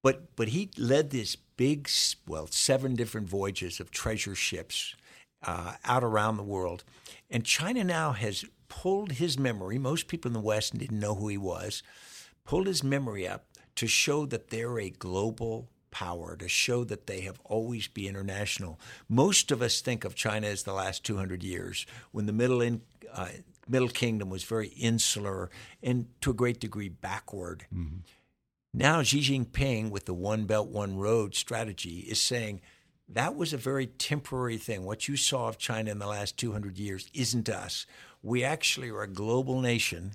But 0.02 0.34
but 0.34 0.48
he 0.48 0.70
led 0.76 1.10
this 1.10 1.36
big, 1.36 1.88
well, 2.26 2.48
seven 2.50 2.94
different 2.94 3.28
voyages 3.28 3.80
of 3.80 3.90
treasure 3.90 4.34
ships 4.34 4.96
uh, 5.46 5.74
out 5.84 6.02
around 6.02 6.36
the 6.36 6.42
world, 6.42 6.84
and 7.30 7.44
China 7.44 7.84
now 7.84 8.12
has 8.12 8.44
pulled 8.68 9.12
his 9.12 9.38
memory. 9.38 9.78
Most 9.78 10.08
people 10.08 10.28
in 10.28 10.32
the 10.32 10.40
West 10.40 10.76
didn't 10.76 10.98
know 10.98 11.14
who 11.14 11.28
he 11.28 11.38
was. 11.38 11.82
Pulled 12.48 12.66
his 12.66 12.82
memory 12.82 13.28
up 13.28 13.44
to 13.76 13.86
show 13.86 14.24
that 14.24 14.48
they're 14.48 14.78
a 14.78 14.88
global 14.88 15.68
power, 15.90 16.34
to 16.34 16.48
show 16.48 16.82
that 16.82 17.06
they 17.06 17.20
have 17.20 17.38
always 17.44 17.88
been 17.88 18.06
international. 18.06 18.80
Most 19.06 19.50
of 19.50 19.60
us 19.60 19.82
think 19.82 20.02
of 20.02 20.14
China 20.14 20.46
as 20.46 20.62
the 20.62 20.72
last 20.72 21.04
200 21.04 21.42
years, 21.42 21.84
when 22.10 22.24
the 22.24 22.32
Middle 22.32 22.62
in, 22.62 22.80
uh, 23.12 23.28
Middle 23.68 23.90
Kingdom 23.90 24.30
was 24.30 24.44
very 24.44 24.68
insular 24.68 25.50
and 25.82 26.06
to 26.22 26.30
a 26.30 26.32
great 26.32 26.58
degree 26.58 26.88
backward. 26.88 27.66
Mm-hmm. 27.70 27.98
Now, 28.72 29.02
Xi 29.02 29.20
Jinping, 29.20 29.90
with 29.90 30.06
the 30.06 30.14
One 30.14 30.46
Belt, 30.46 30.68
One 30.68 30.96
Road 30.96 31.34
strategy, 31.34 31.98
is 32.08 32.18
saying 32.18 32.62
that 33.10 33.36
was 33.36 33.52
a 33.52 33.58
very 33.58 33.88
temporary 33.88 34.56
thing. 34.56 34.86
What 34.86 35.06
you 35.06 35.18
saw 35.18 35.48
of 35.48 35.58
China 35.58 35.90
in 35.90 35.98
the 35.98 36.06
last 36.06 36.38
200 36.38 36.78
years 36.78 37.10
isn't 37.12 37.50
us. 37.50 37.84
We 38.22 38.42
actually 38.42 38.88
are 38.88 39.02
a 39.02 39.06
global 39.06 39.60
nation. 39.60 40.14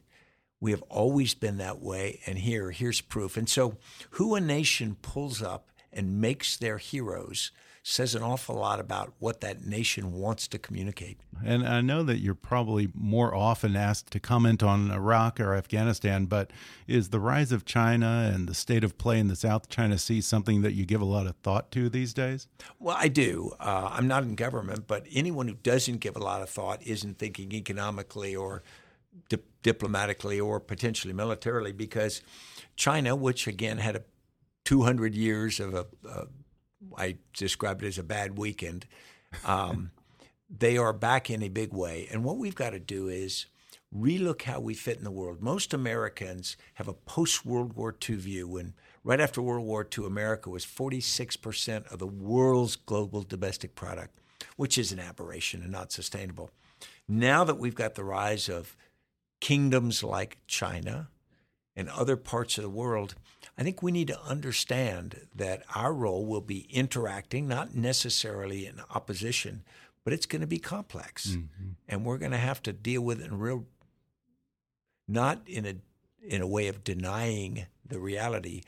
We 0.64 0.72
have 0.72 0.84
always 0.84 1.34
been 1.34 1.58
that 1.58 1.82
way, 1.82 2.22
and 2.26 2.38
here, 2.38 2.72
here's 2.72 3.02
proof. 3.02 3.36
And 3.36 3.50
so, 3.50 3.76
who 4.12 4.34
a 4.34 4.40
nation 4.40 4.96
pulls 5.02 5.42
up 5.42 5.68
and 5.92 6.22
makes 6.22 6.56
their 6.56 6.78
heroes 6.78 7.52
says 7.86 8.16
an 8.16 8.24
awful 8.24 8.56
lot 8.56 8.80
about 8.80 9.12
what 9.20 9.42
that 9.42 9.66
nation 9.66 10.14
wants 10.14 10.48
to 10.48 10.58
communicate. 10.58 11.20
And 11.46 11.68
I 11.68 11.82
know 11.82 12.02
that 12.04 12.20
you're 12.20 12.34
probably 12.34 12.90
more 12.94 13.36
often 13.36 13.76
asked 13.76 14.12
to 14.12 14.22
comment 14.22 14.64
on 14.64 14.90
Iraq 14.90 15.42
or 15.42 15.54
Afghanistan, 15.54 16.28
but 16.28 16.52
is 16.88 17.10
the 17.10 17.20
rise 17.20 17.52
of 17.52 17.66
China 17.66 18.32
and 18.34 18.48
the 18.48 18.54
state 18.54 18.86
of 18.86 18.98
play 18.98 19.20
in 19.20 19.28
the 19.28 19.36
South 19.36 19.68
China 19.68 19.98
Sea 19.98 20.22
something 20.22 20.62
that 20.62 20.72
you 20.72 20.86
give 20.86 21.02
a 21.02 21.06
lot 21.06 21.28
of 21.28 21.36
thought 21.44 21.72
to 21.74 21.90
these 21.90 22.14
days? 22.14 22.48
Well, 22.80 22.96
I 22.98 23.10
do. 23.10 23.52
Uh, 23.60 23.90
I'm 23.92 24.08
not 24.08 24.24
in 24.24 24.36
government, 24.36 24.88
but 24.88 25.06
anyone 25.12 25.50
who 25.50 25.56
doesn't 25.56 25.98
give 25.98 26.16
a 26.16 26.24
lot 26.24 26.42
of 26.42 26.50
thought 26.50 26.82
isn't 26.84 27.20
thinking 27.20 27.52
economically 27.52 28.34
or 28.34 28.64
di 29.30 29.38
diplomatically 29.62 30.40
or 30.40 30.60
potentially 30.60 31.14
militarily 31.14 31.72
because 31.72 32.22
China, 32.76 33.16
which 33.16 33.48
again 33.48 33.78
had 33.78 33.96
a 33.96 34.04
200 34.66 35.16
years 35.16 35.60
of 35.60 35.74
a, 35.74 35.86
a 36.08 36.28
I 36.98 37.18
described 37.34 37.84
it 37.84 37.88
as 37.88 37.98
a 37.98 38.04
bad 38.04 38.38
weekend. 38.38 38.86
Um, 39.46 39.92
they 40.50 40.78
are 40.78 40.94
back 40.94 41.30
in 41.30 41.42
a 41.42 41.50
big 41.50 41.74
way. 41.74 42.08
And 42.12 42.24
what 42.24 42.38
we've 42.38 42.56
got 42.56 42.72
to 42.72 42.80
do 42.80 43.08
is 43.08 43.48
relook 43.96 44.44
how 44.44 44.60
we 44.60 44.74
fit 44.74 44.98
in 44.98 45.04
the 45.04 45.12
world. 45.12 45.42
Most 45.42 45.74
Americans 45.74 46.58
have 46.76 46.88
a 46.88 46.94
post 46.94 47.46
World 47.46 47.74
War 47.74 47.96
II 48.10 48.16
view. 48.18 48.48
When 48.48 48.74
right 49.04 49.20
after 49.20 49.42
World 49.42 49.66
War 49.66 49.88
II, 49.98 50.06
America 50.06 50.50
was 50.50 50.66
46% 50.66 51.92
of 51.92 52.00
the 52.00 52.08
world's 52.08 52.76
global 52.76 53.22
domestic 53.22 53.76
product, 53.76 54.20
which 54.58 54.78
is 54.78 54.92
an 54.92 55.00
aberration 55.00 55.62
and 55.62 55.72
not 55.72 55.92
sustainable. 55.92 56.50
Now 57.08 57.44
that 57.44 57.58
we've 57.58 57.76
got 57.76 57.96
the 57.96 58.04
rise 58.04 58.50
of 58.50 58.76
kingdoms 59.44 60.02
like 60.02 60.38
China 60.48 61.10
and 61.76 61.90
other 61.90 62.16
parts 62.16 62.58
of 62.58 62.64
the 62.64 62.70
world, 62.70 63.16
I 63.58 63.64
think 63.64 63.84
we 63.84 63.92
need 63.92 64.08
to 64.08 64.22
understand 64.22 65.28
that 65.36 65.64
our 65.76 65.94
role 65.94 66.26
will 66.26 66.40
be 66.40 66.66
interacting, 66.70 67.46
not 67.46 67.76
necessarily 67.76 68.66
in 68.66 68.80
opposition, 68.96 69.66
but 70.06 70.14
it's 70.14 70.26
going 70.26 70.40
to 70.40 70.48
be 70.48 70.60
complex. 70.60 71.32
Mm-hmm. 71.32 71.72
And 71.90 72.06
we're 72.06 72.20
going 72.20 72.32
to 72.32 72.38
have 72.38 72.64
to 72.64 72.72
deal 72.72 73.02
with 73.02 73.20
it 73.20 73.28
in 73.28 73.38
real, 73.38 73.66
not 75.10 75.42
in 75.46 75.66
a, 75.66 75.76
in 76.26 76.42
a 76.42 76.48
way 76.48 76.70
of 76.70 76.86
denying 76.86 77.66
the 77.86 78.00
reality, 78.00 78.62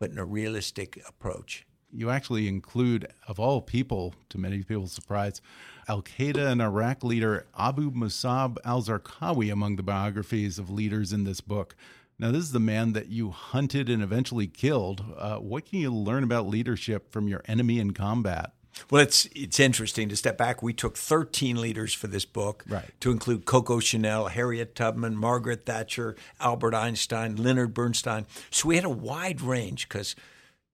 but 0.00 0.10
in 0.10 0.18
a 0.18 0.24
realistic 0.24 1.02
approach. 1.06 1.66
You 1.94 2.10
actually 2.10 2.48
include, 2.48 3.06
of 3.28 3.38
all 3.38 3.60
people, 3.60 4.14
to 4.30 4.38
many 4.38 4.62
people's 4.62 4.92
surprise, 4.92 5.40
Al 5.88 6.02
Qaeda 6.02 6.50
and 6.50 6.60
Iraq 6.60 7.04
leader 7.04 7.46
Abu 7.58 7.90
Musab 7.90 8.58
al 8.64 8.82
Zarqawi 8.82 9.52
among 9.52 9.76
the 9.76 9.82
biographies 9.82 10.58
of 10.58 10.70
leaders 10.70 11.12
in 11.12 11.24
this 11.24 11.40
book. 11.40 11.76
Now, 12.18 12.30
this 12.30 12.44
is 12.44 12.52
the 12.52 12.60
man 12.60 12.92
that 12.92 13.08
you 13.08 13.30
hunted 13.30 13.88
and 13.88 14.02
eventually 14.02 14.46
killed. 14.46 15.04
Uh, 15.16 15.36
what 15.36 15.66
can 15.66 15.80
you 15.80 15.92
learn 15.92 16.22
about 16.24 16.46
leadership 16.46 17.10
from 17.12 17.28
your 17.28 17.42
enemy 17.46 17.78
in 17.78 17.92
combat? 17.92 18.52
Well, 18.90 19.02
it's 19.02 19.26
it's 19.34 19.60
interesting 19.60 20.08
to 20.08 20.16
step 20.16 20.36
back. 20.36 20.62
We 20.62 20.72
took 20.72 20.96
13 20.96 21.60
leaders 21.60 21.94
for 21.94 22.08
this 22.08 22.24
book, 22.24 22.64
right. 22.68 22.90
to 23.00 23.12
include 23.12 23.44
Coco 23.44 23.78
Chanel, 23.78 24.26
Harriet 24.28 24.74
Tubman, 24.74 25.16
Margaret 25.16 25.64
Thatcher, 25.64 26.16
Albert 26.40 26.74
Einstein, 26.74 27.36
Leonard 27.36 27.72
Bernstein. 27.72 28.26
So 28.50 28.68
we 28.68 28.76
had 28.76 28.84
a 28.84 28.90
wide 28.90 29.40
range 29.40 29.88
because 29.88 30.16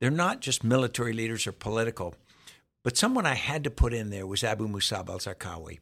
they're 0.00 0.10
not 0.10 0.40
just 0.40 0.64
military 0.64 1.12
leaders 1.12 1.46
or 1.46 1.52
political. 1.52 2.14
But 2.82 2.96
someone 2.96 3.26
I 3.26 3.34
had 3.34 3.62
to 3.64 3.70
put 3.70 3.92
in 3.92 4.10
there 4.10 4.26
was 4.26 4.42
Abu 4.42 4.66
Musab 4.66 5.10
al 5.10 5.18
Zarqawi 5.18 5.78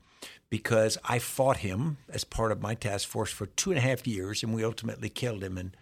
because 0.51 0.99
I 1.05 1.19
fought 1.19 1.59
him 1.59 1.99
as 2.09 2.25
part 2.25 2.53
of 2.53 2.61
my 2.61 2.75
task 2.75 3.09
force 3.09 3.31
for 3.31 3.47
two 3.47 3.71
and 3.71 3.79
a 3.79 3.83
half 3.83 4.07
years, 4.07 4.43
and 4.43 4.55
we 4.55 4.65
ultimately 4.65 5.09
killed 5.09 5.45
him 5.45 5.57
in, 5.59 5.75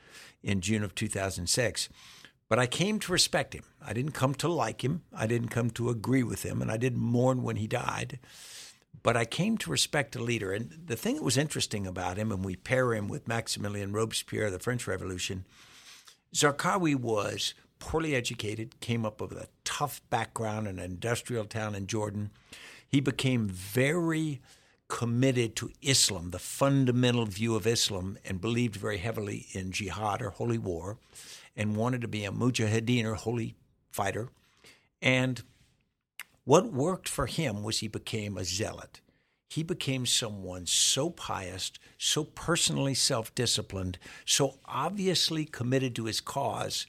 in 0.43 0.61
June 0.61 0.83
of 0.83 0.95
2006. 0.95 1.89
But 2.49 2.59
I 2.59 2.67
came 2.67 2.99
to 3.01 3.13
respect 3.13 3.55
him. 3.55 3.65
I 3.85 3.93
didn't 3.93 4.13
come 4.13 4.35
to 4.37 4.49
like 4.49 4.85
him. 4.85 5.03
I 5.13 5.27
didn't 5.27 5.49
come 5.49 5.71
to 5.71 5.89
agree 5.89 6.23
with 6.23 6.45
him, 6.45 6.61
and 6.61 6.71
I 6.71 6.77
didn't 6.77 7.01
mourn 7.01 7.43
when 7.43 7.57
he 7.57 7.67
died. 7.67 8.19
But 9.03 9.17
I 9.17 9.25
came 9.25 9.57
to 9.59 9.71
respect 9.71 10.17
a 10.17 10.23
leader. 10.23 10.53
And 10.53 10.71
the 10.87 10.97
thing 10.97 11.17
that 11.17 11.25
was 11.25 11.37
interesting 11.37 11.87
about 11.87 12.19
him, 12.19 12.31
and 12.31 12.45
we 12.45 12.57
pair 12.57 12.93
him 12.93 13.09
with 13.09 13.29
Maximilien 13.29 13.95
Robespierre, 13.95 14.51
the 14.51 14.59
French 14.59 14.87
Revolution, 14.87 15.45
Zarqawi 16.35 16.95
was 16.95 17.55
poorly 17.79 18.15
educated, 18.15 18.81
came 18.81 19.05
up 19.05 19.21
with 19.21 19.33
a 19.33 19.49
tough 19.65 20.01
background 20.11 20.67
in 20.67 20.79
an 20.79 20.85
industrial 20.85 21.45
town 21.45 21.75
in 21.75 21.87
Jordan. 21.87 22.31
He 22.89 23.01
became 23.01 23.49
very 23.49 24.41
committed 24.89 25.57
to 25.57 25.71
Islam, 25.83 26.31
the 26.31 26.39
fundamental 26.39 27.27
view 27.27 27.57
of 27.57 27.67
Islam, 27.67 28.19
and 28.25 28.41
believed 28.41 28.77
very 28.77 28.99
heavily 28.99 29.47
in 29.53 29.73
jihad 29.73 30.23
or 30.23 30.31
holy 30.31 30.59
war, 30.59 30.99
and 31.57 31.77
wanted 31.77 32.01
to 32.03 32.09
be 32.09 32.25
a 32.25 32.31
mujahideen 32.31 33.05
or 33.05 33.15
holy 33.15 33.57
fighter. 33.91 34.29
And 35.03 35.43
what 36.45 36.73
worked 36.73 37.09
for 37.09 37.27
him 37.27 37.63
was 37.63 37.81
he 37.81 37.89
became 37.89 38.37
a 38.37 38.45
zealot. 38.45 39.01
He 39.49 39.63
became 39.63 40.07
someone 40.07 40.67
so 40.67 41.11
pious, 41.11 41.73
so 41.99 42.25
personally 42.25 42.95
self 42.95 43.35
disciplined, 43.35 43.99
so 44.25 44.59
obviously 44.67 45.45
committed 45.45 45.95
to 45.97 46.05
his 46.05 46.21
cause 46.21 46.87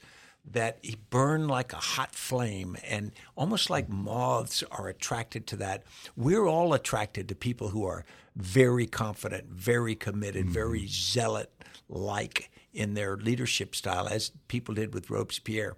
that 0.52 0.78
he 0.82 0.96
burned 1.10 1.48
like 1.48 1.72
a 1.72 1.76
hot 1.76 2.14
flame 2.14 2.76
and 2.84 3.12
almost 3.36 3.70
like 3.70 3.88
moths 3.88 4.62
are 4.70 4.88
attracted 4.88 5.46
to 5.48 5.56
that. 5.56 5.84
We're 6.16 6.46
all 6.46 6.72
attracted 6.74 7.28
to 7.28 7.34
people 7.34 7.68
who 7.68 7.84
are 7.84 8.04
very 8.36 8.86
confident, 8.86 9.48
very 9.48 9.94
committed, 9.94 10.44
mm-hmm. 10.44 10.54
very 10.54 10.86
zealot 10.86 11.52
like 11.88 12.50
in 12.72 12.94
their 12.94 13.16
leadership 13.16 13.74
style, 13.74 14.06
as 14.06 14.30
people 14.46 14.74
did 14.74 14.94
with 14.94 15.10
Robespierre. 15.10 15.76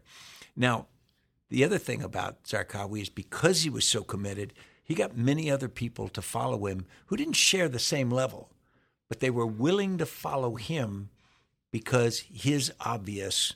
Now, 0.57 0.87
the 1.49 1.65
other 1.65 1.79
thing 1.79 2.03
about 2.03 2.45
Zarqawi 2.45 3.03
is 3.03 3.09
because 3.09 3.63
he 3.63 3.71
was 3.71 3.87
so 3.87 4.03
committed, 4.03 4.53
he 4.83 4.95
got 4.95 5.17
many 5.17 5.51
other 5.51 5.69
people 5.69 6.09
to 6.09 6.23
follow 6.23 6.67
him 6.67 6.87
who 7.07 7.17
didn't 7.17 7.35
share 7.35 7.69
the 7.69 7.79
same 7.79 8.11
level, 8.11 8.51
but 9.09 9.21
they 9.21 9.31
were 9.31 9.47
willing 9.47 9.99
to 9.99 10.07
follow 10.07 10.57
him 10.57 11.11
because 11.71 12.25
his 12.33 12.73
obvious 12.81 13.55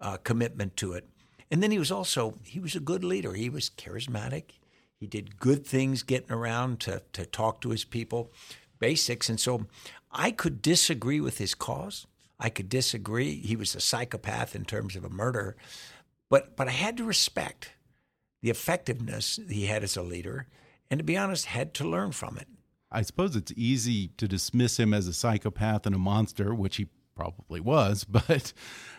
uh, 0.00 0.16
commitment 0.18 0.76
to 0.76 0.92
it. 0.92 1.08
And 1.50 1.62
then 1.62 1.70
he 1.70 1.78
was 1.78 1.92
also 1.92 2.34
he 2.42 2.60
was 2.60 2.74
a 2.74 2.80
good 2.80 3.04
leader. 3.04 3.34
He 3.34 3.48
was 3.48 3.70
charismatic. 3.70 4.58
He 4.98 5.06
did 5.06 5.38
good 5.38 5.66
things 5.66 6.02
getting 6.02 6.32
around 6.32 6.80
to 6.80 7.02
to 7.12 7.26
talk 7.26 7.60
to 7.60 7.70
his 7.70 7.84
people, 7.84 8.32
basics. 8.78 9.28
And 9.28 9.38
so 9.38 9.66
I 10.10 10.30
could 10.30 10.62
disagree 10.62 11.20
with 11.20 11.38
his 11.38 11.54
cause. 11.54 12.06
I 12.38 12.50
could 12.50 12.68
disagree. 12.68 13.36
He 13.40 13.56
was 13.56 13.74
a 13.74 13.80
psychopath 13.80 14.54
in 14.54 14.64
terms 14.64 14.96
of 14.96 15.04
a 15.04 15.08
murder, 15.08 15.56
but 16.28 16.56
but 16.56 16.68
I 16.68 16.72
had 16.72 16.96
to 16.96 17.04
respect 17.04 17.72
the 18.42 18.50
effectiveness 18.50 19.40
he 19.48 19.66
had 19.66 19.82
as 19.82 19.96
a 19.96 20.02
leader, 20.02 20.46
and 20.90 20.98
to 20.98 21.04
be 21.04 21.16
honest, 21.16 21.46
had 21.46 21.72
to 21.74 21.88
learn 21.88 22.12
from 22.12 22.36
it. 22.36 22.48
I 22.90 23.02
suppose 23.02 23.34
it's 23.34 23.52
easy 23.56 24.08
to 24.16 24.28
dismiss 24.28 24.78
him 24.78 24.94
as 24.94 25.08
a 25.08 25.12
psychopath 25.12 25.86
and 25.86 25.94
a 25.94 25.98
monster, 25.98 26.54
which 26.54 26.76
he 26.76 26.86
probably 27.16 27.60
was, 27.60 28.04
but 28.08 28.52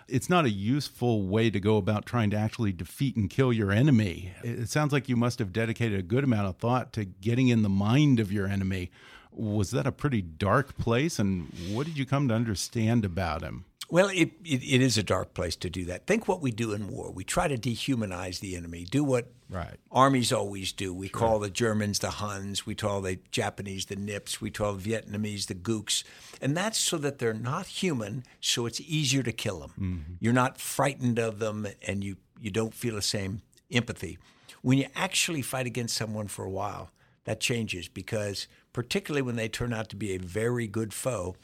it's 0.07 0.29
not 0.29 0.45
a 0.45 0.49
useful 0.49 1.23
way 1.23 1.49
to 1.49 1.59
go 1.59 1.77
about 1.77 2.05
trying 2.05 2.29
to 2.31 2.37
actually 2.37 2.73
defeat 2.73 3.15
and 3.15 3.29
kill 3.29 3.53
your 3.53 3.71
enemy. 3.71 4.33
It 4.43 4.69
sounds 4.69 4.91
like 4.91 5.07
you 5.07 5.15
must 5.15 5.39
have 5.39 5.53
dedicated 5.53 5.99
a 5.99 6.03
good 6.03 6.23
amount 6.23 6.47
of 6.47 6.57
thought 6.57 6.93
to 6.93 7.05
getting 7.05 7.47
in 7.47 7.61
the 7.61 7.69
mind 7.69 8.19
of 8.19 8.31
your 8.31 8.47
enemy. 8.47 8.91
Was 9.31 9.71
that 9.71 9.85
a 9.85 9.91
pretty 9.91 10.21
dark 10.21 10.77
place? 10.77 11.19
And 11.19 11.51
what 11.69 11.85
did 11.85 11.97
you 11.97 12.05
come 12.05 12.27
to 12.29 12.33
understand 12.33 13.05
about 13.05 13.43
him? 13.43 13.65
Well, 13.89 14.09
it, 14.09 14.31
it, 14.43 14.63
it 14.63 14.81
is 14.81 14.97
a 14.97 15.03
dark 15.03 15.33
place 15.33 15.55
to 15.57 15.69
do 15.69 15.85
that. 15.85 16.07
Think 16.07 16.27
what 16.27 16.41
we 16.41 16.51
do 16.51 16.73
in 16.73 16.89
war. 16.89 17.09
We 17.09 17.23
try 17.23 17.47
to 17.47 17.57
dehumanize 17.57 18.41
the 18.41 18.57
enemy, 18.57 18.83
do 18.83 19.01
what 19.03 19.31
right. 19.49 19.77
armies 19.91 20.33
always 20.33 20.73
do. 20.73 20.93
We 20.93 21.07
sure. 21.07 21.19
call 21.19 21.39
the 21.39 21.49
Germans 21.49 21.99
the 21.99 22.09
Huns, 22.09 22.65
we 22.65 22.75
call 22.75 23.01
the 23.01 23.19
Japanese 23.31 23.85
the 23.85 23.95
Nips, 23.95 24.41
we 24.41 24.51
call 24.51 24.73
the 24.73 24.91
Vietnamese 24.91 25.47
the 25.47 25.55
Gooks. 25.55 26.03
And 26.41 26.55
that's 26.55 26.77
so 26.77 26.97
that 26.97 27.19
they're 27.19 27.33
not 27.33 27.67
human, 27.67 28.25
so 28.41 28.65
it's 28.65 28.81
easier 28.81 29.23
to 29.23 29.31
kill 29.31 29.59
them. 29.59 29.71
Mm-hmm. 29.79 30.13
You're 30.19 30.33
not 30.33 30.59
frightened 30.59 31.17
of 31.17 31.39
them 31.39 31.65
and 31.87 32.03
you, 32.03 32.17
you 32.41 32.51
don't 32.51 32.73
feel 32.73 32.95
the 32.95 33.01
same 33.01 33.41
empathy. 33.71 34.17
When 34.61 34.77
you 34.77 34.87
actually 34.95 35.41
fight 35.41 35.65
against 35.65 35.95
someone 35.95 36.27
for 36.27 36.43
a 36.43 36.49
while, 36.49 36.91
that 37.23 37.39
changes 37.39 37.87
because, 37.87 38.47
particularly 38.73 39.21
when 39.21 39.37
they 39.37 39.47
turn 39.47 39.71
out 39.71 39.87
to 39.89 39.95
be 39.95 40.13
a 40.13 40.17
very 40.17 40.67
good 40.67 40.93
foe, 40.93 41.35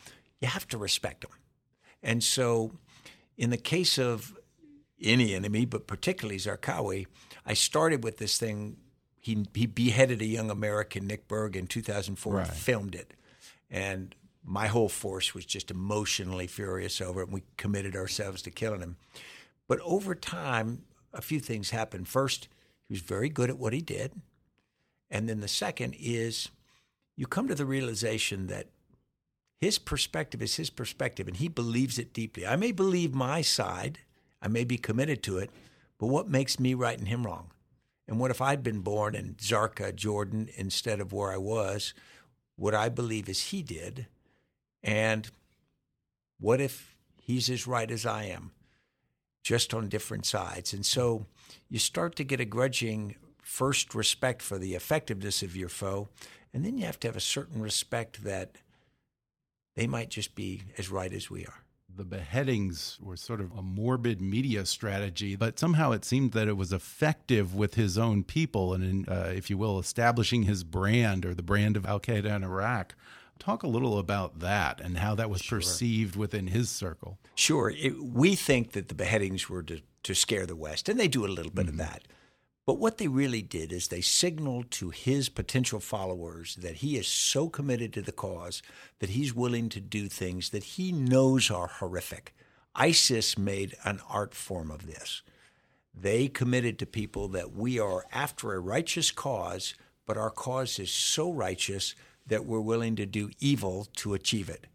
you 0.41 0.49
have 0.49 0.67
to 0.69 0.77
respect 0.77 1.21
them 1.21 1.31
and 2.03 2.23
so, 2.23 2.71
in 3.37 3.49
the 3.49 3.57
case 3.57 3.97
of 3.97 4.37
any 5.01 5.33
enemy, 5.33 5.65
but 5.65 5.87
particularly 5.87 6.37
Zarqawi, 6.39 7.07
I 7.45 7.53
started 7.53 8.03
with 8.03 8.17
this 8.17 8.37
thing. 8.37 8.77
He, 9.19 9.45
he 9.53 9.65
beheaded 9.65 10.21
a 10.21 10.25
young 10.25 10.51
American, 10.51 11.07
Nick 11.07 11.27
Berg, 11.29 11.55
in 11.55 11.67
2004 11.67 12.33
right. 12.33 12.47
and 12.47 12.55
filmed 12.55 12.93
it. 12.93 13.13
And 13.69 14.13
my 14.43 14.67
whole 14.67 14.89
force 14.89 15.33
was 15.33 15.45
just 15.45 15.71
emotionally 15.71 16.47
furious 16.47 16.99
over 16.99 17.21
it, 17.21 17.25
and 17.25 17.33
we 17.33 17.43
committed 17.57 17.95
ourselves 17.95 18.41
to 18.41 18.51
killing 18.51 18.81
him. 18.81 18.97
But 19.67 19.79
over 19.81 20.13
time, 20.13 20.83
a 21.13 21.21
few 21.21 21.39
things 21.39 21.69
happened. 21.69 22.07
First, 22.07 22.49
he 22.87 22.93
was 22.93 23.01
very 23.01 23.29
good 23.29 23.49
at 23.49 23.57
what 23.57 23.71
he 23.73 23.81
did. 23.81 24.11
And 25.09 25.29
then 25.29 25.39
the 25.39 25.47
second 25.47 25.95
is 25.97 26.49
you 27.15 27.27
come 27.27 27.47
to 27.47 27.55
the 27.55 27.65
realization 27.65 28.47
that 28.47 28.67
his 29.63 29.79
perspective 29.79 30.41
is 30.41 30.57
his 30.57 30.69
perspective, 30.69 31.27
and 31.27 31.37
he 31.37 31.47
believes 31.47 31.97
it 31.97 32.13
deeply. 32.13 32.45
I 32.45 32.57
may 32.57 32.71
believe 32.73 33.13
my 33.13 33.41
side, 33.41 33.99
I 34.41 34.49
may 34.49 34.65
be 34.65 34.77
committed 34.77 35.23
to 35.23 35.37
it, 35.37 35.49
but 35.97 36.07
what 36.07 36.27
makes 36.27 36.59
me 36.59 36.73
right 36.73 36.99
and 36.99 37.07
him 37.07 37.25
wrong? 37.25 37.51
And 38.05 38.19
what 38.19 38.29
if 38.29 38.41
I'd 38.41 38.61
been 38.61 38.81
born 38.81 39.15
in 39.15 39.35
Zarqa, 39.35 39.95
Jordan, 39.95 40.49
instead 40.55 40.99
of 40.99 41.13
where 41.13 41.31
I 41.31 41.37
was? 41.37 41.93
Would 42.57 42.73
I 42.73 42.89
believe 42.89 43.29
as 43.29 43.41
he 43.47 43.61
did? 43.61 44.07
And 44.83 45.31
what 46.41 46.59
if 46.59 46.97
he's 47.21 47.49
as 47.49 47.65
right 47.65 47.89
as 47.89 48.05
I 48.05 48.25
am, 48.25 48.51
just 49.43 49.73
on 49.73 49.87
different 49.87 50.25
sides? 50.25 50.73
And 50.73 50.85
so 50.85 51.25
you 51.69 51.79
start 51.79 52.17
to 52.17 52.25
get 52.25 52.41
a 52.41 52.45
grudging 52.45 53.15
first 53.41 53.95
respect 53.95 54.41
for 54.41 54.57
the 54.57 54.75
effectiveness 54.75 55.41
of 55.41 55.55
your 55.55 55.69
foe, 55.69 56.09
and 56.53 56.65
then 56.65 56.77
you 56.77 56.85
have 56.85 56.99
to 56.99 57.07
have 57.07 57.15
a 57.15 57.21
certain 57.21 57.61
respect 57.61 58.25
that 58.25 58.57
they 59.75 59.87
might 59.87 60.09
just 60.09 60.35
be 60.35 60.63
as 60.77 60.89
right 60.89 61.11
as 61.13 61.29
we 61.29 61.45
are. 61.45 61.63
The 61.95 62.03
beheadings 62.03 62.97
were 63.01 63.17
sort 63.17 63.39
of 63.39 63.51
a 63.51 63.61
morbid 63.61 64.19
media 64.19 64.65
strategy, 64.65 65.35
but 65.35 65.59
somehow 65.59 65.91
it 65.91 66.03
seemed 66.03 66.31
that 66.31 66.47
it 66.47 66.57
was 66.57 66.73
effective 66.73 67.53
with 67.53 67.75
his 67.75 67.97
own 67.99 68.23
people 68.23 68.73
and, 68.73 68.83
in, 68.83 69.05
uh, 69.07 69.31
if 69.35 69.49
you 69.49 69.59
will, 69.59 69.77
establishing 69.77 70.43
his 70.43 70.63
brand 70.63 71.23
or 71.23 71.35
the 71.35 71.43
brand 71.43 71.77
of 71.77 71.85
Al 71.85 71.99
Qaeda 71.99 72.35
in 72.35 72.43
Iraq. 72.43 72.95
Talk 73.37 73.61
a 73.61 73.67
little 73.67 73.99
about 73.99 74.39
that 74.39 74.81
and 74.81 74.97
how 74.97 75.13
that 75.15 75.29
was 75.29 75.41
sure. 75.41 75.59
perceived 75.59 76.15
within 76.15 76.47
his 76.47 76.69
circle. 76.71 77.19
Sure. 77.35 77.69
It, 77.69 78.01
we 78.03 78.35
think 78.35 78.71
that 78.71 78.87
the 78.87 78.95
beheadings 78.95 79.47
were 79.47 79.63
to, 79.63 79.81
to 80.03 80.15
scare 80.15 80.47
the 80.47 80.55
West, 80.55 80.89
and 80.89 80.99
they 80.99 81.07
do 81.07 81.25
a 81.25 81.27
little 81.27 81.51
bit 81.51 81.65
mm 81.65 81.73
-hmm. 81.73 81.81
of 81.81 81.87
mm-hmm. 81.87 81.93
that. 81.93 82.07
But 82.65 82.79
what 82.79 82.97
they 82.97 83.07
really 83.07 83.41
did 83.41 83.73
is 83.73 83.87
they 83.87 84.01
signaled 84.01 84.71
to 84.71 84.89
his 84.89 85.27
potential 85.27 85.81
followers 85.81 86.55
that 86.55 86.77
he 86.77 86.95
is 86.97 87.07
so 87.07 87.49
committed 87.49 87.91
to 87.93 88.01
the 88.01 88.13
cause 88.13 88.61
that 88.99 89.11
he's 89.11 89.35
willing 89.35 89.67
to 89.69 89.81
do 89.81 90.07
things 90.07 90.51
that 90.51 90.63
he 90.63 90.93
knows 90.93 91.51
are 91.51 91.67
horrific. 91.67 92.33
ISIS 92.73 93.37
made 93.37 93.75
an 93.83 93.99
art 94.09 94.33
form 94.33 94.71
of 94.71 94.87
this. 94.87 95.21
They 95.93 96.27
committed 96.27 96.79
to 96.79 96.85
people 96.85 97.27
that 97.29 97.53
we 97.53 97.79
are 97.79 98.05
after 98.11 98.53
a 98.53 98.59
righteous 98.59 99.11
cause, 99.11 99.75
but 100.05 100.17
our 100.17 100.31
cause 100.31 100.79
is 100.79 100.89
so 100.89 101.31
righteous 101.31 101.95
that 102.25 102.45
we're 102.45 102.61
willing 102.61 102.95
to 102.95 103.05
do 103.05 103.29
evil 103.39 103.87
to 103.97 104.13
achieve 104.13 104.49
it. 104.49 104.67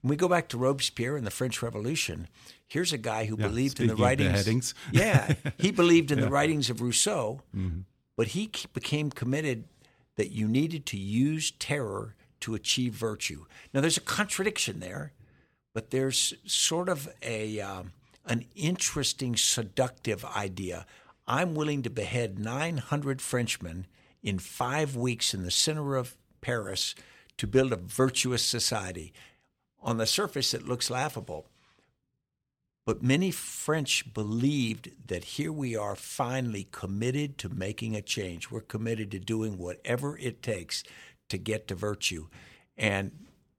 When 0.00 0.10
we 0.10 0.16
go 0.16 0.28
back 0.28 0.48
to 0.48 0.58
Robespierre 0.58 1.16
and 1.16 1.26
the 1.26 1.30
French 1.30 1.62
Revolution, 1.62 2.28
here's 2.68 2.92
a 2.92 2.98
guy 2.98 3.24
who 3.24 3.36
yeah, 3.38 3.48
believed 3.48 3.80
in 3.80 3.88
the 3.88 3.96
writings. 3.96 4.74
yeah, 4.92 5.34
he 5.58 5.72
believed 5.72 6.10
in 6.12 6.18
yeah. 6.20 6.24
the 6.26 6.30
writings 6.30 6.70
of 6.70 6.80
Rousseau, 6.80 7.40
mm-hmm. 7.56 7.80
but 8.16 8.28
he 8.28 8.50
became 8.72 9.10
committed 9.10 9.64
that 10.16 10.30
you 10.30 10.46
needed 10.46 10.86
to 10.86 10.96
use 10.96 11.50
terror 11.52 12.14
to 12.40 12.54
achieve 12.54 12.92
virtue. 12.92 13.46
Now, 13.72 13.80
there's 13.80 13.96
a 13.96 14.02
contradiction 14.02 14.80
there, 14.80 15.12
but 15.74 15.90
there's 15.90 16.34
sort 16.44 16.88
of 16.88 17.08
a 17.22 17.60
um, 17.60 17.92
an 18.26 18.44
interesting, 18.54 19.36
seductive 19.36 20.24
idea. 20.24 20.86
I'm 21.26 21.54
willing 21.54 21.82
to 21.82 21.90
behead 21.90 22.38
900 22.38 23.20
Frenchmen 23.20 23.86
in 24.22 24.38
five 24.38 24.96
weeks 24.96 25.34
in 25.34 25.42
the 25.42 25.50
center 25.50 25.96
of 25.96 26.16
Paris 26.40 26.94
to 27.38 27.46
build 27.46 27.72
a 27.72 27.76
virtuous 27.76 28.42
society. 28.42 29.12
On 29.80 29.96
the 29.96 30.06
surface, 30.06 30.52
it 30.54 30.66
looks 30.66 30.90
laughable. 30.90 31.46
But 32.88 33.02
many 33.02 33.30
French 33.30 34.14
believed 34.14 34.92
that 35.08 35.22
here 35.22 35.52
we 35.52 35.76
are 35.76 35.94
finally 35.94 36.68
committed 36.72 37.36
to 37.36 37.50
making 37.50 37.94
a 37.94 38.00
change. 38.00 38.50
We're 38.50 38.62
committed 38.62 39.10
to 39.10 39.18
doing 39.18 39.58
whatever 39.58 40.16
it 40.16 40.42
takes 40.42 40.84
to 41.28 41.36
get 41.36 41.68
to 41.68 41.74
virtue. 41.74 42.28
And 42.78 43.12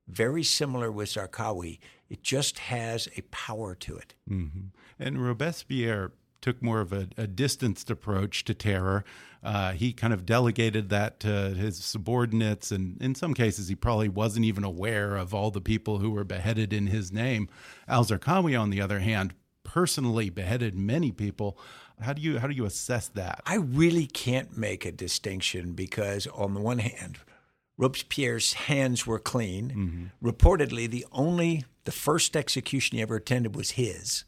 very 0.08 0.42
similar 0.42 0.92
with 0.92 1.10
Zarqawi, 1.10 1.78
it 2.10 2.24
just 2.24 2.58
has 2.58 3.08
a 3.18 3.22
power 3.30 3.76
to 3.76 3.98
it. 3.98 4.16
Mm-hmm. 4.28 4.70
And 4.98 5.24
Robespierre 5.24 6.12
took 6.42 6.62
more 6.62 6.82
of 6.82 6.94
a, 6.94 7.08
a 7.18 7.28
distanced 7.28 7.90
approach 7.90 8.44
to 8.46 8.54
terror. 8.54 9.04
Uh, 9.44 9.72
he 9.72 9.94
kind 9.94 10.14
of 10.14 10.26
delegated 10.26 10.90
that 10.90 11.20
to 11.22 11.28
his 11.28 11.84
subordinates, 11.84 12.72
and 12.72 13.02
in 13.02 13.16
some 13.16 13.34
cases, 13.34 13.70
he 13.70 13.76
probably 13.76 14.10
wasn't 14.10 14.46
even 14.46 14.64
aware 14.64 15.16
of 15.16 15.34
all 15.34 15.52
the 15.52 15.62
people 15.62 16.00
who 16.00 16.12
were 16.12 16.26
beheaded 16.26 16.74
in 16.74 16.88
his 16.88 17.12
name. 17.12 17.48
Al 17.88 18.04
Zarqawi, 18.04 18.60
on 18.60 18.70
the 18.70 18.82
other 18.82 19.00
hand, 19.00 19.34
personally 19.64 20.30
beheaded 20.30 20.76
many 20.76 21.12
people. 21.12 21.58
How 22.02 22.14
do 22.14 22.22
you 22.22 22.40
how 22.40 22.48
do 22.48 22.54
you 22.54 22.66
assess 22.66 23.08
that? 23.10 23.42
I 23.46 23.56
really 23.56 24.08
can't 24.08 24.58
make 24.58 24.86
a 24.86 24.92
distinction 24.92 25.74
because 25.74 26.28
on 26.28 26.54
the 26.54 26.62
one 26.62 26.80
hand, 26.80 27.20
Robespierre's 27.78 28.54
hands 28.54 29.06
were 29.06 29.20
clean. 29.20 29.72
Mm 29.72 29.90
-hmm. 29.90 30.28
Reportedly, 30.28 30.90
the 30.90 31.06
only 31.12 31.66
the 31.84 31.92
first 31.92 32.36
execution 32.36 32.98
he 32.98 33.04
ever 33.04 33.16
attended 33.16 33.56
was 33.56 33.72
his. 33.72 34.26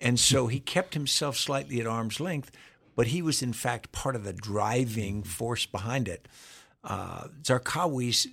And 0.00 0.18
so 0.18 0.46
he 0.46 0.60
kept 0.60 0.94
himself 0.94 1.36
slightly 1.36 1.80
at 1.80 1.86
arm's 1.86 2.20
length, 2.20 2.50
but 2.96 3.08
he 3.08 3.20
was 3.20 3.42
in 3.42 3.52
fact 3.52 3.92
part 3.92 4.16
of 4.16 4.24
the 4.24 4.32
driving 4.32 5.22
force 5.22 5.66
behind 5.66 6.08
it. 6.08 6.26
Uh, 6.82 7.28
Zarqawi's 7.42 8.26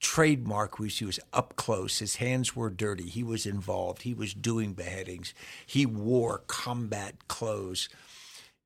trademark 0.00 0.78
was 0.78 0.98
he 0.98 1.06
was 1.06 1.18
up 1.32 1.56
close. 1.56 1.98
His 1.98 2.16
hands 2.16 2.54
were 2.54 2.68
dirty. 2.68 3.08
He 3.08 3.22
was 3.22 3.46
involved. 3.46 4.02
He 4.02 4.12
was 4.12 4.34
doing 4.34 4.74
beheadings. 4.74 5.32
He 5.64 5.86
wore 5.86 6.42
combat 6.46 7.26
clothes. 7.26 7.88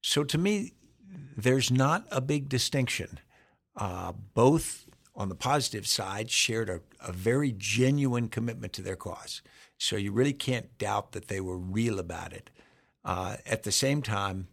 So 0.03 0.25
to 0.25 0.37
me, 0.37 0.73
there's 1.37 1.71
not 1.71 2.07
a 2.11 2.21
big 2.21 2.49
distinction. 2.49 3.21
Uh, 3.77 4.13
both 4.35 4.87
on 5.15 5.29
the 5.29 5.37
positive 5.37 5.87
side 5.87 6.31
shared 6.31 6.69
a, 6.69 6.81
a 7.01 7.13
very 7.13 7.55
genuine 7.57 8.29
commitment 8.29 8.73
to 8.73 8.83
their 8.83 8.97
cause. 8.97 9.41
So 9.79 9.97
you 9.97 10.13
really 10.13 10.33
can't 10.33 10.77
doubt 10.79 11.13
that 11.13 11.29
they 11.29 11.41
were 11.41 11.57
real 11.57 11.99
about 11.99 12.33
it. 12.33 12.51
Uh, 13.05 13.37
at 13.47 13.63
the 13.63 13.73
same 13.73 14.03
time, 14.03 14.49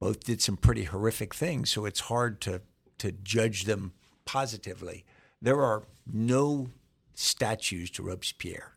both 0.00 0.24
did 0.24 0.40
some 0.40 0.56
pretty 0.56 0.84
horrific 0.84 1.34
things, 1.34 1.70
so 1.70 1.84
it's 1.84 2.00
hard 2.00 2.40
to 2.42 2.62
to 2.98 3.12
judge 3.12 3.64
them 3.64 3.92
positively. 4.26 5.04
There 5.40 5.62
are 5.62 5.84
no 6.06 6.68
statues 7.14 7.90
to 7.92 8.02
Robespierre 8.02 8.74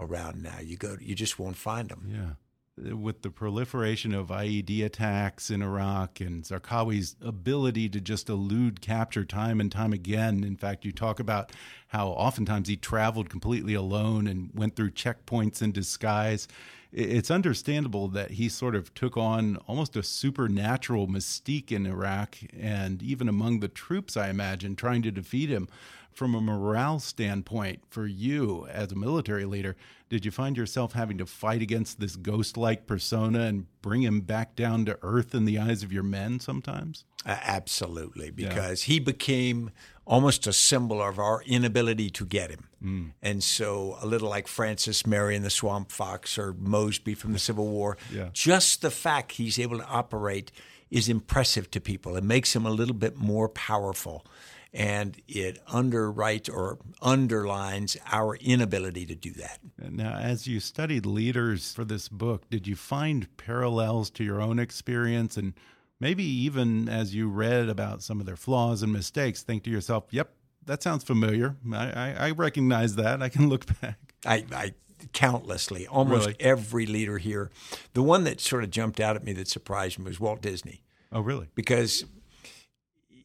around 0.00 0.42
now. 0.42 0.58
You 0.60 0.76
go, 0.76 0.96
you 1.00 1.14
just 1.14 1.38
won't 1.38 1.56
find 1.56 1.90
them. 1.90 2.08
Yeah 2.10 2.41
with 2.78 3.22
the 3.22 3.30
proliferation 3.30 4.14
of 4.14 4.28
IED 4.28 4.84
attacks 4.84 5.50
in 5.50 5.60
Iraq 5.60 6.20
and 6.20 6.42
Zarqawi's 6.42 7.16
ability 7.20 7.88
to 7.90 8.00
just 8.00 8.30
elude 8.30 8.80
capture 8.80 9.24
time 9.24 9.60
and 9.60 9.70
time 9.70 9.92
again. 9.92 10.42
In 10.42 10.56
fact, 10.56 10.84
you 10.84 10.92
talk 10.92 11.20
about 11.20 11.52
how 11.88 12.08
oftentimes 12.08 12.68
he 12.68 12.76
traveled 12.76 13.28
completely 13.28 13.74
alone 13.74 14.26
and 14.26 14.50
went 14.54 14.74
through 14.74 14.92
checkpoints 14.92 15.60
in 15.60 15.72
disguise. 15.72 16.48
It's 16.92 17.30
understandable 17.30 18.08
that 18.08 18.32
he 18.32 18.48
sort 18.48 18.74
of 18.74 18.92
took 18.94 19.16
on 19.16 19.56
almost 19.66 19.96
a 19.96 20.02
supernatural 20.02 21.08
mystique 21.08 21.72
in 21.72 21.86
Iraq 21.86 22.38
and 22.58 23.02
even 23.02 23.28
among 23.28 23.60
the 23.60 23.68
troops, 23.68 24.16
I 24.16 24.28
imagine, 24.28 24.76
trying 24.76 25.02
to 25.02 25.10
defeat 25.10 25.50
him 25.50 25.68
from 26.14 26.34
a 26.34 26.40
morale 26.40 26.98
standpoint 26.98 27.82
for 27.88 28.06
you 28.06 28.66
as 28.70 28.92
a 28.92 28.96
military 28.96 29.44
leader, 29.44 29.76
did 30.08 30.24
you 30.24 30.30
find 30.30 30.56
yourself 30.56 30.92
having 30.92 31.16
to 31.18 31.26
fight 31.26 31.62
against 31.62 31.98
this 31.98 32.16
ghost 32.16 32.56
like 32.56 32.86
persona 32.86 33.40
and 33.40 33.66
bring 33.80 34.02
him 34.02 34.20
back 34.20 34.54
down 34.54 34.84
to 34.84 34.98
earth 35.02 35.34
in 35.34 35.46
the 35.46 35.58
eyes 35.58 35.82
of 35.82 35.92
your 35.92 36.02
men 36.02 36.38
sometimes? 36.38 37.04
Uh, 37.24 37.38
absolutely, 37.42 38.30
because 38.30 38.86
yeah. 38.86 38.92
he 38.92 39.00
became 39.00 39.70
almost 40.04 40.46
a 40.46 40.52
symbol 40.52 41.00
of 41.00 41.18
our 41.18 41.42
inability 41.46 42.10
to 42.10 42.26
get 42.26 42.50
him. 42.50 42.68
Mm. 42.84 43.12
And 43.22 43.42
so, 43.42 43.96
a 44.02 44.06
little 44.06 44.28
like 44.28 44.48
Francis 44.48 45.06
Marion 45.06 45.42
the 45.42 45.50
Swamp 45.50 45.90
Fox 45.90 46.36
or 46.36 46.52
Mosby 46.52 47.14
from 47.14 47.32
the 47.32 47.38
Civil 47.48 47.68
War, 47.68 47.96
yeah. 48.12 48.28
just 48.32 48.82
the 48.82 48.90
fact 48.90 49.32
he's 49.32 49.58
able 49.58 49.78
to 49.78 49.86
operate 49.86 50.52
is 50.90 51.08
impressive 51.08 51.70
to 51.70 51.80
people. 51.80 52.16
It 52.16 52.24
makes 52.24 52.54
him 52.54 52.66
a 52.66 52.70
little 52.70 52.94
bit 52.94 53.16
more 53.16 53.48
powerful 53.48 54.26
and 54.72 55.20
it 55.28 55.64
underwrites 55.66 56.52
or 56.52 56.78
underlines 57.02 57.96
our 58.10 58.36
inability 58.36 59.04
to 59.06 59.14
do 59.14 59.30
that. 59.32 59.58
Now, 59.78 60.16
as 60.16 60.46
you 60.46 60.60
studied 60.60 61.04
leaders 61.04 61.74
for 61.74 61.84
this 61.84 62.08
book, 62.08 62.48
did 62.48 62.66
you 62.66 62.74
find 62.74 63.34
parallels 63.36 64.08
to 64.10 64.24
your 64.24 64.40
own 64.40 64.58
experience 64.58 65.36
and 65.36 65.52
maybe 66.00 66.24
even 66.24 66.88
as 66.88 67.14
you 67.14 67.28
read 67.28 67.68
about 67.68 68.02
some 68.02 68.18
of 68.18 68.26
their 68.26 68.36
flaws 68.36 68.82
and 68.82 68.92
mistakes, 68.92 69.42
think 69.42 69.62
to 69.64 69.70
yourself, 69.70 70.04
yep, 70.10 70.32
that 70.66 70.82
sounds 70.82 71.04
familiar. 71.04 71.56
I, 71.72 71.90
I, 71.90 72.14
I 72.18 72.30
recognize 72.30 72.96
that. 72.96 73.22
I 73.22 73.28
can 73.28 73.48
look 73.48 73.66
back. 73.80 73.98
I, 74.24 74.44
I 74.52 74.74
countlessly, 75.12 75.86
almost 75.86 76.26
really? 76.26 76.40
every 76.40 76.86
leader 76.86 77.18
here. 77.18 77.50
The 77.92 78.02
one 78.02 78.24
that 78.24 78.40
sort 78.40 78.64
of 78.64 78.70
jumped 78.70 79.00
out 79.00 79.16
at 79.16 79.24
me 79.24 79.32
that 79.34 79.48
surprised 79.48 79.98
me 79.98 80.06
was 80.06 80.18
Walt 80.18 80.42
Disney. 80.42 80.82
Oh, 81.12 81.20
really? 81.20 81.48
Because 81.54 82.04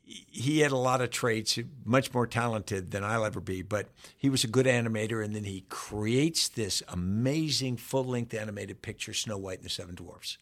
he 0.07 0.59
had 0.59 0.71
a 0.71 0.77
lot 0.77 1.01
of 1.01 1.09
traits, 1.09 1.59
much 1.83 2.13
more 2.13 2.25
talented 2.25 2.91
than 2.91 3.03
I'll 3.03 3.25
ever 3.25 3.41
be, 3.41 3.61
but 3.61 3.89
he 4.17 4.29
was 4.29 4.45
a 4.45 4.47
good 4.47 4.65
animator. 4.65 5.23
And 5.23 5.35
then 5.35 5.43
he 5.43 5.65
creates 5.67 6.47
this 6.47 6.81
amazing 6.87 7.77
full 7.77 8.05
length 8.05 8.33
animated 8.33 8.81
picture, 8.81 9.13
Snow 9.13 9.37
White 9.37 9.57
and 9.57 9.65
the 9.65 9.69
Seven 9.69 9.95
Dwarfs. 9.95 10.37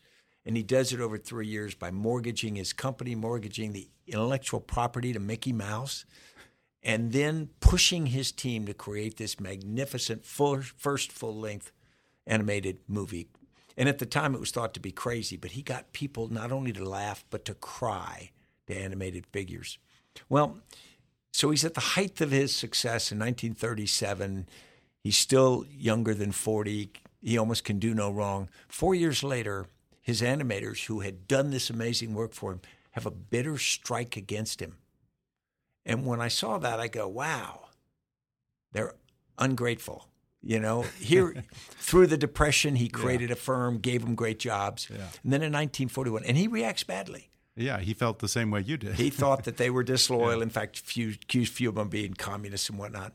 And 0.46 0.56
he 0.56 0.62
does 0.62 0.94
it 0.94 1.00
over 1.00 1.18
three 1.18 1.48
years 1.48 1.74
by 1.74 1.90
mortgaging 1.90 2.56
his 2.56 2.74
company, 2.74 3.16
mortgaging 3.16 3.74
the 3.74 3.90
intellectual 4.06 4.60
property 4.60 5.12
to 5.14 5.20
Mickey 5.20 5.52
Mouse, 5.52 6.06
and 6.84 7.12
then 7.12 7.50
pushing 7.60 8.08
his 8.08 8.32
team 8.32 8.68
to 8.68 8.74
create 8.76 9.18
this 9.18 9.40
magnificent 9.40 10.24
full, 10.24 10.62
first 10.62 11.12
full 11.12 11.36
length 11.36 11.72
animated 12.28 12.78
movie. 12.88 13.30
And 13.76 13.90
at 13.90 13.98
the 13.98 14.06
time, 14.06 14.36
it 14.36 14.40
was 14.40 14.52
thought 14.52 14.76
to 14.76 14.80
be 14.80 14.92
crazy, 14.92 15.36
but 15.36 15.52
he 15.52 15.64
got 15.64 15.92
people 15.92 16.28
not 16.28 16.52
only 16.52 16.72
to 16.74 16.88
laugh, 16.88 17.26
but 17.32 17.44
to 17.46 17.56
cry 17.56 18.30
the 18.68 18.78
animated 18.78 19.26
figures. 19.28 19.78
Well, 20.30 20.58
so 21.32 21.52
he's 21.52 21.66
at 21.66 21.74
the 21.74 21.82
height 21.82 22.22
of 22.22 22.32
his 22.32 22.56
success 22.56 23.12
in 23.12 23.20
1937. 23.20 24.48
He's 25.04 25.18
still 25.18 25.66
younger 25.70 26.14
than 26.14 26.32
40. 26.32 26.92
He 27.22 27.38
almost 27.38 27.64
can 27.64 27.80
do 27.80 27.94
no 27.94 28.10
wrong. 28.10 28.50
Four 28.68 28.96
years 28.96 29.24
later, 29.24 29.68
his 30.02 30.22
animators, 30.22 30.86
who 30.86 31.02
had 31.02 31.28
done 31.28 31.50
this 31.50 31.70
amazing 31.70 32.14
work 32.14 32.34
for 32.34 32.52
him, 32.54 32.62
have 32.92 33.06
a 33.06 33.12
bitter 33.12 33.58
strike 33.58 34.16
against 34.16 34.62
him. 34.62 34.78
And 35.86 36.06
when 36.06 36.22
I 36.22 36.30
saw 36.30 36.58
that, 36.60 36.80
I 36.80 36.88
go, 36.88 37.08
wow, 37.08 37.66
they're 38.72 38.96
ungrateful. 39.38 40.08
You 40.42 40.60
know, 40.60 40.84
here 41.00 41.44
through 41.72 42.08
the 42.08 42.18
depression, 42.18 42.76
he 42.76 42.88
created 42.88 43.30
yeah. 43.30 43.34
a 43.34 43.36
firm, 43.36 43.80
gave 43.80 44.04
them 44.06 44.16
great 44.16 44.40
jobs. 44.40 44.88
Yeah. 44.90 44.98
And 45.24 45.34
then 45.34 45.42
in 45.42 45.52
1941, 45.52 46.24
and 46.24 46.38
he 46.38 46.48
reacts 46.48 46.84
badly. 46.84 47.30
Yeah, 47.56 47.80
he 47.80 47.94
felt 47.94 48.20
the 48.20 48.28
same 48.28 48.52
way 48.52 48.62
you 48.62 48.76
did. 48.78 48.96
he 48.96 49.10
thought 49.10 49.46
that 49.46 49.58
they 49.58 49.70
were 49.70 49.84
disloyal. 49.96 50.38
Yeah. 50.38 50.44
In 50.44 50.50
fact, 50.50 50.78
few, 50.78 51.10
accused 51.12 51.54
few 51.54 51.70
of 51.70 51.76
them 51.76 51.88
being 51.90 52.14
communists 52.14 52.70
and 52.70 52.78
whatnot. 52.78 53.14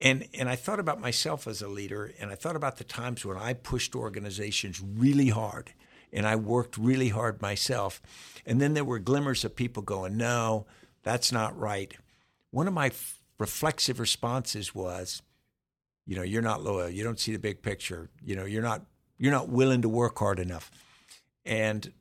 And 0.00 0.28
and 0.34 0.48
I 0.48 0.56
thought 0.56 0.80
about 0.80 1.00
myself 1.00 1.46
as 1.46 1.62
a 1.62 1.68
leader, 1.68 2.12
and 2.20 2.30
I 2.30 2.34
thought 2.34 2.56
about 2.56 2.76
the 2.78 2.84
times 2.84 3.24
when 3.24 3.36
I 3.36 3.54
pushed 3.54 3.94
organizations 3.94 4.80
really 4.80 5.28
hard, 5.28 5.72
and 6.12 6.26
I 6.26 6.34
worked 6.34 6.76
really 6.76 7.10
hard 7.10 7.40
myself, 7.40 8.02
and 8.44 8.60
then 8.60 8.74
there 8.74 8.84
were 8.84 8.98
glimmers 8.98 9.44
of 9.44 9.54
people 9.54 9.82
going, 9.82 10.16
"No, 10.16 10.66
that's 11.04 11.30
not 11.30 11.56
right." 11.56 11.94
One 12.50 12.66
of 12.66 12.74
my 12.74 12.88
f- 12.88 13.22
reflexive 13.38 14.00
responses 14.00 14.74
was, 14.74 15.22
"You 16.04 16.16
know, 16.16 16.22
you're 16.22 16.42
not 16.42 16.64
loyal. 16.64 16.90
You 16.90 17.04
don't 17.04 17.20
see 17.20 17.30
the 17.32 17.38
big 17.38 17.62
picture. 17.62 18.10
You 18.24 18.34
know, 18.34 18.44
you're 18.44 18.60
not 18.60 18.84
you're 19.18 19.30
not 19.30 19.50
willing 19.50 19.82
to 19.82 19.88
work 19.88 20.18
hard 20.18 20.40
enough." 20.40 20.68
And 21.44 21.92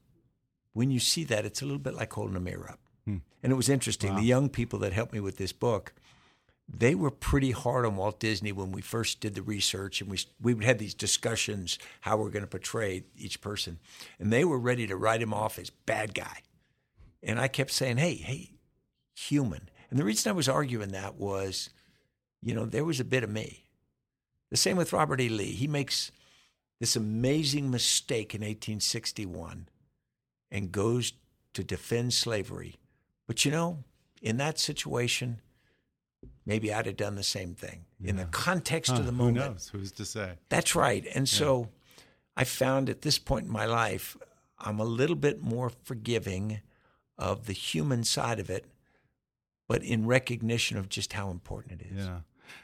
when 0.74 0.92
you 0.92 1.00
see 1.00 1.24
that, 1.26 1.46
it's 1.46 1.62
a 1.62 1.66
little 1.66 1.80
bit 1.80 1.96
like 1.96 2.14
holding 2.14 2.36
a 2.36 2.40
mirror 2.40 2.70
up. 2.70 2.80
Hmm. 3.06 3.18
And 3.44 3.52
it 3.52 3.56
was 3.56 3.70
interesting. 3.70 4.14
Wow. 4.14 4.20
The 4.20 4.26
young 4.26 4.50
people 4.50 4.80
that 4.80 4.94
helped 4.94 5.14
me 5.14 5.20
with 5.20 5.38
this 5.38 5.52
book, 5.52 5.94
they 6.68 6.96
were 6.96 7.12
pretty 7.12 7.52
hard 7.52 7.86
on 7.86 7.98
Walt 7.98 8.20
Disney 8.20 8.52
when 8.52 8.72
we 8.72 8.82
first 8.82 9.20
did 9.20 9.36
the 9.36 9.42
research, 9.42 10.02
and 10.02 10.10
we 10.10 10.20
we 10.42 10.54
would 10.54 10.64
have 10.64 10.78
these 10.78 10.94
discussions 10.94 11.78
how 12.02 12.18
we're 12.18 12.30
going 12.30 12.44
to 12.44 12.48
portray 12.48 13.04
each 13.18 13.42
person, 13.42 13.80
and 14.20 14.32
they 14.32 14.46
were 14.46 14.60
ready 14.60 14.88
to 14.88 14.96
write 14.96 15.22
him 15.22 15.34
off 15.34 15.60
as 15.60 15.70
bad 15.70 16.14
guy. 16.14 16.42
And 17.22 17.40
I 17.40 17.48
kept 17.48 17.72
saying, 17.72 17.98
"Hey, 17.98 18.16
hey, 18.16 18.52
human." 19.16 19.70
And 19.90 20.00
the 20.00 20.06
reason 20.06 20.30
I 20.30 20.34
was 20.34 20.48
arguing 20.48 20.90
that 20.90 21.16
was, 21.16 21.70
you 22.42 22.56
know, 22.56 22.66
there 22.66 22.86
was 22.86 23.02
a 23.02 23.06
bit 23.06 23.26
of 23.26 23.30
me. 23.30 23.66
The 24.50 24.58
same 24.58 24.78
with 24.78 24.94
Robert 24.94 25.20
E. 25.20 25.28
Lee. 25.28 25.52
He 25.52 25.68
makes 25.68 26.12
this 26.80 26.96
amazing 26.96 27.70
mistake 27.70 28.34
in 28.34 28.42
1861 28.42 29.68
and 30.52 30.72
goes 30.72 31.14
to 31.54 31.64
defend 31.64 32.14
slavery. 32.14 32.76
But 33.28 33.46
you 33.46 33.52
know, 33.52 33.84
in 34.22 34.38
that 34.38 34.60
situation, 34.60 35.42
maybe 36.46 36.74
I'd 36.74 36.86
have 36.86 36.98
done 36.98 37.16
the 37.16 37.24
same 37.24 37.54
thing 37.54 37.86
yeah. 38.00 38.12
in 38.12 38.16
the 38.18 38.26
context 38.26 38.92
huh, 38.92 39.00
of 39.00 39.06
the 39.06 39.12
moment. 39.12 39.38
Who 39.38 39.52
knows? 39.52 39.70
Who's 39.72 39.92
to 39.94 40.06
say? 40.06 40.34
That's 40.50 40.76
right. 40.76 41.06
And 41.16 41.32
yeah. 41.32 41.38
so 41.38 41.70
I 42.36 42.44
found 42.44 42.90
at 42.90 43.02
this 43.02 43.18
point 43.18 43.46
in 43.46 43.52
my 43.52 43.66
life, 43.66 44.18
I'm 44.60 44.80
a 44.80 44.86
little 44.86 45.16
bit 45.16 45.42
more 45.42 45.72
forgiving 45.84 46.62
of 47.18 47.46
the 47.46 47.54
human 47.54 48.04
side 48.04 48.40
of 48.40 48.50
it, 48.50 48.66
but 49.68 49.84
in 49.84 50.06
recognition 50.06 50.78
of 50.78 50.90
just 50.90 51.14
how 51.14 51.30
important 51.30 51.82
it 51.82 51.88
is. 51.96 52.06
Yeah. 52.06 52.20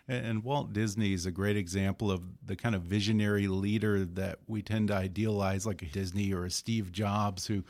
And 0.08 0.44
Walt 0.44 0.74
Disney 0.74 1.14
is 1.14 1.26
a 1.26 1.32
great 1.32 1.58
example 1.58 2.12
of 2.12 2.22
the 2.46 2.56
kind 2.56 2.76
of 2.76 2.84
visionary 2.84 3.48
leader 3.48 4.06
that 4.06 4.40
we 4.48 4.62
tend 4.62 4.88
to 4.90 4.96
idealize, 4.96 5.66
like 5.66 5.82
a 5.82 5.86
Disney 5.86 6.34
or 6.34 6.46
a 6.46 6.52
Steve 6.52 6.92
Jobs, 6.92 7.48
who 7.48 7.64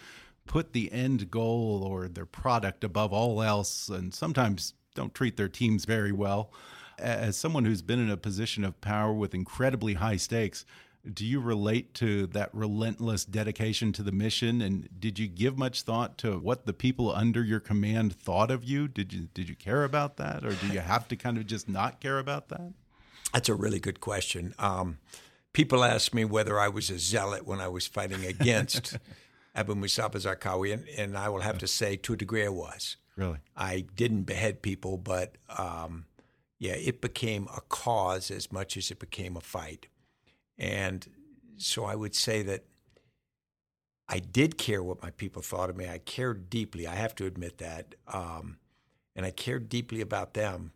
put 0.45 0.73
the 0.73 0.91
end 0.91 1.29
goal 1.29 1.83
or 1.83 2.07
their 2.07 2.25
product 2.25 2.83
above 2.83 3.11
all 3.13 3.41
else 3.41 3.89
and 3.89 4.13
sometimes 4.13 4.73
don't 4.95 5.13
treat 5.13 5.37
their 5.37 5.49
teams 5.49 5.85
very 5.85 6.11
well. 6.11 6.51
As 6.97 7.37
someone 7.37 7.65
who's 7.65 7.83
been 7.83 7.99
in 7.99 8.09
a 8.09 8.17
position 8.17 8.63
of 8.63 8.81
power 8.81 9.13
with 9.13 9.35
incredibly 9.35 9.93
high 9.93 10.17
stakes, 10.17 10.65
do 11.13 11.25
you 11.25 11.39
relate 11.39 11.93
to 11.95 12.27
that 12.27 12.49
relentless 12.53 13.25
dedication 13.25 13.91
to 13.93 14.03
the 14.03 14.11
mission? 14.11 14.61
And 14.61 14.89
did 14.99 15.19
you 15.19 15.27
give 15.27 15.57
much 15.57 15.83
thought 15.83 16.17
to 16.19 16.39
what 16.39 16.65
the 16.65 16.73
people 16.73 17.13
under 17.13 17.43
your 17.43 17.59
command 17.59 18.15
thought 18.15 18.51
of 18.51 18.63
you? 18.63 18.87
Did 18.87 19.13
you 19.13 19.27
did 19.33 19.49
you 19.49 19.55
care 19.55 19.83
about 19.83 20.17
that? 20.17 20.45
Or 20.45 20.51
do 20.51 20.67
you 20.67 20.79
have 20.79 21.07
to 21.09 21.15
kind 21.15 21.37
of 21.37 21.45
just 21.45 21.67
not 21.67 21.99
care 21.99 22.19
about 22.19 22.49
that? 22.49 22.73
That's 23.33 23.49
a 23.49 23.55
really 23.55 23.79
good 23.79 23.99
question. 23.99 24.53
Um, 24.57 24.99
people 25.53 25.83
ask 25.83 26.13
me 26.13 26.23
whether 26.23 26.59
i 26.59 26.67
was 26.67 26.91
a 26.91 26.99
zealot 26.99 27.47
when 27.47 27.59
i 27.59 27.67
was 27.67 27.87
fighting 27.87 28.23
against 28.23 28.95
abu 29.55 29.73
musab 29.73 30.11
zarqawi 30.11 30.71
and, 30.71 30.87
and, 30.89 31.17
i 31.17 31.27
will 31.29 31.39
have 31.41 31.57
to 31.57 31.65
say 31.65 31.95
to 31.95 32.13
a 32.13 32.17
degree 32.17 32.45
i 32.45 32.49
was. 32.49 32.97
Really? 33.15 33.39
I 33.55 33.85
didn't 33.95 34.23
behead 34.23 34.61
people 34.61 34.97
but 34.97 35.35
um, 35.57 36.05
yeah, 36.59 36.73
it 36.73 37.01
became 37.01 37.47
a 37.55 37.61
cause 37.61 38.31
as 38.31 38.51
much 38.51 38.77
as 38.77 38.89
it 38.89 38.99
became 38.99 39.37
a 39.37 39.41
fight. 39.41 39.87
And 40.57 41.07
so 41.57 41.85
I 41.85 41.95
would 41.95 42.15
say 42.15 42.41
that 42.43 42.63
I 44.09 44.19
did 44.19 44.57
care 44.57 44.81
what 44.81 45.01
my 45.01 45.11
people 45.11 45.41
thought 45.41 45.69
of 45.69 45.75
me. 45.75 45.87
I 45.87 45.97
cared 45.97 46.49
deeply. 46.49 46.87
I 46.87 46.95
have 46.95 47.15
to 47.15 47.25
admit 47.25 47.57
that. 47.57 47.95
Um, 48.07 48.57
and 49.15 49.25
I 49.25 49.31
cared 49.31 49.67
deeply 49.67 50.01
about 50.01 50.33
them. 50.33 50.71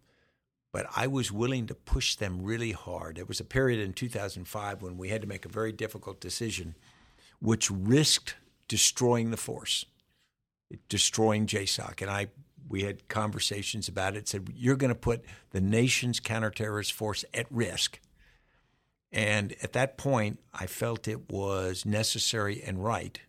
But 0.73 0.87
I 0.95 1.07
was 1.07 1.31
willing 1.31 1.67
to 1.67 1.75
push 1.75 2.15
them 2.15 2.41
really 2.41 2.71
hard. 2.71 3.17
There 3.17 3.25
was 3.25 3.39
a 3.39 3.45
period 3.45 3.79
in 3.79 3.93
2005 3.93 4.81
when 4.81 4.97
we 4.97 5.09
had 5.09 5.21
to 5.21 5.27
make 5.27 5.45
a 5.45 5.49
very 5.49 5.71
difficult 5.71 6.21
decision, 6.21 6.75
which 7.39 7.69
risked 7.69 8.35
destroying 8.67 9.31
the 9.31 9.37
force, 9.37 9.85
destroying 10.87 11.45
JSOC. 11.45 12.01
And 12.01 12.09
I, 12.09 12.27
we 12.69 12.83
had 12.83 13.09
conversations 13.09 13.89
about 13.89 14.15
it. 14.15 14.29
Said 14.29 14.49
you're 14.55 14.77
going 14.77 14.93
to 14.93 14.95
put 14.95 15.25
the 15.51 15.59
nation's 15.59 16.21
counterterrorist 16.21 16.93
force 16.93 17.25
at 17.33 17.47
risk 17.51 17.99
and 19.11 19.55
at 19.61 19.73
that 19.73 19.97
point, 19.97 20.39
I 20.53 20.67
felt 20.67 21.07
it 21.07 21.29
was 21.29 21.85
necessary 21.85 22.61
and 22.63 22.83
right. 22.83 23.19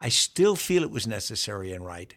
I 0.00 0.08
still 0.08 0.56
feel 0.56 0.82
it 0.82 0.90
was 0.90 1.06
necessary 1.06 1.72
and 1.72 1.84
right. 1.84 2.14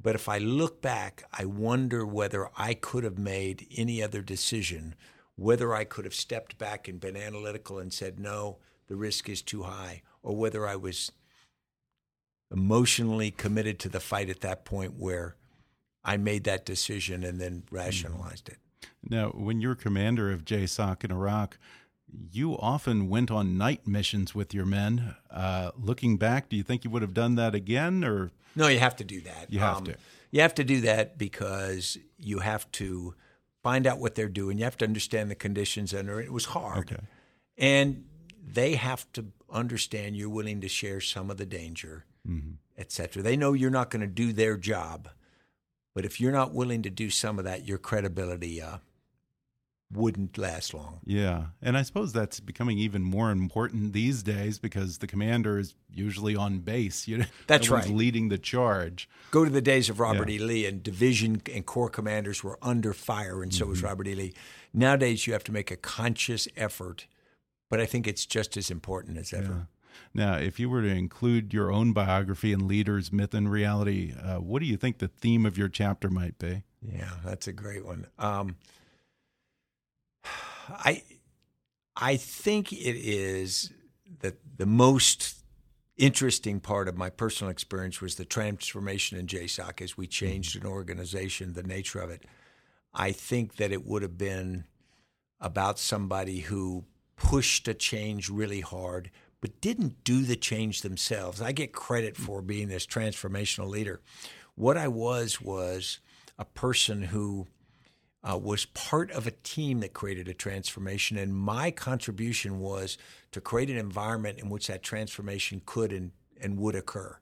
But 0.00 0.14
if 0.14 0.28
I 0.28 0.38
look 0.38 0.80
back, 0.80 1.24
I 1.32 1.44
wonder 1.44 2.06
whether 2.06 2.48
I 2.56 2.74
could 2.74 3.04
have 3.04 3.18
made 3.18 3.66
any 3.76 4.02
other 4.02 4.22
decision, 4.22 4.94
whether 5.36 5.74
I 5.74 5.84
could 5.84 6.06
have 6.06 6.14
stepped 6.14 6.56
back 6.56 6.88
and 6.88 6.98
been 6.98 7.16
analytical 7.16 7.78
and 7.78 7.92
said, 7.92 8.18
no, 8.18 8.58
the 8.88 8.96
risk 8.96 9.28
is 9.28 9.42
too 9.42 9.64
high, 9.64 10.02
or 10.22 10.34
whether 10.34 10.66
I 10.66 10.76
was 10.76 11.12
emotionally 12.50 13.30
committed 13.30 13.78
to 13.80 13.88
the 13.88 14.00
fight 14.00 14.30
at 14.30 14.40
that 14.40 14.64
point 14.64 14.94
where 14.98 15.36
I 16.04 16.16
made 16.16 16.44
that 16.44 16.64
decision 16.64 17.22
and 17.24 17.38
then 17.40 17.62
mm-hmm. 17.66 17.76
rationalized 17.76 18.48
it. 18.48 18.58
Now, 19.08 19.28
when 19.28 19.60
you're 19.60 19.74
commander 19.74 20.30
of 20.30 20.44
JSOC 20.44 21.04
in 21.04 21.12
Iraq, 21.12 21.58
you 22.30 22.56
often 22.58 23.08
went 23.08 23.30
on 23.30 23.56
night 23.58 23.86
missions 23.86 24.34
with 24.34 24.54
your 24.54 24.64
men. 24.64 25.16
Uh, 25.30 25.70
looking 25.78 26.16
back, 26.16 26.48
do 26.48 26.56
you 26.56 26.62
think 26.62 26.84
you 26.84 26.90
would 26.90 27.02
have 27.02 27.14
done 27.14 27.34
that 27.36 27.54
again, 27.54 28.04
or 28.04 28.30
no? 28.54 28.68
You 28.68 28.78
have 28.78 28.96
to 28.96 29.04
do 29.04 29.20
that. 29.22 29.46
You 29.52 29.60
have 29.60 29.78
um, 29.78 29.84
to. 29.84 29.96
You 30.30 30.40
have 30.40 30.54
to 30.54 30.64
do 30.64 30.80
that 30.82 31.18
because 31.18 31.98
you 32.18 32.38
have 32.38 32.70
to 32.72 33.14
find 33.62 33.86
out 33.86 33.98
what 33.98 34.14
they're 34.14 34.28
doing. 34.28 34.58
You 34.58 34.64
have 34.64 34.78
to 34.78 34.86
understand 34.86 35.30
the 35.30 35.34
conditions 35.34 35.92
under 35.92 36.20
it. 36.20 36.26
It 36.26 36.32
was 36.32 36.46
hard, 36.46 36.92
okay. 36.92 37.02
and 37.58 38.04
they 38.46 38.74
have 38.74 39.10
to 39.12 39.26
understand 39.50 40.16
you're 40.16 40.28
willing 40.30 40.60
to 40.62 40.68
share 40.68 41.00
some 41.00 41.30
of 41.30 41.36
the 41.36 41.46
danger, 41.46 42.04
mm 42.26 42.40
-hmm. 42.40 42.80
etc. 42.80 43.22
They 43.22 43.36
know 43.36 43.54
you're 43.54 43.78
not 43.78 43.90
going 43.90 44.14
to 44.14 44.22
do 44.22 44.32
their 44.32 44.58
job, 44.58 45.08
but 45.94 46.04
if 46.04 46.20
you're 46.20 46.38
not 46.38 46.54
willing 46.54 46.82
to 46.82 46.90
do 46.90 47.10
some 47.10 47.38
of 47.38 47.44
that, 47.44 47.68
your 47.68 47.78
credibility. 47.78 48.62
Uh, 48.62 48.78
wouldn't 49.92 50.38
last 50.38 50.74
long. 50.74 51.00
Yeah. 51.04 51.46
And 51.60 51.76
I 51.76 51.82
suppose 51.82 52.12
that's 52.12 52.40
becoming 52.40 52.78
even 52.78 53.02
more 53.02 53.30
important 53.30 53.92
these 53.92 54.22
days 54.22 54.58
because 54.58 54.98
the 54.98 55.06
commander 55.06 55.58
is 55.58 55.74
usually 55.92 56.36
on 56.36 56.60
base. 56.60 57.06
You 57.06 57.18
know, 57.18 57.24
that's 57.46 57.68
right. 57.68 57.86
leading 57.88 58.28
the 58.28 58.38
charge. 58.38 59.08
Go 59.30 59.44
to 59.44 59.50
the 59.50 59.60
days 59.60 59.88
of 59.88 60.00
Robert 60.00 60.28
yeah. 60.28 60.36
E. 60.36 60.38
Lee 60.38 60.66
and 60.66 60.82
division 60.82 61.42
and 61.52 61.66
corps 61.66 61.90
commanders 61.90 62.42
were 62.42 62.58
under 62.62 62.92
fire 62.92 63.42
and 63.42 63.52
so 63.52 63.64
mm 63.64 63.66
-hmm. 63.66 63.70
was 63.70 63.78
mm-hmm. 63.78 63.88
Robert 63.88 64.08
E. 64.08 64.14
Lee. 64.14 64.32
Nowadays 64.72 65.26
you 65.26 65.32
have 65.32 65.44
to 65.44 65.52
make 65.52 65.70
a 65.70 65.76
conscious 65.76 66.48
effort, 66.56 67.06
but 67.68 67.80
I 67.80 67.86
think 67.86 68.06
it's 68.06 68.26
just 68.26 68.56
as 68.56 68.70
important 68.70 69.18
as 69.18 69.32
ever. 69.32 69.52
Yeah. 69.52 69.66
Now, 70.14 70.34
if 70.36 70.60
you 70.60 70.68
were 70.68 70.82
to 70.82 70.88
include 70.88 71.54
your 71.54 71.72
own 71.72 71.92
biography 71.92 72.52
in 72.52 72.68
leaders, 72.68 73.12
myth 73.12 73.34
and 73.34 73.50
reality, 73.50 74.14
uh, 74.22 74.40
what 74.40 74.60
do 74.60 74.66
you 74.66 74.76
think 74.76 74.98
the 74.98 75.08
theme 75.08 75.46
of 75.46 75.56
your 75.56 75.68
chapter 75.68 76.10
might 76.10 76.38
be? 76.38 76.62
Yeah, 76.82 77.12
that's 77.24 77.46
a 77.46 77.52
great 77.52 77.84
one. 77.84 78.06
Um, 78.18 78.56
I 80.68 81.02
I 81.96 82.16
think 82.16 82.72
it 82.72 82.96
is 82.96 83.72
that 84.20 84.36
the 84.56 84.66
most 84.66 85.42
interesting 85.96 86.60
part 86.60 86.88
of 86.88 86.96
my 86.96 87.10
personal 87.10 87.50
experience 87.50 88.00
was 88.00 88.14
the 88.14 88.24
transformation 88.24 89.18
in 89.18 89.26
JSOC 89.26 89.82
as 89.82 89.96
we 89.96 90.06
changed 90.06 90.56
an 90.56 90.66
organization, 90.66 91.52
the 91.52 91.62
nature 91.62 92.00
of 92.00 92.10
it. 92.10 92.24
I 92.94 93.12
think 93.12 93.56
that 93.56 93.72
it 93.72 93.86
would 93.86 94.02
have 94.02 94.18
been 94.18 94.64
about 95.40 95.78
somebody 95.78 96.40
who 96.40 96.84
pushed 97.16 97.68
a 97.68 97.74
change 97.74 98.28
really 98.30 98.60
hard, 98.60 99.10
but 99.40 99.60
didn't 99.60 100.04
do 100.04 100.22
the 100.22 100.36
change 100.36 100.82
themselves. 100.82 101.42
I 101.42 101.52
get 101.52 101.72
credit 101.72 102.16
for 102.16 102.42
being 102.42 102.68
this 102.68 102.86
transformational 102.86 103.68
leader. 103.68 104.00
What 104.54 104.76
I 104.76 104.88
was 104.88 105.40
was 105.40 106.00
a 106.38 106.44
person 106.44 107.02
who 107.02 107.46
uh, 108.28 108.38
was 108.38 108.66
part 108.66 109.10
of 109.10 109.26
a 109.26 109.32
team 109.32 109.80
that 109.80 109.92
created 109.92 110.28
a 110.28 110.34
transformation, 110.34 111.16
and 111.16 111.34
my 111.34 111.70
contribution 111.70 112.60
was 112.60 112.96
to 113.32 113.40
create 113.40 113.70
an 113.70 113.76
environment 113.76 114.38
in 114.38 114.48
which 114.48 114.68
that 114.68 114.82
transformation 114.82 115.60
could 115.66 115.92
and, 115.92 116.12
and 116.40 116.58
would 116.58 116.74
occur, 116.74 117.18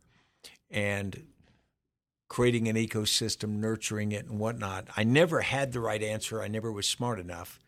and 0.70 1.26
creating 2.28 2.68
an 2.68 2.76
ecosystem, 2.76 3.56
nurturing 3.56 4.12
it, 4.12 4.26
and 4.26 4.38
whatnot. 4.38 4.86
I 4.96 5.04
never 5.04 5.40
had 5.40 5.72
the 5.72 5.80
right 5.80 6.02
answer. 6.02 6.42
I 6.42 6.48
never 6.48 6.70
was 6.70 6.86
smart 6.86 7.18
enough, 7.18 7.58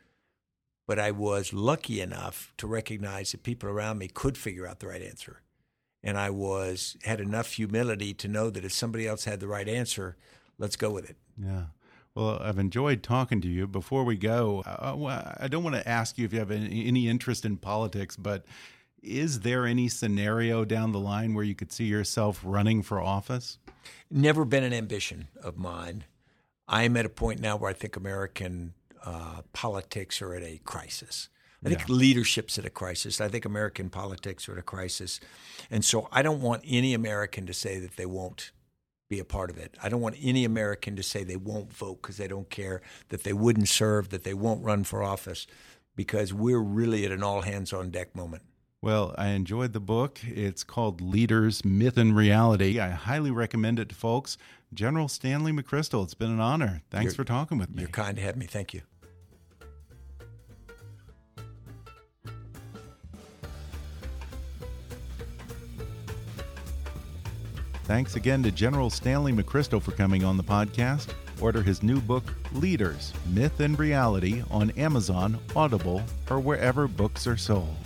but 0.87 0.99
I 0.99 1.11
was 1.11 1.53
lucky 1.53 2.01
enough 2.01 2.53
to 2.59 2.67
recognize 2.67 3.33
that 3.33 3.43
people 3.43 3.69
around 3.69 3.99
me 3.99 4.09
could 4.09 4.37
figure 4.37 4.67
out 4.67 4.81
the 4.81 4.89
right 4.89 5.03
answer, 5.03 5.41
and 6.03 6.19
I 6.19 6.29
was 6.29 6.99
had 7.05 7.19
enough 7.21 7.53
humility 7.53 8.13
to 8.13 8.29
know 8.29 8.51
that 8.51 8.65
if 8.65 8.73
somebody 8.73 9.09
else 9.09 9.25
had 9.25 9.41
the 9.41 9.49
right 9.49 9.69
answer, 9.69 10.17
let's 10.59 10.77
go 10.77 10.91
with 10.91 11.09
it. 11.09 11.17
Yeah. 11.43 11.65
Well, 12.15 12.39
I've 12.43 12.59
enjoyed 12.59 13.03
talking 13.03 13.41
to 13.41 13.49
you. 13.49 13.67
Before 13.67 14.05
we 14.05 14.17
go, 14.17 14.63
uh, 14.67 15.35
I 15.39 15.49
don't 15.49 15.65
want 15.65 15.77
to 15.77 15.89
ask 15.89 16.19
you 16.19 16.25
if 16.25 16.33
you 16.33 16.39
have 16.41 16.51
any 16.51 17.09
interest 17.09 17.45
in 17.45 17.57
politics, 17.57 18.17
but 18.17 18.45
is 19.03 19.41
there 19.41 19.67
any 19.67 19.89
scenario 19.89 20.65
down 20.65 20.93
the 20.93 21.01
line 21.01 21.35
where 21.35 21.45
you 21.45 21.55
could 21.55 21.73
see 21.73 21.85
yourself 21.85 22.41
running 22.45 22.83
for 22.83 23.01
office? 23.01 23.59
Never 24.11 24.45
been 24.45 24.63
an 24.63 24.73
ambition 24.73 25.29
of 25.43 25.59
mine. 25.59 26.05
I'm 26.69 26.97
at 26.97 27.07
a 27.07 27.11
point 27.11 27.41
now 27.41 27.57
where 27.57 27.71
I 27.71 27.75
think 27.75 27.97
American 27.97 28.75
uh, 29.05 29.43
politics 29.53 30.23
are 30.23 30.35
at 30.35 30.43
a 30.43 30.59
crisis. 30.65 31.29
I 31.65 31.69
think 31.69 31.89
yeah. 31.89 31.95
leadership's 31.95 32.59
at 32.59 32.65
a 32.65 32.71
crisis. 32.71 33.21
I 33.21 33.29
think 33.29 33.45
American 33.45 33.89
politics 33.89 34.49
are 34.49 34.53
at 34.53 34.59
a 34.59 34.63
crisis. 34.63 35.21
And 35.71 35.85
so 35.85 36.09
I 36.11 36.23
don't 36.23 36.41
want 36.41 36.63
any 36.67 36.93
American 36.93 37.47
to 37.47 37.55
say 37.55 37.79
that 37.79 37.97
they 37.97 38.07
won't 38.07 38.51
be 39.13 39.19
a 39.19 39.25
part 39.25 39.51
of 39.51 39.59
it. 39.59 39.77
I 39.83 39.91
don't 39.91 40.01
want 40.01 40.17
any 40.23 40.47
American 40.47 40.97
to 40.97 41.03
say 41.03 41.23
they 41.23 41.37
won't 41.37 41.71
vote 41.71 42.01
because 42.01 42.17
they 42.17 42.27
don't 42.27 42.49
care, 42.49 42.81
that 43.11 43.25
they 43.25 43.35
wouldn't 43.35 43.69
serve, 43.69 44.09
that 44.09 44.25
they 44.25 44.33
won't 44.33 44.65
run 44.65 44.85
for 44.85 45.03
office, 45.03 45.47
because 45.95 46.33
we're 46.33 46.63
really 46.63 47.05
at 47.05 47.13
an 47.13 47.23
all 47.23 47.43
hands 47.43 47.75
on 47.75 47.91
deck 47.91 48.17
moment. 48.17 48.43
Well, 48.81 49.15
I 49.19 49.29
enjoyed 49.29 49.75
the 49.75 49.81
book. 49.81 50.21
It's 50.25 50.65
called 50.65 51.03
Leaders, 51.03 51.63
Myth 51.63 51.99
and 51.99 52.17
Reality. 52.17 52.81
I 52.81 52.89
highly 52.89 53.31
recommend 53.31 53.79
it 53.79 53.91
to 53.91 53.95
folks. 53.95 54.39
General 54.73 55.09
Stanley 55.09 55.53
McChrystal, 55.53 56.03
it's 56.03 56.15
been 56.15 56.31
an 56.31 56.41
honor. 56.41 56.81
Thanks 56.91 57.13
you're, 57.13 57.17
for 57.17 57.25
talking 57.25 57.59
with 57.59 57.69
me. 57.71 57.83
You're 57.83 57.91
kind 57.91 58.17
to 58.17 58.23
have 58.23 58.37
me. 58.37 58.47
Thank 58.47 58.73
you. 58.73 58.81
Thanks 67.93 68.17
again 68.17 68.43
to 68.45 68.51
General 68.51 68.89
Stanley 68.89 69.33
McChrystal 69.35 69.83
for 69.83 69.93
coming 69.93 70.25
on 70.25 70.39
the 70.39 70.43
podcast. 70.43 71.13
Order 71.43 71.61
his 71.61 71.83
new 71.83 72.01
book, 72.01 72.25
Leaders 72.55 73.13
Myth 73.27 73.61
and 73.61 73.79
Reality, 73.79 74.43
on 74.51 74.71
Amazon, 74.79 75.39
Audible, 75.55 76.03
or 76.31 76.41
wherever 76.41 76.89
books 76.89 77.27
are 77.27 77.37
sold. 77.37 77.77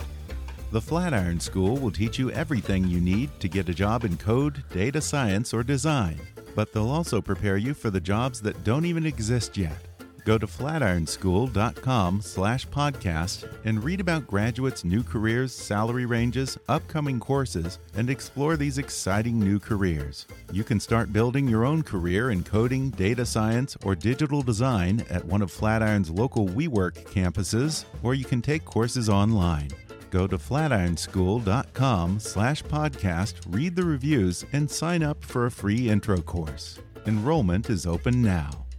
The 0.71 0.79
Flatiron 0.79 1.41
School 1.41 1.75
will 1.75 1.91
teach 1.91 2.17
you 2.17 2.31
everything 2.31 2.87
you 2.87 3.01
need 3.01 3.37
to 3.41 3.49
get 3.49 3.67
a 3.67 3.73
job 3.73 4.05
in 4.05 4.15
code, 4.15 4.63
data 4.71 5.01
science, 5.01 5.53
or 5.53 5.61
design, 5.61 6.17
but 6.55 6.71
they'll 6.71 6.89
also 6.89 7.21
prepare 7.21 7.57
you 7.57 7.73
for 7.73 7.89
the 7.89 7.99
jobs 7.99 8.41
that 8.43 8.63
don't 8.63 8.85
even 8.85 9.05
exist 9.05 9.57
yet. 9.57 9.96
Go 10.27 10.37
to 10.37 10.45
flatironschool.com 10.45 12.21
slash 12.21 12.67
podcast 12.67 13.49
and 13.63 13.81
read 13.81 14.01
about 14.01 14.27
graduates' 14.27 14.83
new 14.83 15.01
careers, 15.01 15.53
salary 15.53 16.05
ranges, 16.05 16.57
upcoming 16.67 17.17
courses, 17.17 17.79
and 17.95 18.09
explore 18.09 18.57
these 18.57 18.77
exciting 18.77 19.39
new 19.39 19.57
careers. 19.57 20.25
You 20.51 20.65
can 20.65 20.81
start 20.81 21.13
building 21.13 21.47
your 21.47 21.63
own 21.63 21.81
career 21.81 22.31
in 22.31 22.43
coding, 22.43 22.89
data 22.89 23.25
science, 23.25 23.77
or 23.85 23.95
digital 23.95 24.41
design 24.41 25.05
at 25.09 25.23
one 25.23 25.41
of 25.41 25.49
Flatiron's 25.49 26.09
local 26.09 26.49
WeWork 26.49 27.05
campuses, 27.05 27.85
or 28.03 28.13
you 28.13 28.25
can 28.25 28.41
take 28.41 28.65
courses 28.65 29.07
online. 29.07 29.69
Go 30.09 30.27
to 30.27 30.37
flatironschool.com 30.37 32.19
slash 32.19 32.63
podcast, 32.63 33.35
read 33.47 33.77
the 33.77 33.85
reviews, 33.85 34.43
and 34.51 34.69
sign 34.69 35.03
up 35.03 35.23
for 35.23 35.45
a 35.45 35.51
free 35.51 35.89
intro 35.89 36.17
course. 36.17 36.79
Enrollment 37.05 37.69
is 37.69 37.85
open 37.85 38.21
now. 38.21 38.66